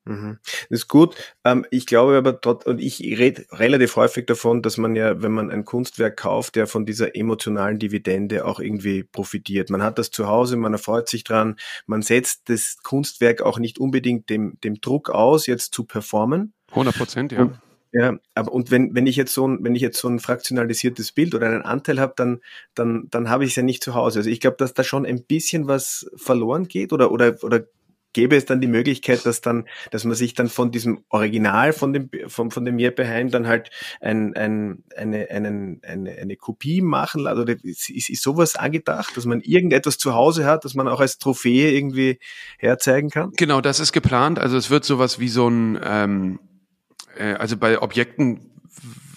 Mhm. 0.08 0.38
Das 0.70 0.80
ist 0.80 0.88
gut. 0.88 1.14
Ähm, 1.44 1.66
ich 1.70 1.86
glaube 1.86 2.16
aber 2.16 2.32
dort, 2.32 2.66
und 2.66 2.80
ich 2.80 3.00
rede 3.00 3.44
relativ 3.52 3.96
häufig 3.96 4.26
davon, 4.26 4.62
dass 4.62 4.78
man 4.78 4.96
ja, 4.96 5.22
wenn 5.22 5.32
man 5.32 5.50
ein 5.50 5.64
Kunstwerk 5.64 6.16
kauft, 6.16 6.56
ja 6.56 6.66
von 6.66 6.86
dieser 6.86 7.14
emotionalen 7.14 7.78
Dividende 7.78 8.46
auch 8.46 8.58
irgendwie 8.58 9.04
profitiert. 9.04 9.70
Man 9.70 9.82
hat 9.82 9.98
das 9.98 10.10
zu 10.10 10.26
Hause, 10.26 10.56
man 10.56 10.72
erfreut 10.72 11.08
sich 11.08 11.24
dran, 11.24 11.56
man 11.86 12.02
setzt 12.02 12.48
das 12.48 12.78
Kunstwerk 12.82 13.42
auch 13.42 13.58
nicht 13.58 13.78
unbedingt 13.78 14.30
dem, 14.30 14.58
dem 14.64 14.80
Druck 14.80 15.10
aus, 15.10 15.46
jetzt 15.46 15.74
zu 15.74 15.84
performen. 15.84 16.54
100 16.70 16.96
Prozent, 16.96 17.32
ja. 17.32 17.42
Und, 17.42 17.60
ja, 17.92 18.18
aber 18.34 18.52
und 18.52 18.70
wenn, 18.70 18.94
wenn 18.94 19.06
ich 19.06 19.16
jetzt 19.16 19.32
so 19.32 19.46
ein, 19.46 19.64
wenn 19.64 19.74
ich 19.74 19.82
jetzt 19.82 19.98
so 19.98 20.08
ein 20.08 20.18
fraktionalisiertes 20.18 21.12
Bild 21.12 21.34
oder 21.34 21.46
einen 21.46 21.62
Anteil 21.62 22.00
habe, 22.00 22.12
dann, 22.16 22.40
dann, 22.74 23.08
dann 23.10 23.30
habe 23.30 23.44
ich 23.44 23.50
es 23.50 23.56
ja 23.56 23.62
nicht 23.62 23.82
zu 23.82 23.94
Hause. 23.94 24.20
Also 24.20 24.30
ich 24.30 24.40
glaube, 24.40 24.56
dass 24.58 24.74
da 24.74 24.84
schon 24.84 25.06
ein 25.06 25.24
bisschen 25.24 25.68
was 25.68 26.10
verloren 26.16 26.68
geht 26.68 26.92
oder, 26.92 27.10
oder, 27.10 27.36
oder 27.42 27.64
gäbe 28.12 28.36
es 28.36 28.46
dann 28.46 28.60
die 28.60 28.66
Möglichkeit, 28.66 29.24
dass 29.26 29.40
dann, 29.40 29.66
dass 29.90 30.04
man 30.04 30.14
sich 30.14 30.34
dann 30.34 30.48
von 30.48 30.70
diesem 30.70 31.04
Original, 31.08 31.72
von 31.72 31.92
dem, 31.92 32.10
von, 32.26 32.50
von 32.50 32.64
dem 32.64 32.78
Jeppe 32.78 33.06
Heim 33.06 33.30
dann 33.30 33.46
halt 33.46 33.70
ein, 34.00 34.34
ein, 34.34 34.82
eine, 34.96 35.30
einen, 35.30 35.80
eine, 35.84 36.12
eine 36.12 36.36
Kopie 36.36 36.80
machen 36.80 37.26
ist, 37.62 37.90
ist, 37.90 38.10
ist 38.10 38.22
sowas 38.22 38.56
angedacht, 38.56 39.16
dass 39.16 39.24
man 39.24 39.40
irgendetwas 39.40 39.98
zu 39.98 40.14
Hause 40.14 40.46
hat, 40.46 40.64
dass 40.64 40.74
man 40.74 40.88
auch 40.88 41.00
als 41.00 41.18
Trophäe 41.18 41.70
irgendwie 41.70 42.18
herzeigen 42.58 43.10
kann? 43.10 43.32
Genau, 43.36 43.60
das 43.60 43.78
ist 43.78 43.92
geplant. 43.92 44.38
Also 44.38 44.56
es 44.56 44.70
wird 44.70 44.84
sowas 44.84 45.20
wie 45.20 45.28
so 45.28 45.48
ein, 45.48 45.78
ähm, 45.84 46.40
äh, 47.18 47.34
also 47.38 47.56
bei 47.56 47.80
Objekten 47.80 48.40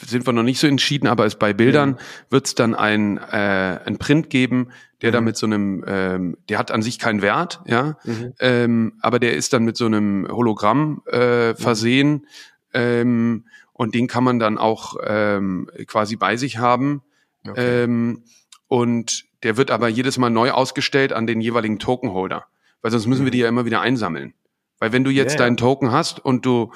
sind 0.05 0.25
wir 0.25 0.33
noch 0.33 0.43
nicht 0.43 0.59
so 0.59 0.67
entschieden, 0.67 1.07
aber 1.07 1.25
es 1.25 1.35
bei 1.35 1.53
Bildern 1.53 1.91
mhm. 1.91 1.97
wird 2.29 2.47
es 2.47 2.55
dann 2.55 2.75
ein, 2.75 3.17
äh, 3.17 3.79
ein 3.85 3.97
Print 3.97 4.29
geben, 4.29 4.69
der 5.01 5.11
mhm. 5.11 5.13
da 5.13 5.21
mit 5.21 5.37
so 5.37 5.45
einem, 5.45 5.83
ähm, 5.87 6.37
der 6.49 6.57
hat 6.57 6.71
an 6.71 6.81
sich 6.81 6.99
keinen 6.99 7.21
Wert, 7.21 7.61
ja, 7.65 7.97
mhm. 8.03 8.33
ähm, 8.39 8.93
aber 9.01 9.19
der 9.19 9.35
ist 9.35 9.53
dann 9.53 9.63
mit 9.63 9.77
so 9.77 9.85
einem 9.85 10.27
Hologramm 10.29 11.01
äh, 11.11 11.51
mhm. 11.51 11.55
versehen 11.55 12.27
ähm, 12.73 13.45
und 13.73 13.95
den 13.95 14.07
kann 14.07 14.23
man 14.23 14.39
dann 14.39 14.57
auch 14.57 14.95
ähm, 15.05 15.69
quasi 15.87 16.15
bei 16.15 16.37
sich 16.37 16.57
haben. 16.57 17.01
Okay. 17.47 17.83
Ähm, 17.83 18.23
und 18.67 19.25
der 19.43 19.57
wird 19.57 19.71
aber 19.71 19.87
jedes 19.87 20.17
Mal 20.17 20.29
neu 20.29 20.51
ausgestellt 20.51 21.13
an 21.13 21.25
den 21.25 21.41
jeweiligen 21.41 21.79
Tokenholder, 21.79 22.45
weil 22.81 22.91
sonst 22.91 23.07
müssen 23.07 23.25
wir 23.25 23.31
mhm. 23.31 23.33
die 23.33 23.39
ja 23.39 23.49
immer 23.49 23.65
wieder 23.65 23.81
einsammeln. 23.81 24.33
Weil 24.77 24.91
wenn 24.91 25.03
du 25.03 25.11
jetzt 25.11 25.33
ja, 25.33 25.39
deinen 25.39 25.57
Token 25.57 25.91
hast 25.91 26.23
und 26.23 26.45
du 26.45 26.71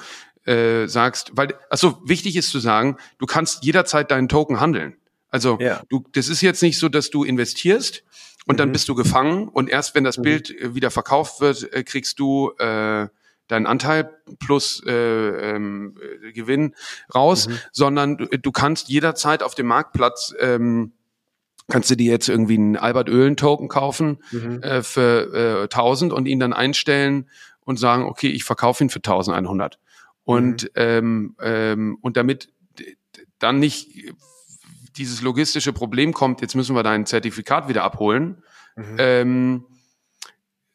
äh, 0.46 0.86
sagst, 0.86 1.32
weil, 1.34 1.54
also 1.70 1.98
wichtig 2.04 2.36
ist 2.36 2.50
zu 2.50 2.58
sagen, 2.58 2.96
du 3.18 3.26
kannst 3.26 3.64
jederzeit 3.64 4.10
deinen 4.10 4.28
Token 4.28 4.60
handeln. 4.60 4.96
Also 5.28 5.58
ja. 5.60 5.82
du, 5.88 6.04
das 6.12 6.28
ist 6.28 6.40
jetzt 6.40 6.62
nicht 6.62 6.78
so, 6.78 6.88
dass 6.88 7.10
du 7.10 7.24
investierst 7.24 8.04
und 8.46 8.54
mhm. 8.54 8.58
dann 8.58 8.72
bist 8.72 8.88
du 8.88 8.94
gefangen 8.94 9.48
und 9.48 9.68
erst 9.68 9.94
wenn 9.94 10.04
das 10.04 10.18
mhm. 10.18 10.22
Bild 10.22 10.50
äh, 10.50 10.74
wieder 10.74 10.90
verkauft 10.90 11.40
wird, 11.40 11.72
äh, 11.72 11.82
kriegst 11.82 12.18
du 12.18 12.52
äh, 12.58 13.08
deinen 13.48 13.66
Anteil 13.66 14.10
plus 14.38 14.82
äh, 14.86 14.92
ähm, 14.92 15.96
äh, 16.22 16.32
Gewinn 16.32 16.74
raus, 17.14 17.48
mhm. 17.48 17.58
sondern 17.72 18.16
du, 18.16 18.26
du 18.26 18.52
kannst 18.52 18.88
jederzeit 18.88 19.42
auf 19.42 19.54
dem 19.54 19.66
Marktplatz 19.66 20.34
ähm, 20.40 20.92
kannst 21.68 21.90
du 21.90 21.96
dir 21.96 22.10
jetzt 22.10 22.28
irgendwie 22.28 22.54
einen 22.54 22.76
Albert 22.76 23.08
Öhlen 23.08 23.36
Token 23.36 23.68
kaufen 23.68 24.18
mhm. 24.30 24.62
äh, 24.62 24.82
für 24.82 25.62
äh, 25.62 25.62
1000 25.64 26.12
und 26.12 26.26
ihn 26.26 26.38
dann 26.38 26.52
einstellen 26.52 27.28
und 27.64 27.78
sagen, 27.78 28.04
okay, 28.04 28.28
ich 28.28 28.44
verkaufe 28.44 28.84
ihn 28.84 28.90
für 28.90 29.00
1100. 29.00 29.78
Und, 30.26 30.64
mhm. 30.64 30.68
ähm, 30.74 31.36
ähm, 31.40 31.98
und 32.02 32.16
damit 32.16 32.52
dann 33.38 33.60
nicht 33.60 34.12
dieses 34.96 35.22
logistische 35.22 35.72
Problem 35.72 36.12
kommt, 36.12 36.40
jetzt 36.40 36.56
müssen 36.56 36.74
wir 36.74 36.82
dein 36.82 37.06
Zertifikat 37.06 37.68
wieder 37.68 37.84
abholen, 37.84 38.42
mhm. 38.74 38.96
ähm, 38.98 39.64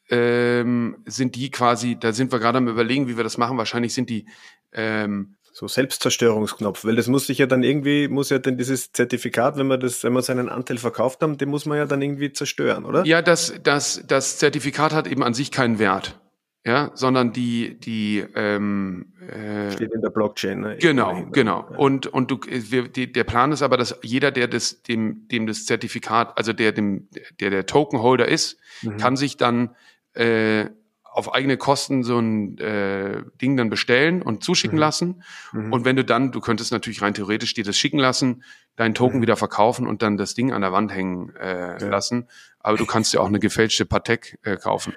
ähm, 0.10 1.04
sind 1.06 1.36
die 1.36 1.52
quasi, 1.52 1.98
da 2.00 2.14
sind 2.14 2.32
wir 2.32 2.40
gerade 2.40 2.60
am 2.60 2.70
überlegen, 2.70 3.10
wie 3.10 3.18
wir 3.18 3.26
das 3.26 3.38
machen. 3.38 3.58
Wahrscheinlich 3.58 3.94
sind 3.94 4.10
die 4.10 4.26
ähm, 4.72 5.36
so 5.52 5.68
Selbstzerstörungsknopf, 5.68 6.86
weil 6.86 6.96
das 6.96 7.08
muss 7.08 7.28
sich 7.28 7.40
ja 7.40 7.46
dann 7.46 7.64
irgendwie, 7.64 8.08
muss 8.08 8.30
ja 8.30 8.40
dann 8.40 8.58
dieses 8.58 8.94
Zertifikat, 8.94 9.58
wenn 9.58 9.68
man 9.68 9.82
das, 9.82 10.02
wenn 10.06 10.14
man 10.14 10.24
seinen 10.24 10.48
Anteil 10.48 10.78
verkauft 10.78 11.22
haben, 11.22 11.38
den 11.38 11.50
muss 11.50 11.66
man 11.66 11.78
ja 11.78 11.86
dann 11.86 12.02
irgendwie 12.02 12.32
zerstören, 12.32 12.86
oder? 12.86 13.06
Ja, 13.06 13.22
das, 13.22 13.54
das, 13.64 14.02
das 14.08 14.38
Zertifikat 14.38 14.94
hat 14.94 15.08
eben 15.08 15.24
an 15.24 15.34
sich 15.34 15.52
keinen 15.52 15.78
Wert 15.78 16.22
ja, 16.66 16.92
sondern 16.94 17.34
die 17.34 17.80
die 17.80 18.24
ähm, 18.36 19.14
äh, 19.28 19.72
steht 19.72 19.92
in 19.92 20.02
der 20.02 20.10
Blockchain. 20.10 20.60
Ne? 20.60 20.78
Genau, 20.80 21.26
genau. 21.32 21.68
Ja. 21.72 21.78
Und 21.78 22.08
und 22.08 22.30
du, 22.30 22.40
wir, 22.48 22.88
die, 22.88 23.12
der 23.12 23.24
Plan 23.24 23.52
ist 23.52 23.64
aber, 23.64 23.78
dass 23.78 23.98
jeder, 24.04 24.32
der 24.32 24.48
das 24.48 24.84
dem 24.84 25.28
dem 25.30 25.48
das 25.48 25.66
Zertifikat, 25.66 26.38
also 26.38 26.54
der 26.54 26.72
dem 26.72 27.08
der 27.40 27.50
der 27.50 27.66
Tokenholder 27.66 28.28
ist, 28.28 28.60
mhm. 28.84 28.98
kann 28.98 29.16
sich 29.16 29.38
dann 29.38 29.76
äh, 30.14 30.66
auf 31.04 31.34
eigene 31.34 31.58
Kosten 31.58 32.04
so 32.04 32.20
ein 32.20 32.58
äh, 32.60 33.24
Ding 33.42 33.58
dann 33.58 33.70
bestellen 33.70 34.22
und 34.22 34.44
zuschicken 34.44 34.78
mhm. 34.78 34.82
lassen. 34.82 35.24
Mhm. 35.52 35.74
Und 35.74 35.84
wenn 35.84 35.96
du 35.98 36.06
dann, 36.06 36.32
du 36.32 36.40
könntest 36.40 36.72
natürlich 36.72 37.02
rein 37.02 37.14
theoretisch 37.14 37.54
dir 37.54 37.66
das 37.66 37.76
schicken 37.76 38.00
lassen, 38.00 38.44
deinen 38.78 38.94
Token 38.94 39.18
mhm. 39.18 39.24
wieder 39.24 39.36
verkaufen 39.36 39.88
und 39.88 40.04
dann 40.04 40.16
das 40.16 40.36
Ding 40.36 40.54
an 40.54 40.62
der 40.62 40.72
Wand 40.72 40.94
hängen 40.94 41.36
äh, 41.36 41.82
ja. 41.82 41.90
lassen. 41.90 42.28
Aber 42.60 42.78
du 42.78 42.86
kannst 42.86 43.14
dir 43.14 43.20
auch 43.20 43.28
eine 43.28 43.40
gefälschte 43.40 43.86
Patek 43.86 44.40
äh, 44.44 44.56
kaufen. 44.56 44.94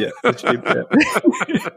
Ja, 0.00 0.10
das 0.22 0.40
stimmt, 0.40 0.64
ja. 0.66 0.86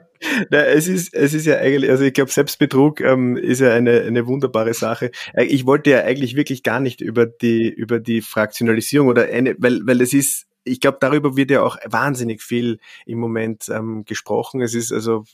Na, 0.49 0.59
es 0.65 0.87
ist, 0.87 1.13
es 1.13 1.33
ist 1.33 1.45
ja 1.45 1.57
eigentlich, 1.57 1.89
also 1.89 2.03
ich 2.03 2.13
glaube, 2.13 2.31
Selbstbetrug 2.31 3.01
ähm, 3.01 3.35
ist 3.35 3.59
ja 3.59 3.73
eine, 3.73 4.01
eine 4.01 4.25
wunderbare 4.27 4.73
Sache. 4.73 5.11
Äh, 5.33 5.45
ich 5.45 5.65
wollte 5.65 5.89
ja 5.89 6.03
eigentlich 6.03 6.35
wirklich 6.35 6.63
gar 6.63 6.79
nicht 6.79 7.01
über 7.01 7.25
die, 7.25 7.69
über 7.69 7.99
die 7.99 8.21
Fraktionalisierung 8.21 9.07
oder 9.07 9.23
eine, 9.25 9.55
weil, 9.59 9.81
weil 9.85 10.01
es 10.01 10.13
ist, 10.13 10.47
ich 10.63 10.79
glaube, 10.79 10.97
darüber 11.01 11.35
wird 11.35 11.51
ja 11.51 11.61
auch 11.61 11.77
wahnsinnig 11.85 12.41
viel 12.41 12.79
im 13.05 13.19
Moment 13.19 13.67
ähm, 13.69 14.05
gesprochen. 14.05 14.61
Es 14.61 14.73
ist 14.73 14.91
also 14.93 15.25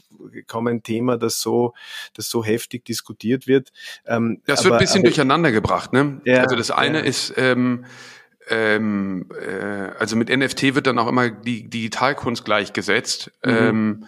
kaum 0.48 0.68
ein 0.68 0.82
Thema, 0.82 1.18
das 1.18 1.40
so, 1.40 1.74
das 2.16 2.30
so 2.30 2.44
heftig 2.44 2.86
diskutiert 2.86 3.48
wird. 3.48 3.70
Ähm, 4.08 4.42
das 4.46 4.64
wird 4.64 4.74
aber, 4.74 4.78
ein 4.78 4.84
bisschen 4.84 5.02
aber, 5.02 5.10
durcheinander 5.10 5.52
gebracht, 5.52 5.94
ne? 5.94 6.22
Ja, 6.26 6.42
also 6.42 6.56
das 6.56 6.72
eine 6.72 7.00
ja. 7.00 7.06
ist, 7.06 7.34
ähm, 7.38 7.86
ähm, 8.50 9.30
äh, 9.40 9.92
also 10.00 10.16
mit 10.16 10.30
NFT 10.30 10.76
wird 10.76 10.88
dann 10.88 11.00
auch 11.00 11.08
immer 11.08 11.30
die 11.30 11.70
Digitalkunst 11.70 12.46
gleichgesetzt. 12.46 13.32
Mhm. 13.44 13.52
Ähm, 13.52 14.06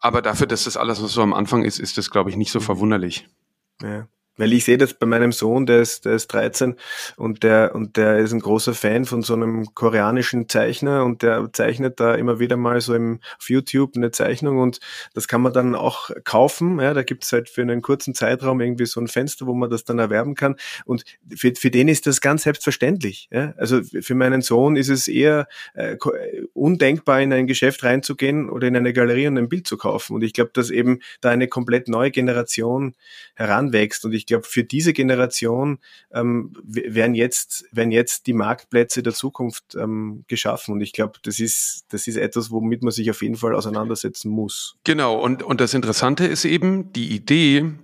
aber 0.00 0.22
dafür, 0.22 0.46
dass 0.46 0.64
das 0.64 0.76
alles, 0.76 1.02
was 1.02 1.12
so 1.12 1.22
am 1.22 1.32
Anfang 1.32 1.64
ist, 1.64 1.78
ist 1.78 1.96
das, 1.96 2.10
glaube 2.10 2.30
ich, 2.30 2.36
nicht 2.36 2.52
so 2.52 2.60
mhm. 2.60 2.64
verwunderlich. 2.64 3.28
Ja. 3.82 4.06
Weil 4.36 4.52
ich 4.52 4.64
sehe 4.64 4.78
das 4.78 4.94
bei 4.94 5.06
meinem 5.06 5.32
Sohn, 5.32 5.66
der 5.66 5.80
ist, 5.80 6.04
der 6.04 6.14
ist 6.14 6.28
13 6.28 6.76
und 7.16 7.42
der, 7.42 7.74
und 7.74 7.96
der 7.96 8.18
ist 8.18 8.32
ein 8.32 8.40
großer 8.40 8.74
Fan 8.74 9.04
von 9.04 9.22
so 9.22 9.34
einem 9.34 9.74
koreanischen 9.74 10.48
Zeichner 10.48 11.04
und 11.04 11.22
der 11.22 11.50
zeichnet 11.52 12.00
da 12.00 12.14
immer 12.14 12.40
wieder 12.40 12.56
mal 12.56 12.80
so 12.80 12.94
im, 12.94 13.20
auf 13.38 13.48
YouTube 13.48 13.96
eine 13.96 14.10
Zeichnung 14.10 14.58
und 14.58 14.80
das 15.14 15.28
kann 15.28 15.40
man 15.40 15.52
dann 15.52 15.74
auch 15.74 16.10
kaufen. 16.24 16.80
Ja, 16.80 16.94
da 16.94 17.02
gibt 17.02 17.24
es 17.24 17.32
halt 17.32 17.48
für 17.48 17.62
einen 17.62 17.82
kurzen 17.82 18.14
Zeitraum 18.14 18.60
irgendwie 18.60 18.86
so 18.86 19.00
ein 19.00 19.08
Fenster, 19.08 19.46
wo 19.46 19.54
man 19.54 19.70
das 19.70 19.84
dann 19.84 19.98
erwerben 19.98 20.34
kann. 20.34 20.56
Und 20.84 21.04
für, 21.36 21.54
für 21.54 21.70
den 21.70 21.88
ist 21.88 22.06
das 22.06 22.20
ganz 22.20 22.42
selbstverständlich. 22.42 23.28
Ja? 23.30 23.54
Also 23.56 23.82
für 23.82 24.14
meinen 24.14 24.42
Sohn 24.42 24.76
ist 24.76 24.88
es 24.88 25.08
eher 25.08 25.46
äh, 25.74 25.96
undenkbar, 26.52 27.20
in 27.20 27.32
ein 27.32 27.46
Geschäft 27.46 27.84
reinzugehen 27.84 28.50
oder 28.50 28.68
in 28.68 28.76
eine 28.76 28.92
Galerie 28.92 29.28
und 29.28 29.38
ein 29.38 29.48
Bild 29.48 29.66
zu 29.66 29.76
kaufen. 29.76 30.14
Und 30.14 30.22
ich 30.22 30.32
glaube, 30.32 30.50
dass 30.52 30.70
eben 30.70 31.00
da 31.20 31.30
eine 31.30 31.48
komplett 31.48 31.88
neue 31.88 32.10
Generation 32.10 32.94
heranwächst. 33.34 34.04
Und 34.04 34.12
ich 34.12 34.23
ich 34.24 34.28
glaube, 34.28 34.46
für 34.46 34.64
diese 34.64 34.94
Generation 34.94 35.80
ähm, 36.10 36.56
werden 36.64 37.14
jetzt 37.14 37.66
werden 37.72 37.90
jetzt 37.90 38.26
die 38.26 38.32
Marktplätze 38.32 39.02
der 39.02 39.12
Zukunft 39.12 39.74
ähm, 39.74 40.24
geschaffen. 40.28 40.72
Und 40.72 40.80
ich 40.80 40.94
glaube, 40.94 41.18
das 41.22 41.40
ist 41.40 41.84
das 41.90 42.06
ist 42.06 42.16
etwas, 42.16 42.50
womit 42.50 42.82
man 42.82 42.90
sich 42.90 43.10
auf 43.10 43.20
jeden 43.20 43.36
Fall 43.36 43.54
auseinandersetzen 43.54 44.30
muss. 44.30 44.76
Genau. 44.84 45.20
Und 45.20 45.42
und 45.42 45.60
das 45.60 45.74
Interessante 45.74 46.24
ist 46.24 46.46
eben 46.46 46.90
die 46.94 47.14
Idee, 47.14 47.74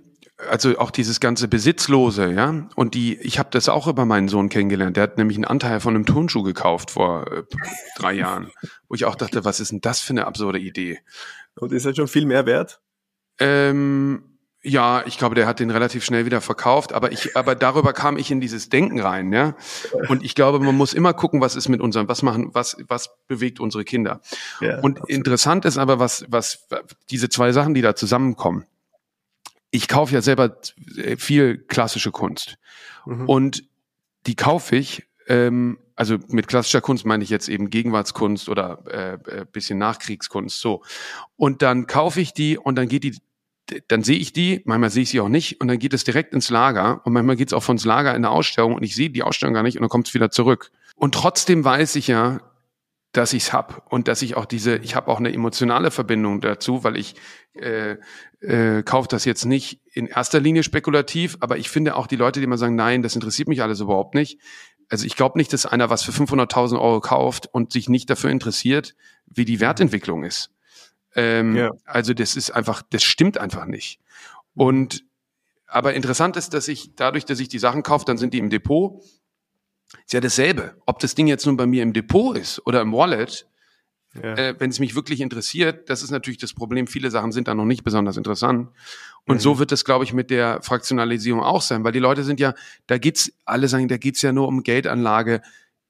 also 0.49 0.79
auch 0.79 0.89
dieses 0.89 1.19
ganze 1.19 1.47
Besitzlose, 1.47 2.31
ja. 2.31 2.67
Und 2.75 2.95
die, 2.95 3.19
ich 3.19 3.37
habe 3.37 3.49
das 3.51 3.69
auch 3.69 3.85
über 3.87 4.05
meinen 4.05 4.27
Sohn 4.27 4.49
kennengelernt. 4.49 4.97
Der 4.97 5.03
hat 5.03 5.19
nämlich 5.19 5.37
einen 5.37 5.45
Anteil 5.45 5.79
von 5.79 5.93
einem 5.93 6.07
Turnschuh 6.07 6.41
gekauft 6.41 6.89
vor 6.89 7.31
äh, 7.31 7.43
drei 7.97 8.13
Jahren, 8.13 8.49
wo 8.89 8.95
ich 8.95 9.05
auch 9.05 9.15
dachte, 9.15 9.45
was 9.45 9.59
ist 9.59 9.71
denn 9.71 9.81
das 9.81 10.01
für 10.01 10.13
eine 10.13 10.25
absurde 10.25 10.57
Idee? 10.57 11.01
Und 11.53 11.71
ist 11.71 11.85
er 11.85 11.93
schon 11.93 12.07
viel 12.07 12.25
mehr 12.25 12.47
wert? 12.47 12.81
Ähm, 13.39 14.30
ja, 14.63 15.03
ich 15.07 15.17
glaube, 15.17 15.35
der 15.35 15.47
hat 15.47 15.59
den 15.59 15.71
relativ 15.71 16.03
schnell 16.03 16.25
wieder 16.25 16.39
verkauft, 16.39 16.93
aber 16.93 17.11
ich, 17.11 17.35
aber 17.35 17.55
darüber 17.55 17.93
kam 17.93 18.17
ich 18.17 18.29
in 18.29 18.39
dieses 18.39 18.69
Denken 18.69 18.99
rein, 18.99 19.33
ja. 19.33 19.55
Und 20.07 20.23
ich 20.23 20.35
glaube, 20.35 20.59
man 20.59 20.75
muss 20.75 20.93
immer 20.93 21.13
gucken, 21.13 21.41
was 21.41 21.55
ist 21.55 21.67
mit 21.67 21.81
unseren, 21.81 22.07
was 22.07 22.21
machen, 22.21 22.49
was, 22.53 22.77
was 22.87 23.09
bewegt 23.27 23.59
unsere 23.59 23.83
Kinder. 23.83 24.21
Ja, 24.59 24.79
und 24.79 24.97
absolut. 24.97 25.09
interessant 25.09 25.65
ist 25.65 25.77
aber, 25.77 25.97
was, 25.99 26.25
was, 26.27 26.67
diese 27.09 27.29
zwei 27.29 27.51
Sachen, 27.51 27.73
die 27.73 27.81
da 27.81 27.95
zusammenkommen 27.95 28.65
ich 29.71 29.87
kaufe 29.87 30.13
ja 30.13 30.21
selber 30.21 30.57
viel 31.17 31.57
klassische 31.57 32.11
Kunst. 32.11 32.57
Mhm. 33.05 33.27
Und 33.27 33.63
die 34.27 34.35
kaufe 34.35 34.75
ich, 34.75 35.07
ähm, 35.27 35.79
also 35.95 36.17
mit 36.27 36.47
klassischer 36.47 36.81
Kunst 36.81 37.05
meine 37.05 37.23
ich 37.23 37.29
jetzt 37.29 37.47
eben 37.47 37.69
Gegenwartskunst 37.69 38.49
oder 38.49 38.83
äh, 38.87 39.13
äh, 39.13 39.45
bisschen 39.51 39.79
Nachkriegskunst, 39.79 40.59
so. 40.59 40.83
Und 41.37 41.61
dann 41.61 41.87
kaufe 41.87 42.19
ich 42.19 42.33
die 42.33 42.57
und 42.57 42.75
dann 42.75 42.87
geht 42.87 43.03
die, 43.03 43.17
dann 43.87 44.03
sehe 44.03 44.17
ich 44.17 44.33
die, 44.33 44.61
manchmal 44.65 44.89
sehe 44.89 45.03
ich 45.03 45.09
sie 45.09 45.19
auch 45.19 45.29
nicht 45.29 45.61
und 45.61 45.67
dann 45.67 45.79
geht 45.79 45.93
es 45.93 46.03
direkt 46.03 46.33
ins 46.33 46.49
Lager 46.49 47.01
und 47.05 47.13
manchmal 47.13 47.35
geht 47.35 47.49
es 47.49 47.53
auch 47.53 47.63
von 47.63 47.75
ins 47.75 47.85
Lager 47.85 48.11
in 48.11 48.17
eine 48.17 48.29
Ausstellung 48.29 48.75
und 48.75 48.83
ich 48.83 48.95
sehe 48.95 49.09
die 49.09 49.23
Ausstellung 49.23 49.53
gar 49.53 49.63
nicht 49.63 49.77
und 49.77 49.81
dann 49.81 49.89
kommt 49.89 50.07
es 50.07 50.13
wieder 50.13 50.31
zurück. 50.31 50.71
Und 50.95 51.15
trotzdem 51.15 51.63
weiß 51.63 51.95
ich 51.95 52.07
ja, 52.07 52.41
dass 53.11 53.33
ich 53.33 53.43
es 53.43 53.53
hab 53.53 53.91
und 53.91 54.07
dass 54.07 54.21
ich 54.21 54.35
auch 54.35 54.45
diese, 54.45 54.77
ich 54.77 54.95
habe 54.95 55.09
auch 55.09 55.19
eine 55.19 55.33
emotionale 55.33 55.91
Verbindung 55.91 56.39
dazu, 56.39 56.83
weil 56.83 56.95
ich 56.95 57.15
äh, 57.53 57.97
äh, 58.39 58.83
kaufe 58.83 59.09
das 59.09 59.25
jetzt 59.25 59.45
nicht 59.45 59.81
in 59.93 60.07
erster 60.07 60.39
Linie 60.39 60.63
spekulativ, 60.63 61.37
aber 61.41 61.57
ich 61.57 61.69
finde 61.69 61.95
auch 61.95 62.07
die 62.07 62.15
Leute, 62.15 62.39
die 62.39 62.45
immer 62.45 62.57
sagen, 62.57 62.75
nein, 62.75 63.01
das 63.01 63.15
interessiert 63.15 63.49
mich 63.49 63.61
alles 63.61 63.81
überhaupt 63.81 64.15
nicht. 64.15 64.39
Also 64.89 65.05
ich 65.05 65.15
glaube 65.15 65.37
nicht, 65.37 65.51
dass 65.53 65.65
einer 65.65 65.89
was 65.89 66.03
für 66.03 66.11
500.000 66.11 66.79
Euro 66.79 66.99
kauft 67.01 67.47
und 67.47 67.71
sich 67.71 67.89
nicht 67.89 68.09
dafür 68.09 68.29
interessiert, 68.29 68.95
wie 69.25 69.45
die 69.45 69.59
Wertentwicklung 69.59 70.23
ist. 70.23 70.51
Ähm, 71.15 71.55
ja. 71.55 71.71
Also 71.85 72.13
das 72.13 72.35
ist 72.35 72.51
einfach, 72.51 72.81
das 72.89 73.03
stimmt 73.03 73.37
einfach 73.37 73.65
nicht. 73.65 73.99
Und 74.55 75.03
aber 75.67 75.93
interessant 75.93 76.35
ist, 76.35 76.53
dass 76.53 76.67
ich 76.67 76.95
dadurch, 76.95 77.25
dass 77.25 77.39
ich 77.39 77.47
die 77.47 77.59
Sachen 77.59 77.83
kaufe, 77.83 78.05
dann 78.05 78.17
sind 78.17 78.33
die 78.33 78.39
im 78.39 78.49
Depot 78.49 79.01
ist 80.05 80.13
ja 80.13 80.19
dasselbe. 80.19 80.75
Ob 80.85 80.99
das 80.99 81.15
Ding 81.15 81.27
jetzt 81.27 81.45
nun 81.45 81.57
bei 81.57 81.65
mir 81.65 81.83
im 81.83 81.93
Depot 81.93 82.37
ist 82.37 82.65
oder 82.65 82.81
im 82.81 82.93
Wallet, 82.93 83.47
ja. 84.13 84.35
äh, 84.35 84.55
wenn 84.59 84.69
es 84.69 84.79
mich 84.79 84.95
wirklich 84.95 85.21
interessiert, 85.21 85.89
das 85.89 86.03
ist 86.03 86.11
natürlich 86.11 86.39
das 86.39 86.53
Problem. 86.53 86.87
Viele 86.87 87.11
Sachen 87.11 87.31
sind 87.31 87.47
da 87.47 87.55
noch 87.55 87.65
nicht 87.65 87.83
besonders 87.83 88.17
interessant. 88.17 88.69
Und 89.25 89.35
mhm. 89.35 89.39
so 89.39 89.59
wird 89.59 89.71
es, 89.71 89.85
glaube 89.85 90.03
ich, 90.03 90.13
mit 90.13 90.29
der 90.29 90.61
Fraktionalisierung 90.61 91.41
auch 91.41 91.61
sein, 91.61 91.83
weil 91.83 91.91
die 91.91 91.99
Leute 91.99 92.23
sind 92.23 92.39
ja, 92.39 92.53
da 92.87 92.97
geht's, 92.97 93.31
alle 93.45 93.67
sagen, 93.67 93.87
da 93.87 93.97
geht's 93.97 94.21
ja 94.21 94.31
nur 94.31 94.47
um 94.47 94.63
Geldanlage. 94.63 95.41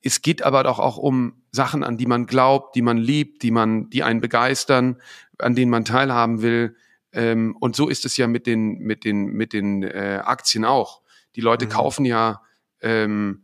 Es 0.03 0.21
geht 0.21 0.41
aber 0.43 0.63
doch 0.63 0.79
auch 0.79 0.97
um 0.97 1.33
Sachen, 1.51 1.83
an 1.83 1.97
die 1.97 2.05
man 2.05 2.25
glaubt, 2.25 2.75
die 2.75 2.81
man 2.81 2.97
liebt, 2.97 3.43
die 3.43 3.51
man, 3.51 3.89
die 3.89 4.03
einen 4.03 4.21
begeistern, 4.21 5.01
an 5.37 5.55
denen 5.55 5.71
man 5.71 5.85
teilhaben 5.85 6.41
will. 6.41 6.75
Ähm, 7.13 7.55
und 7.59 7.75
so 7.75 7.89
ist 7.89 8.05
es 8.05 8.17
ja 8.17 8.27
mit 8.27 8.47
den, 8.47 8.79
mit 8.79 9.03
den, 9.03 9.25
mit 9.27 9.53
den 9.53 9.83
äh, 9.83 10.21
Aktien 10.23 10.65
auch. 10.65 11.01
Die 11.35 11.41
Leute 11.41 11.65
mhm. 11.65 11.69
kaufen 11.69 12.05
ja 12.05 12.41
ähm, 12.81 13.43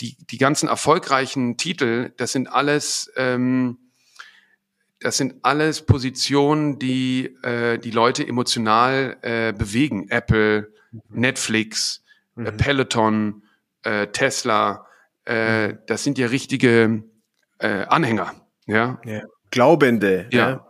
die, 0.00 0.16
die 0.18 0.38
ganzen 0.38 0.68
erfolgreichen 0.68 1.56
Titel, 1.56 2.12
das 2.16 2.32
sind 2.32 2.48
alles, 2.48 3.10
ähm, 3.16 3.78
das 5.00 5.16
sind 5.16 5.36
alles 5.42 5.82
Positionen, 5.82 6.78
die 6.78 7.34
äh, 7.42 7.78
die 7.78 7.90
Leute 7.90 8.26
emotional 8.26 9.16
äh, 9.22 9.52
bewegen. 9.52 10.08
Apple, 10.08 10.72
mhm. 10.92 11.00
Netflix, 11.10 12.02
äh, 12.36 12.40
mhm. 12.40 12.56
Peloton, 12.56 13.42
äh, 13.82 14.06
Tesla, 14.08 14.86
äh, 15.24 15.74
das 15.86 16.04
sind 16.04 16.18
ja 16.18 16.26
richtige 16.26 17.02
äh, 17.58 17.84
Anhänger. 17.86 18.32
Ja? 18.66 19.00
ja. 19.04 19.22
Glaubende. 19.50 20.26
Ja. 20.30 20.48
ja. 20.50 20.66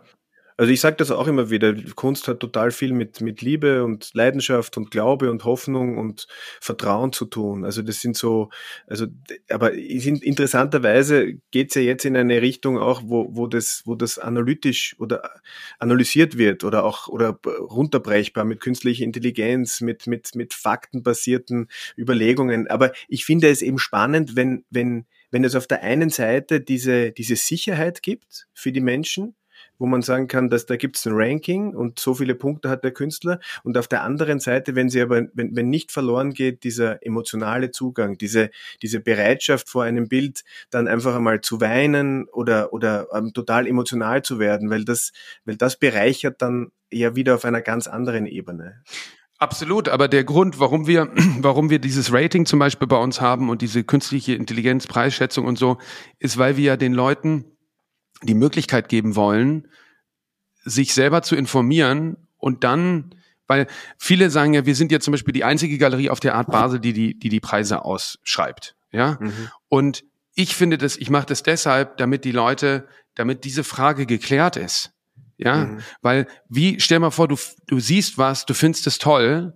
Also 0.57 0.71
ich 0.71 0.79
sage 0.79 0.95
das 0.95 1.11
auch 1.11 1.27
immer 1.27 1.49
wieder, 1.49 1.73
Kunst 1.95 2.29
hat 2.29 2.39
total 2.39 2.71
viel 2.71 2.93
mit, 2.93 3.19
mit 3.19 3.41
Liebe 3.41 3.83
und 3.83 4.09
Leidenschaft 4.13 4.77
und 4.77 4.89
Glaube 4.89 5.29
und 5.29 5.43
Hoffnung 5.43 5.97
und 5.97 6.27
Vertrauen 6.61 7.11
zu 7.11 7.25
tun. 7.25 7.65
Also 7.65 7.81
das 7.81 7.99
sind 7.99 8.15
so, 8.15 8.49
also 8.87 9.07
aber 9.49 9.73
interessanterweise 9.73 11.33
geht's 11.51 11.75
ja 11.75 11.81
jetzt 11.81 12.05
in 12.05 12.15
eine 12.15 12.41
Richtung 12.41 12.77
auch, 12.77 13.01
wo, 13.03 13.35
wo, 13.35 13.47
das, 13.47 13.81
wo 13.83 13.95
das 13.95 14.17
analytisch 14.17 14.95
oder 14.97 15.29
analysiert 15.77 16.37
wird 16.37 16.63
oder 16.63 16.85
auch 16.85 17.09
oder 17.09 17.37
runterbrechbar 17.59 18.45
mit 18.45 18.61
künstlicher 18.61 19.03
Intelligenz, 19.03 19.81
mit, 19.81 20.07
mit, 20.07 20.35
mit 20.35 20.53
faktenbasierten 20.53 21.67
Überlegungen. 21.97 22.67
Aber 22.67 22.93
ich 23.09 23.25
finde 23.25 23.49
es 23.49 23.61
eben 23.61 23.77
spannend, 23.77 24.37
wenn, 24.37 24.63
wenn, 24.69 25.05
wenn 25.31 25.43
es 25.43 25.55
auf 25.55 25.67
der 25.67 25.83
einen 25.83 26.11
Seite 26.11 26.61
diese, 26.61 27.11
diese 27.11 27.35
Sicherheit 27.35 28.01
gibt 28.01 28.47
für 28.53 28.71
die 28.71 28.79
Menschen, 28.79 29.35
wo 29.77 29.85
man 29.85 30.01
sagen 30.01 30.27
kann, 30.27 30.49
dass 30.49 30.65
da 30.65 30.75
gibt 30.75 30.97
es 30.97 31.05
ein 31.05 31.13
Ranking 31.15 31.75
und 31.75 31.99
so 31.99 32.13
viele 32.13 32.35
Punkte 32.35 32.69
hat 32.69 32.83
der 32.83 32.91
Künstler. 32.91 33.39
Und 33.63 33.77
auf 33.77 33.87
der 33.87 34.03
anderen 34.03 34.39
Seite, 34.39 34.75
wenn 34.75 34.89
sie 34.89 35.01
aber, 35.01 35.23
wenn, 35.33 35.55
wenn 35.55 35.69
nicht 35.69 35.91
verloren 35.91 36.33
geht, 36.33 36.63
dieser 36.63 37.05
emotionale 37.05 37.71
Zugang, 37.71 38.17
diese, 38.17 38.49
diese 38.81 38.99
Bereitschaft 38.99 39.69
vor 39.69 39.83
einem 39.83 40.07
Bild, 40.07 40.43
dann 40.69 40.87
einfach 40.87 41.15
einmal 41.15 41.41
zu 41.41 41.61
weinen 41.61 42.25
oder, 42.29 42.73
oder 42.73 43.07
ähm, 43.13 43.33
total 43.33 43.67
emotional 43.67 44.21
zu 44.21 44.39
werden, 44.39 44.69
weil 44.69 44.85
das, 44.85 45.11
weil 45.45 45.57
das 45.57 45.77
bereichert 45.77 46.41
dann 46.41 46.71
ja 46.91 47.15
wieder 47.15 47.35
auf 47.35 47.45
einer 47.45 47.61
ganz 47.61 47.87
anderen 47.87 48.25
Ebene. 48.25 48.81
Absolut, 49.37 49.89
aber 49.89 50.07
der 50.07 50.23
Grund, 50.23 50.59
warum 50.59 50.87
wir, 50.87 51.09
warum 51.39 51.69
wir 51.69 51.79
dieses 51.79 52.13
Rating 52.13 52.45
zum 52.45 52.59
Beispiel 52.59 52.87
bei 52.87 52.97
uns 52.97 53.19
haben 53.19 53.49
und 53.49 53.61
diese 53.61 53.83
künstliche 53.83 54.33
Intelligenz, 54.33 54.87
Preisschätzung 54.87 55.45
und 55.45 55.57
so, 55.57 55.77
ist, 56.19 56.37
weil 56.37 56.57
wir 56.57 56.63
ja 56.63 56.77
den 56.77 56.93
Leuten 56.93 57.45
die 58.23 58.33
Möglichkeit 58.33 58.89
geben 58.89 59.15
wollen, 59.15 59.67
sich 60.63 60.93
selber 60.93 61.21
zu 61.21 61.35
informieren 61.35 62.17
und 62.37 62.63
dann, 62.63 63.15
weil 63.47 63.67
viele 63.97 64.29
sagen 64.29 64.53
ja, 64.53 64.65
wir 64.65 64.75
sind 64.75 64.91
ja 64.91 64.99
zum 64.99 65.11
Beispiel 65.11 65.33
die 65.33 65.43
einzige 65.43 65.77
Galerie 65.77 66.09
auf 66.09 66.19
der 66.19 66.35
Art 66.35 66.47
Basel, 66.47 66.79
die 66.79 66.93
die, 66.93 67.17
die, 67.17 67.29
die 67.29 67.39
Preise 67.39 67.85
ausschreibt. 67.85 68.75
Ja. 68.91 69.17
Mhm. 69.19 69.49
Und 69.69 70.03
ich 70.33 70.55
finde 70.55 70.77
das, 70.77 70.97
ich 70.97 71.09
mache 71.09 71.27
das 71.27 71.43
deshalb, 71.43 71.97
damit 71.97 72.25
die 72.25 72.31
Leute, 72.31 72.87
damit 73.15 73.43
diese 73.43 73.63
Frage 73.63 74.05
geklärt 74.05 74.57
ist. 74.57 74.91
Ja, 75.37 75.65
mhm. 75.65 75.79
weil 76.01 76.27
wie, 76.47 76.79
stell 76.79 76.99
mal 76.99 77.11
vor, 77.11 77.27
du, 77.27 77.35
du 77.67 77.79
siehst 77.79 78.17
was, 78.17 78.45
du 78.45 78.53
findest 78.53 78.87
es 78.87 78.99
toll 78.99 79.53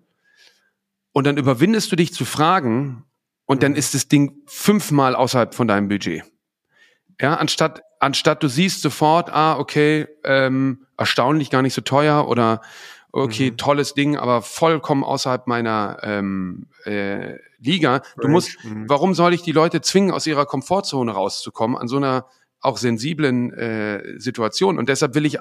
und 1.13 1.25
dann 1.25 1.37
überwindest 1.37 1.91
du 1.91 1.95
dich 1.95 2.13
zu 2.13 2.25
fragen 2.25 3.05
und 3.45 3.57
mhm. 3.57 3.61
dann 3.61 3.75
ist 3.75 3.93
das 3.93 4.09
Ding 4.09 4.41
fünfmal 4.45 5.15
außerhalb 5.15 5.55
von 5.55 5.67
deinem 5.67 5.87
Budget. 5.87 6.23
Ja, 7.21 7.35
anstatt, 7.35 7.81
anstatt 7.99 8.41
du 8.41 8.47
siehst 8.47 8.81
sofort, 8.81 9.31
ah, 9.31 9.57
okay, 9.57 10.07
ähm, 10.23 10.85
erstaunlich 10.97 11.49
gar 11.49 11.61
nicht 11.61 11.73
so 11.73 11.81
teuer 11.81 12.27
oder 12.27 12.61
okay, 13.11 13.51
mhm. 13.51 13.57
tolles 13.57 13.93
Ding, 13.93 14.17
aber 14.17 14.41
vollkommen 14.41 15.03
außerhalb 15.03 15.47
meiner 15.47 15.97
ähm, 16.03 16.67
äh, 16.85 17.35
Liga. 17.59 18.01
Du 18.17 18.27
musst, 18.27 18.63
mhm. 18.63 18.87
warum 18.87 19.13
soll 19.13 19.33
ich 19.33 19.41
die 19.41 19.51
Leute 19.51 19.81
zwingen, 19.81 20.11
aus 20.11 20.27
ihrer 20.27 20.45
Komfortzone 20.45 21.11
rauszukommen, 21.11 21.77
an 21.77 21.87
so 21.87 21.97
einer 21.97 22.25
auch 22.61 22.77
sensiblen 22.77 23.53
äh, 23.53 24.19
Situation. 24.19 24.77
Und 24.77 24.89
deshalb 24.89 25.15
will 25.15 25.25
ich, 25.25 25.35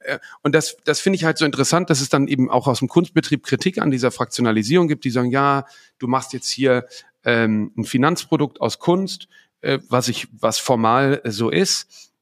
äh, 0.00 0.18
und 0.42 0.54
das, 0.54 0.76
das 0.84 1.00
finde 1.00 1.16
ich 1.16 1.24
halt 1.24 1.38
so 1.38 1.44
interessant, 1.44 1.90
dass 1.90 2.00
es 2.00 2.08
dann 2.08 2.26
eben 2.26 2.50
auch 2.50 2.66
aus 2.66 2.80
dem 2.80 2.88
Kunstbetrieb 2.88 3.44
Kritik 3.44 3.78
an 3.78 3.90
dieser 3.90 4.10
Fraktionalisierung 4.10 4.88
gibt, 4.88 5.04
die 5.04 5.10
sagen, 5.10 5.30
ja, 5.30 5.64
du 5.98 6.08
machst 6.08 6.32
jetzt 6.32 6.50
hier 6.50 6.86
ähm, 7.24 7.72
ein 7.76 7.84
Finanzprodukt 7.84 8.60
aus 8.60 8.78
Kunst, 8.78 9.28
äh, 9.60 9.78
was 9.88 10.08
ich, 10.08 10.28
was 10.32 10.58
formal 10.58 11.20
so 11.24 11.50
ist. 11.50 12.12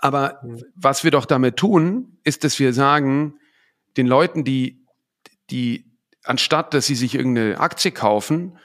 Aber 0.00 0.40
was 0.74 1.04
wir 1.04 1.10
doch 1.10 1.26
damit 1.26 1.56
tun, 1.56 2.18
ist, 2.24 2.44
dass 2.44 2.58
wir 2.58 2.72
sagen, 2.72 3.38
den 3.96 4.06
Leuten, 4.06 4.44
die, 4.44 4.84
die, 5.50 5.84
anstatt 6.24 6.72
dass 6.74 6.86
sie 6.86 6.94
sich 6.94 7.14
irgendeine 7.14 7.60
Aktie 7.60 7.90
kaufen, 7.90 8.58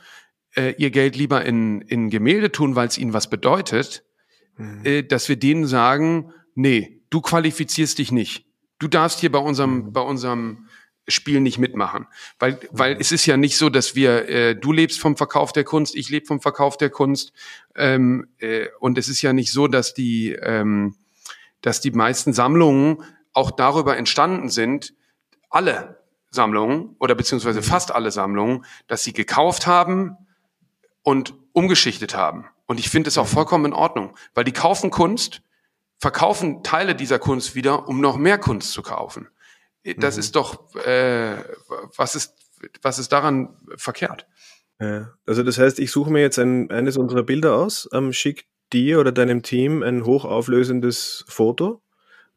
äh, 0.56 0.76
ihr 0.78 0.91
Geld 0.91 1.16
lieber 1.16 1.43
in, 1.45 1.82
in 1.82 2.10
Gemälde 2.10 2.51
tun, 2.51 2.76
weil 2.76 2.88
es 2.88 2.97
ihnen 2.97 3.14
was 3.14 3.30
bedeutet, 3.30 4.04
mhm. 4.58 4.86
äh, 4.86 5.04
dass 5.04 5.30
wir 5.30 5.36
denen 5.36 5.66
sagen, 5.66 6.32
nee, 6.56 7.01
du 7.10 7.22
qualifizierst 7.22 7.97
dich 7.97 8.12
nicht. 8.12 8.45
Du 8.80 8.88
darfst 8.88 9.20
hier 9.20 9.32
bei 9.32 9.39
unserem, 9.39 9.86
mhm. 9.86 9.93
bei 9.93 10.01
unserem 10.01 10.68
Spiel 11.08 11.41
nicht 11.41 11.58
mitmachen. 11.58 12.08
Weil, 12.39 12.60
weil 12.72 12.97
es 12.99 13.12
ist 13.12 13.26
ja 13.26 13.36
nicht 13.38 13.58
so, 13.58 13.70
dass 13.70 13.95
wir, 13.95 14.30
äh, 14.30 14.56
du 14.56 14.72
lebst 14.72 14.99
vom 14.99 15.18
Verkauf 15.18 15.51
der 15.51 15.64
Kunst, 15.64 15.95
ich 15.95 16.10
lebe 16.10 16.26
vom 16.26 16.39
Verkauf 16.39 16.78
der 16.78 16.89
Kunst. 16.89 17.34
Ähm, 17.76 18.28
äh, 18.39 18.68
und 18.80 18.97
es 18.97 19.10
ist 19.10 19.22
ja 19.22 19.34
nicht 19.34 19.51
so, 19.51 19.68
dass 19.68 19.93
die, 19.93 20.32
ähm, 20.32 20.95
dass 21.62 21.82
die 21.82 21.91
meisten 21.91 22.34
Sammlungen 22.34 23.04
auch 23.34 23.51
darüber 23.51 23.97
entstanden 23.97 24.49
sind, 24.49 24.93
alle 25.49 26.04
Sammlungen 26.30 26.95
oder 26.99 27.16
beziehungsweise 27.16 27.60
Mhm. 27.60 27.66
fast 27.66 27.91
alle 27.91 28.12
Sammlungen, 28.12 28.66
dass 28.88 29.04
sie 29.04 29.14
gekauft 29.14 29.68
haben 29.68 30.18
und 31.01 31.34
umgeschichtet 31.51 32.16
haben. 32.16 32.45
Und 32.66 32.80
ich 32.80 32.89
finde 32.89 33.10
es 33.10 33.18
Mhm. 33.18 33.24
auch 33.24 33.28
vollkommen 33.28 33.66
in 33.66 33.74
Ordnung, 33.74 34.16
weil 34.34 34.43
die 34.43 34.54
kaufen 34.54 34.89
Kunst, 34.89 35.41
verkaufen 35.99 36.64
Teile 36.64 36.95
dieser 36.95 37.20
Kunst 37.20 37.56
wieder, 37.56 37.88
um 37.88 38.01
noch 38.01 38.18
mehr 38.18 38.38
Kunst 38.38 38.72
zu 38.72 38.82
kaufen. 38.82 39.28
Das 39.97 40.15
Mhm. 40.15 40.19
ist 40.19 40.36
doch, 40.36 40.73
äh, 40.75 41.36
was 41.97 42.15
ist, 42.15 42.36
was 42.81 42.99
ist 42.99 43.11
daran 43.11 43.49
verkehrt? 43.75 44.27
Ja. 44.79 45.13
Also 45.25 45.43
das 45.43 45.57
heißt, 45.59 45.79
ich 45.79 45.91
suche 45.91 46.11
mir 46.11 46.21
jetzt 46.21 46.39
ein, 46.39 46.71
eines 46.71 46.97
unserer 46.97 47.23
Bilder 47.23 47.55
aus, 47.55 47.89
ähm, 47.93 48.13
schick 48.13 48.45
dir 48.71 48.99
oder 48.99 49.11
deinem 49.11 49.43
Team 49.43 49.84
ein 49.84 50.05
hochauflösendes 50.05 51.25
Foto, 51.27 51.81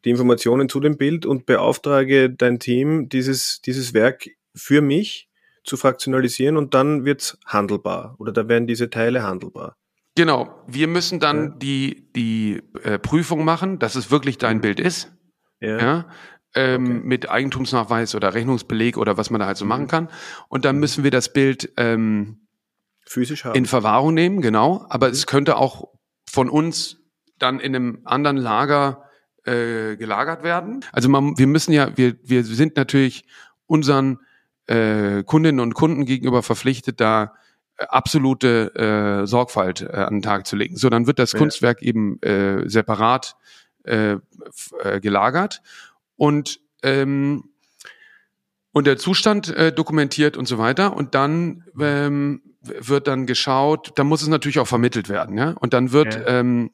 die 0.05 0.11
Informationen 0.11 0.69
zu 0.69 0.81
dem 0.81 0.97
Bild 0.97 1.27
und 1.27 1.47
beauftrage 1.47 2.31
dein 2.31 2.59
Team, 2.59 3.09
dieses, 3.09 3.61
dieses 3.63 3.95
Werk 3.95 4.29
für 4.55 4.81
mich 4.83 5.29
zu 5.65 5.77
fraktionalisieren 5.77 6.57
und 6.57 6.75
dann 6.75 7.05
wird's 7.05 7.39
handelbar 7.47 8.15
oder 8.19 8.33
da 8.33 8.49
werden 8.49 8.67
diese 8.67 8.91
Teile 8.91 9.23
handelbar. 9.23 9.77
Genau. 10.15 10.63
Wir 10.67 10.87
müssen 10.89 11.21
dann 11.21 11.43
Ja. 11.45 11.55
die, 11.59 12.09
die 12.15 12.63
äh, 12.83 12.99
Prüfung 12.99 13.45
machen, 13.45 13.79
dass 13.79 13.95
es 13.97 14.11
wirklich 14.11 14.39
dein 14.39 14.61
Bild 14.61 14.81
ist. 14.81 15.13
Ja. 15.61 15.79
ja, 15.79 16.09
ähm, 16.57 16.85
Okay. 16.85 17.01
mit 17.07 17.31
Eigentumsnachweis 17.31 18.15
oder 18.15 18.35
Rechnungsbeleg 18.35 18.97
oder 18.97 19.17
was 19.17 19.31
man 19.31 19.39
da 19.41 19.47
halt 19.47 19.57
so 19.57 19.65
Mhm. 19.65 19.69
machen 19.69 19.87
kann. 19.89 20.09
Und 20.49 20.65
dann 20.65 20.79
müssen 20.79 21.05
wir 21.05 21.11
das 21.11 21.33
Bild 21.33 21.73
ähm, 21.77 22.41
Physisch 23.07 23.45
haben. 23.45 23.55
in 23.55 23.67
Verwahrung 23.67 24.15
nehmen, 24.15 24.41
genau. 24.41 24.81
Mhm. 24.81 24.87
Aber 24.89 25.09
es 25.09 25.27
könnte 25.27 25.57
auch 25.57 25.89
von 26.29 26.49
uns 26.51 26.99
dann 27.39 27.61
in 27.61 27.77
einem 27.77 28.01
anderen 28.05 28.37
Lager 28.39 29.03
äh, 29.45 29.97
gelagert 29.97 30.43
werden. 30.43 30.85
Also 30.93 31.09
man, 31.09 31.39
wir 31.39 31.47
müssen 31.47 31.73
ja, 31.73 31.97
wir, 31.97 32.17
wir 32.25 32.43
sind 32.43 32.77
natürlich 32.77 33.25
unseren 33.67 34.19
äh, 34.67 35.23
Kundinnen 35.23 35.61
und 35.61 35.75
Kunden 35.75 36.05
gegenüber 36.05 36.43
verpflichtet, 36.43 37.01
da 37.01 37.35
äh, 37.77 37.85
absolute 37.89 38.75
äh, 39.23 39.27
Sorgfalt 39.27 39.83
äh, 39.83 39.87
an 39.99 40.15
den 40.15 40.23
Tag 40.23 40.47
zu 40.49 40.57
legen. 40.57 40.77
So, 40.77 40.89
dann 40.89 41.07
wird 41.07 41.19
das 41.21 41.33
Ja. 41.33 41.39
Kunstwerk 41.39 41.83
eben 41.83 42.21
äh, 42.23 42.69
separat 42.69 43.37
äh, 43.85 44.17
äh, 44.83 45.01
gelagert 45.01 45.63
und 46.17 46.61
ähm, 46.83 47.51
und 48.73 48.87
der 48.87 48.99
Zustand 48.99 49.49
äh, 49.49 49.73
dokumentiert 49.73 50.37
und 50.37 50.47
so 50.47 50.59
weiter. 50.59 50.95
Und 50.97 51.15
dann 51.15 51.65
ähm, 51.81 52.43
wird 52.61 53.07
dann 53.09 53.25
geschaut, 53.27 53.93
da 53.95 54.05
muss 54.05 54.21
es 54.21 54.29
natürlich 54.29 54.59
auch 54.59 54.67
vermittelt 54.67 55.09
werden, 55.09 55.39
ja. 55.39 55.51
Und 55.53 55.73
dann 55.73 55.93
wird 55.93 56.15
Ja. 56.15 56.41
ähm, 56.41 56.71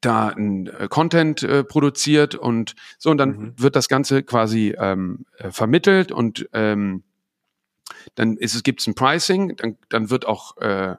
da 0.00 0.28
ein 0.28 0.66
äh, 0.68 0.86
Content 0.88 1.42
äh, 1.42 1.64
produziert 1.64 2.34
und 2.34 2.74
so 2.98 3.10
und 3.10 3.18
dann 3.18 3.30
Mhm. 3.30 3.52
wird 3.56 3.74
das 3.76 3.88
Ganze 3.88 4.22
quasi 4.22 4.74
ähm, 4.78 5.24
äh, 5.38 5.50
vermittelt 5.50 6.12
und 6.12 6.48
ähm, 6.52 7.02
dann 8.14 8.36
ist 8.36 8.54
es 8.54 8.62
gibt's 8.62 8.86
ein 8.86 8.94
Pricing, 8.94 9.56
dann 9.56 9.78
dann 9.88 10.10
wird 10.10 10.26
auch 10.26 10.56
äh, 10.58 10.96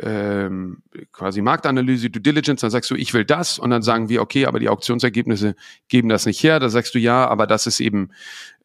ähm, 0.00 0.82
quasi 1.12 1.42
Marktanalyse, 1.42 2.10
Due 2.10 2.22
Diligence, 2.22 2.60
dann 2.62 2.70
sagst 2.70 2.90
du, 2.90 2.94
ich 2.94 3.12
will 3.14 3.24
das 3.24 3.58
und 3.58 3.70
dann 3.70 3.82
sagen 3.82 4.08
wir, 4.08 4.22
okay, 4.22 4.46
aber 4.46 4.58
die 4.58 4.68
Auktionsergebnisse 4.68 5.54
geben 5.88 6.08
das 6.08 6.24
nicht 6.26 6.42
her. 6.42 6.60
Da 6.60 6.68
sagst 6.68 6.94
du 6.94 6.98
ja, 6.98 7.26
aber 7.28 7.46
das 7.46 7.66
ist 7.66 7.80
eben 7.80 8.10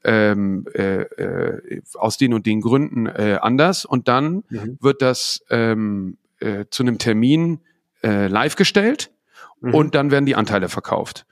ähm, 0.03 0.65
äh, 0.73 1.01
äh, 1.01 1.82
aus 1.95 2.17
den 2.17 2.34
und 2.34 2.45
den 2.45 2.61
Gründen 2.61 3.07
äh, 3.07 3.39
anders 3.41 3.84
und 3.86 4.07
dann 4.07 4.43
Mhm. 4.49 4.78
wird 4.80 5.01
das 5.01 5.43
ähm, 5.49 6.17
äh, 6.39 6.65
zu 6.69 6.84
einem 6.84 6.97
Termin 6.97 7.59
äh, 8.03 8.28
live 8.28 8.55
gestellt 8.55 9.11
Mhm. 9.59 9.73
und 9.73 9.95
dann 9.95 10.11
werden 10.11 10.25
die 10.25 10.36
Anteile 10.36 10.69
verkauft. 10.69 11.25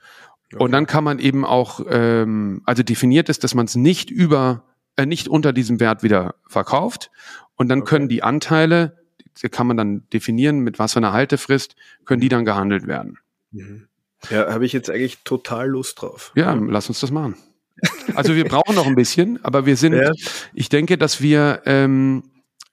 Und 0.58 0.70
dann 0.72 0.86
kann 0.86 1.02
man 1.04 1.18
eben 1.18 1.44
auch, 1.44 1.80
ähm, 1.90 2.62
also 2.66 2.82
definiert 2.84 3.28
ist, 3.28 3.42
dass 3.44 3.54
man 3.54 3.66
es 3.66 3.74
nicht 3.74 4.10
über, 4.10 4.62
äh, 4.96 5.04
nicht 5.04 5.28
unter 5.28 5.52
diesem 5.52 5.80
Wert 5.80 6.02
wieder 6.04 6.36
verkauft. 6.46 7.10
Und 7.56 7.68
dann 7.68 7.80
Okay. 7.82 7.90
können 7.90 8.08
die 8.08 8.22
Anteile, 8.22 8.96
kann 9.50 9.66
man 9.66 9.76
dann 9.76 10.08
definieren, 10.12 10.60
mit 10.60 10.78
was 10.78 10.92
für 10.94 10.98
einer 10.98 11.12
Haltefrist, 11.12 11.76
können 12.04 12.20
die 12.20 12.28
dann 12.28 12.44
gehandelt 12.44 12.86
werden. 12.86 13.18
Mhm. 13.52 13.88
Ja, 14.30 14.52
habe 14.52 14.64
ich 14.64 14.72
jetzt 14.72 14.90
eigentlich 14.90 15.18
total 15.24 15.68
Lust 15.68 16.00
drauf. 16.00 16.32
Ja, 16.34 16.52
lass 16.54 16.88
uns 16.88 17.00
das 17.00 17.10
machen. 17.10 17.36
Also 18.14 18.34
wir 18.34 18.44
brauchen 18.44 18.74
noch 18.74 18.86
ein 18.86 18.94
bisschen, 18.94 19.44
aber 19.44 19.66
wir 19.66 19.76
sind, 19.76 19.92
Ja. 19.92 20.10
ich 20.54 20.68
denke, 20.68 20.96
dass 20.96 21.20
wir 21.20 21.62
ähm, 21.66 22.24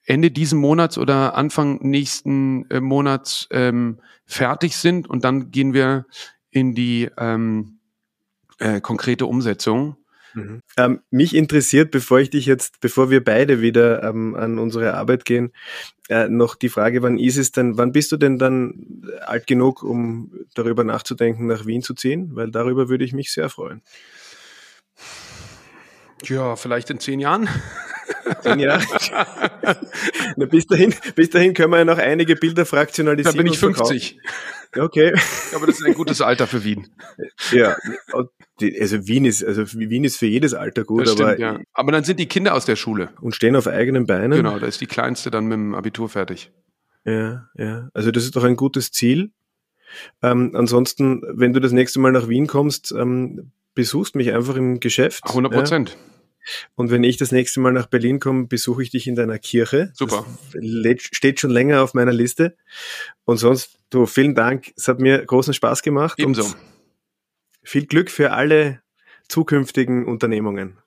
Ende 0.06 0.32
diesen 0.32 0.60
Monats 0.60 0.98
oder 0.98 1.36
Anfang 1.36 1.80
nächsten 1.82 2.70
äh, 2.70 2.80
Monats 2.80 3.48
ähm, 3.52 4.00
fertig 4.26 4.76
sind 4.78 5.10
und 5.10 5.24
dann 5.26 5.52
gehen 5.52 5.74
wir 5.74 6.06
in 6.50 6.74
die 6.76 7.10
ähm, 7.18 7.80
äh, 8.60 8.80
konkrete 8.80 9.26
Umsetzung. 9.26 9.98
Mhm. 10.34 10.62
Ähm, 10.78 11.02
mich 11.12 11.36
interessiert, 11.36 11.92
bevor 11.92 12.20
ich 12.20 12.30
dich 12.30 12.46
jetzt, 12.46 12.80
bevor 12.82 13.10
wir 13.10 13.24
beide 13.24 13.62
wieder 13.62 14.04
ähm, 14.04 14.36
an 14.36 14.60
unsere 14.60 14.94
Arbeit 14.96 15.26
gehen, 15.26 15.52
äh, 16.10 16.28
noch 16.28 16.56
die 16.56 16.70
Frage, 16.70 17.02
wann 17.02 17.18
ist 17.18 17.38
es 17.38 17.52
denn, 17.52 17.78
wann 17.78 17.92
bist 17.92 18.12
du 18.12 18.18
denn 18.18 18.38
dann 18.40 19.04
alt 19.22 19.48
genug, 19.48 19.84
um 19.84 20.32
darüber 20.56 20.84
nachzudenken, 20.84 21.46
nach 21.48 21.66
Wien 21.66 21.82
zu 21.82 21.94
ziehen? 21.94 22.32
Weil 22.34 22.52
darüber 22.52 22.90
würde 22.90 23.06
ich 23.06 23.14
mich 23.14 23.32
sehr 23.32 23.50
freuen. 23.50 23.82
Ja, 26.24 26.56
vielleicht 26.56 26.90
in 26.90 27.00
zehn 27.00 27.20
Jahren. 27.20 27.50
Zehn 28.42 28.60
Jahre. 28.60 28.84
Na, 30.36 30.46
bis 30.46 30.66
dahin, 30.68 30.94
bis 31.16 31.30
dahin 31.30 31.54
können 31.54 31.72
wir 31.72 31.80
ja 31.80 31.86
noch 31.86 31.98
einige 31.98 32.36
Bilder 32.36 32.64
Da 32.64 32.66
fraktionalisieren. 32.66 33.38
bin 33.38 33.48
ich 33.48 33.64
und 33.64 33.76
verkaufen. 33.76 34.00
50. 34.00 34.20
Okay. 34.78 35.14
Aber 35.56 35.68
das 35.68 35.80
ist 35.80 35.86
ein 35.86 35.94
gutes 35.94 36.22
Alter 36.22 36.48
für 36.48 36.64
Wien. 36.64 36.88
Ja. 37.52 37.76
Also 38.80 39.08
Wien 39.08 39.26
ist, 39.26 39.44
also 39.44 39.64
Wien 39.74 40.04
ist 40.04 40.18
für 40.18 40.26
jedes 40.26 40.54
Alter 40.54 40.84
gut, 40.84 41.02
Das 41.02 41.12
aber 41.12 41.34
stimmt, 41.34 41.40
ja. 41.40 41.60
Aber 41.74 41.92
dann 41.92 42.04
sind 42.04 42.20
die 42.20 42.28
Kinder 42.28 42.54
aus 42.54 42.66
der 42.66 42.76
Schule. 42.76 43.10
und 43.22 43.36
stehen 43.36 43.56
auf 43.56 43.68
eigenen 43.68 44.06
Beinen. 44.06 44.32
Genau, 44.32 44.60
da 44.60 44.68
ist 44.68 44.82
die 44.82 44.88
Kleinste 44.88 45.32
dann 45.32 45.46
mit 45.46 45.56
dem 45.56 45.76
Abitur 45.76 46.10
fertig. 46.10 46.52
Ja, 47.06 47.50
ja. 47.56 47.90
Also 47.94 48.12
das 48.12 48.24
ist 48.24 48.36
doch 48.36 48.44
ein 48.44 48.56
gutes 48.56 48.92
Ziel. 48.92 49.32
Ähm, 50.22 50.52
ansonsten, 50.56 51.22
wenn 51.28 51.54
du 51.54 51.60
das 51.60 51.72
nächste 51.72 52.00
Mal 52.00 52.12
nach 52.12 52.28
Wien 52.28 52.48
kommst, 52.48 52.92
ähm, 52.98 53.52
besuchst 53.76 54.16
mich 54.16 54.32
einfach 54.34 54.56
im 54.56 54.80
Geschäft. 54.80 55.24
100 55.28 55.54
Ja? 55.54 55.96
Und 56.76 56.92
wenn 56.92 57.04
ich 57.04 57.18
das 57.18 57.32
nächste 57.32 57.60
Mal 57.60 57.72
nach 57.72 57.88
Berlin 57.88 58.20
komme, 58.20 58.48
besuche 58.48 58.84
ich 58.84 58.90
dich 58.90 59.08
in 59.08 59.16
deiner 59.16 59.40
Kirche. 59.40 59.92
Super. 59.94 60.26
Das 60.54 61.04
steht 61.12 61.40
schon 61.40 61.52
länger 61.52 61.82
auf 61.82 61.94
meiner 61.94 62.14
Liste. 62.14 62.56
Und 63.26 63.38
sonst, 63.38 63.80
du, 63.90 64.06
vielen 64.06 64.36
Dank. 64.36 64.74
Es 64.76 64.88
hat 64.88 65.00
mir 65.00 65.26
großen 65.26 65.54
Spaß 65.54 65.82
gemacht. 65.82 66.20
Ebenso. 66.20 66.44
Und 66.44 66.56
viel 67.64 67.86
Glück 67.86 68.12
für 68.12 68.32
alle 68.32 68.82
zukünftigen 69.28 70.06
Unternehmungen. 70.06 70.78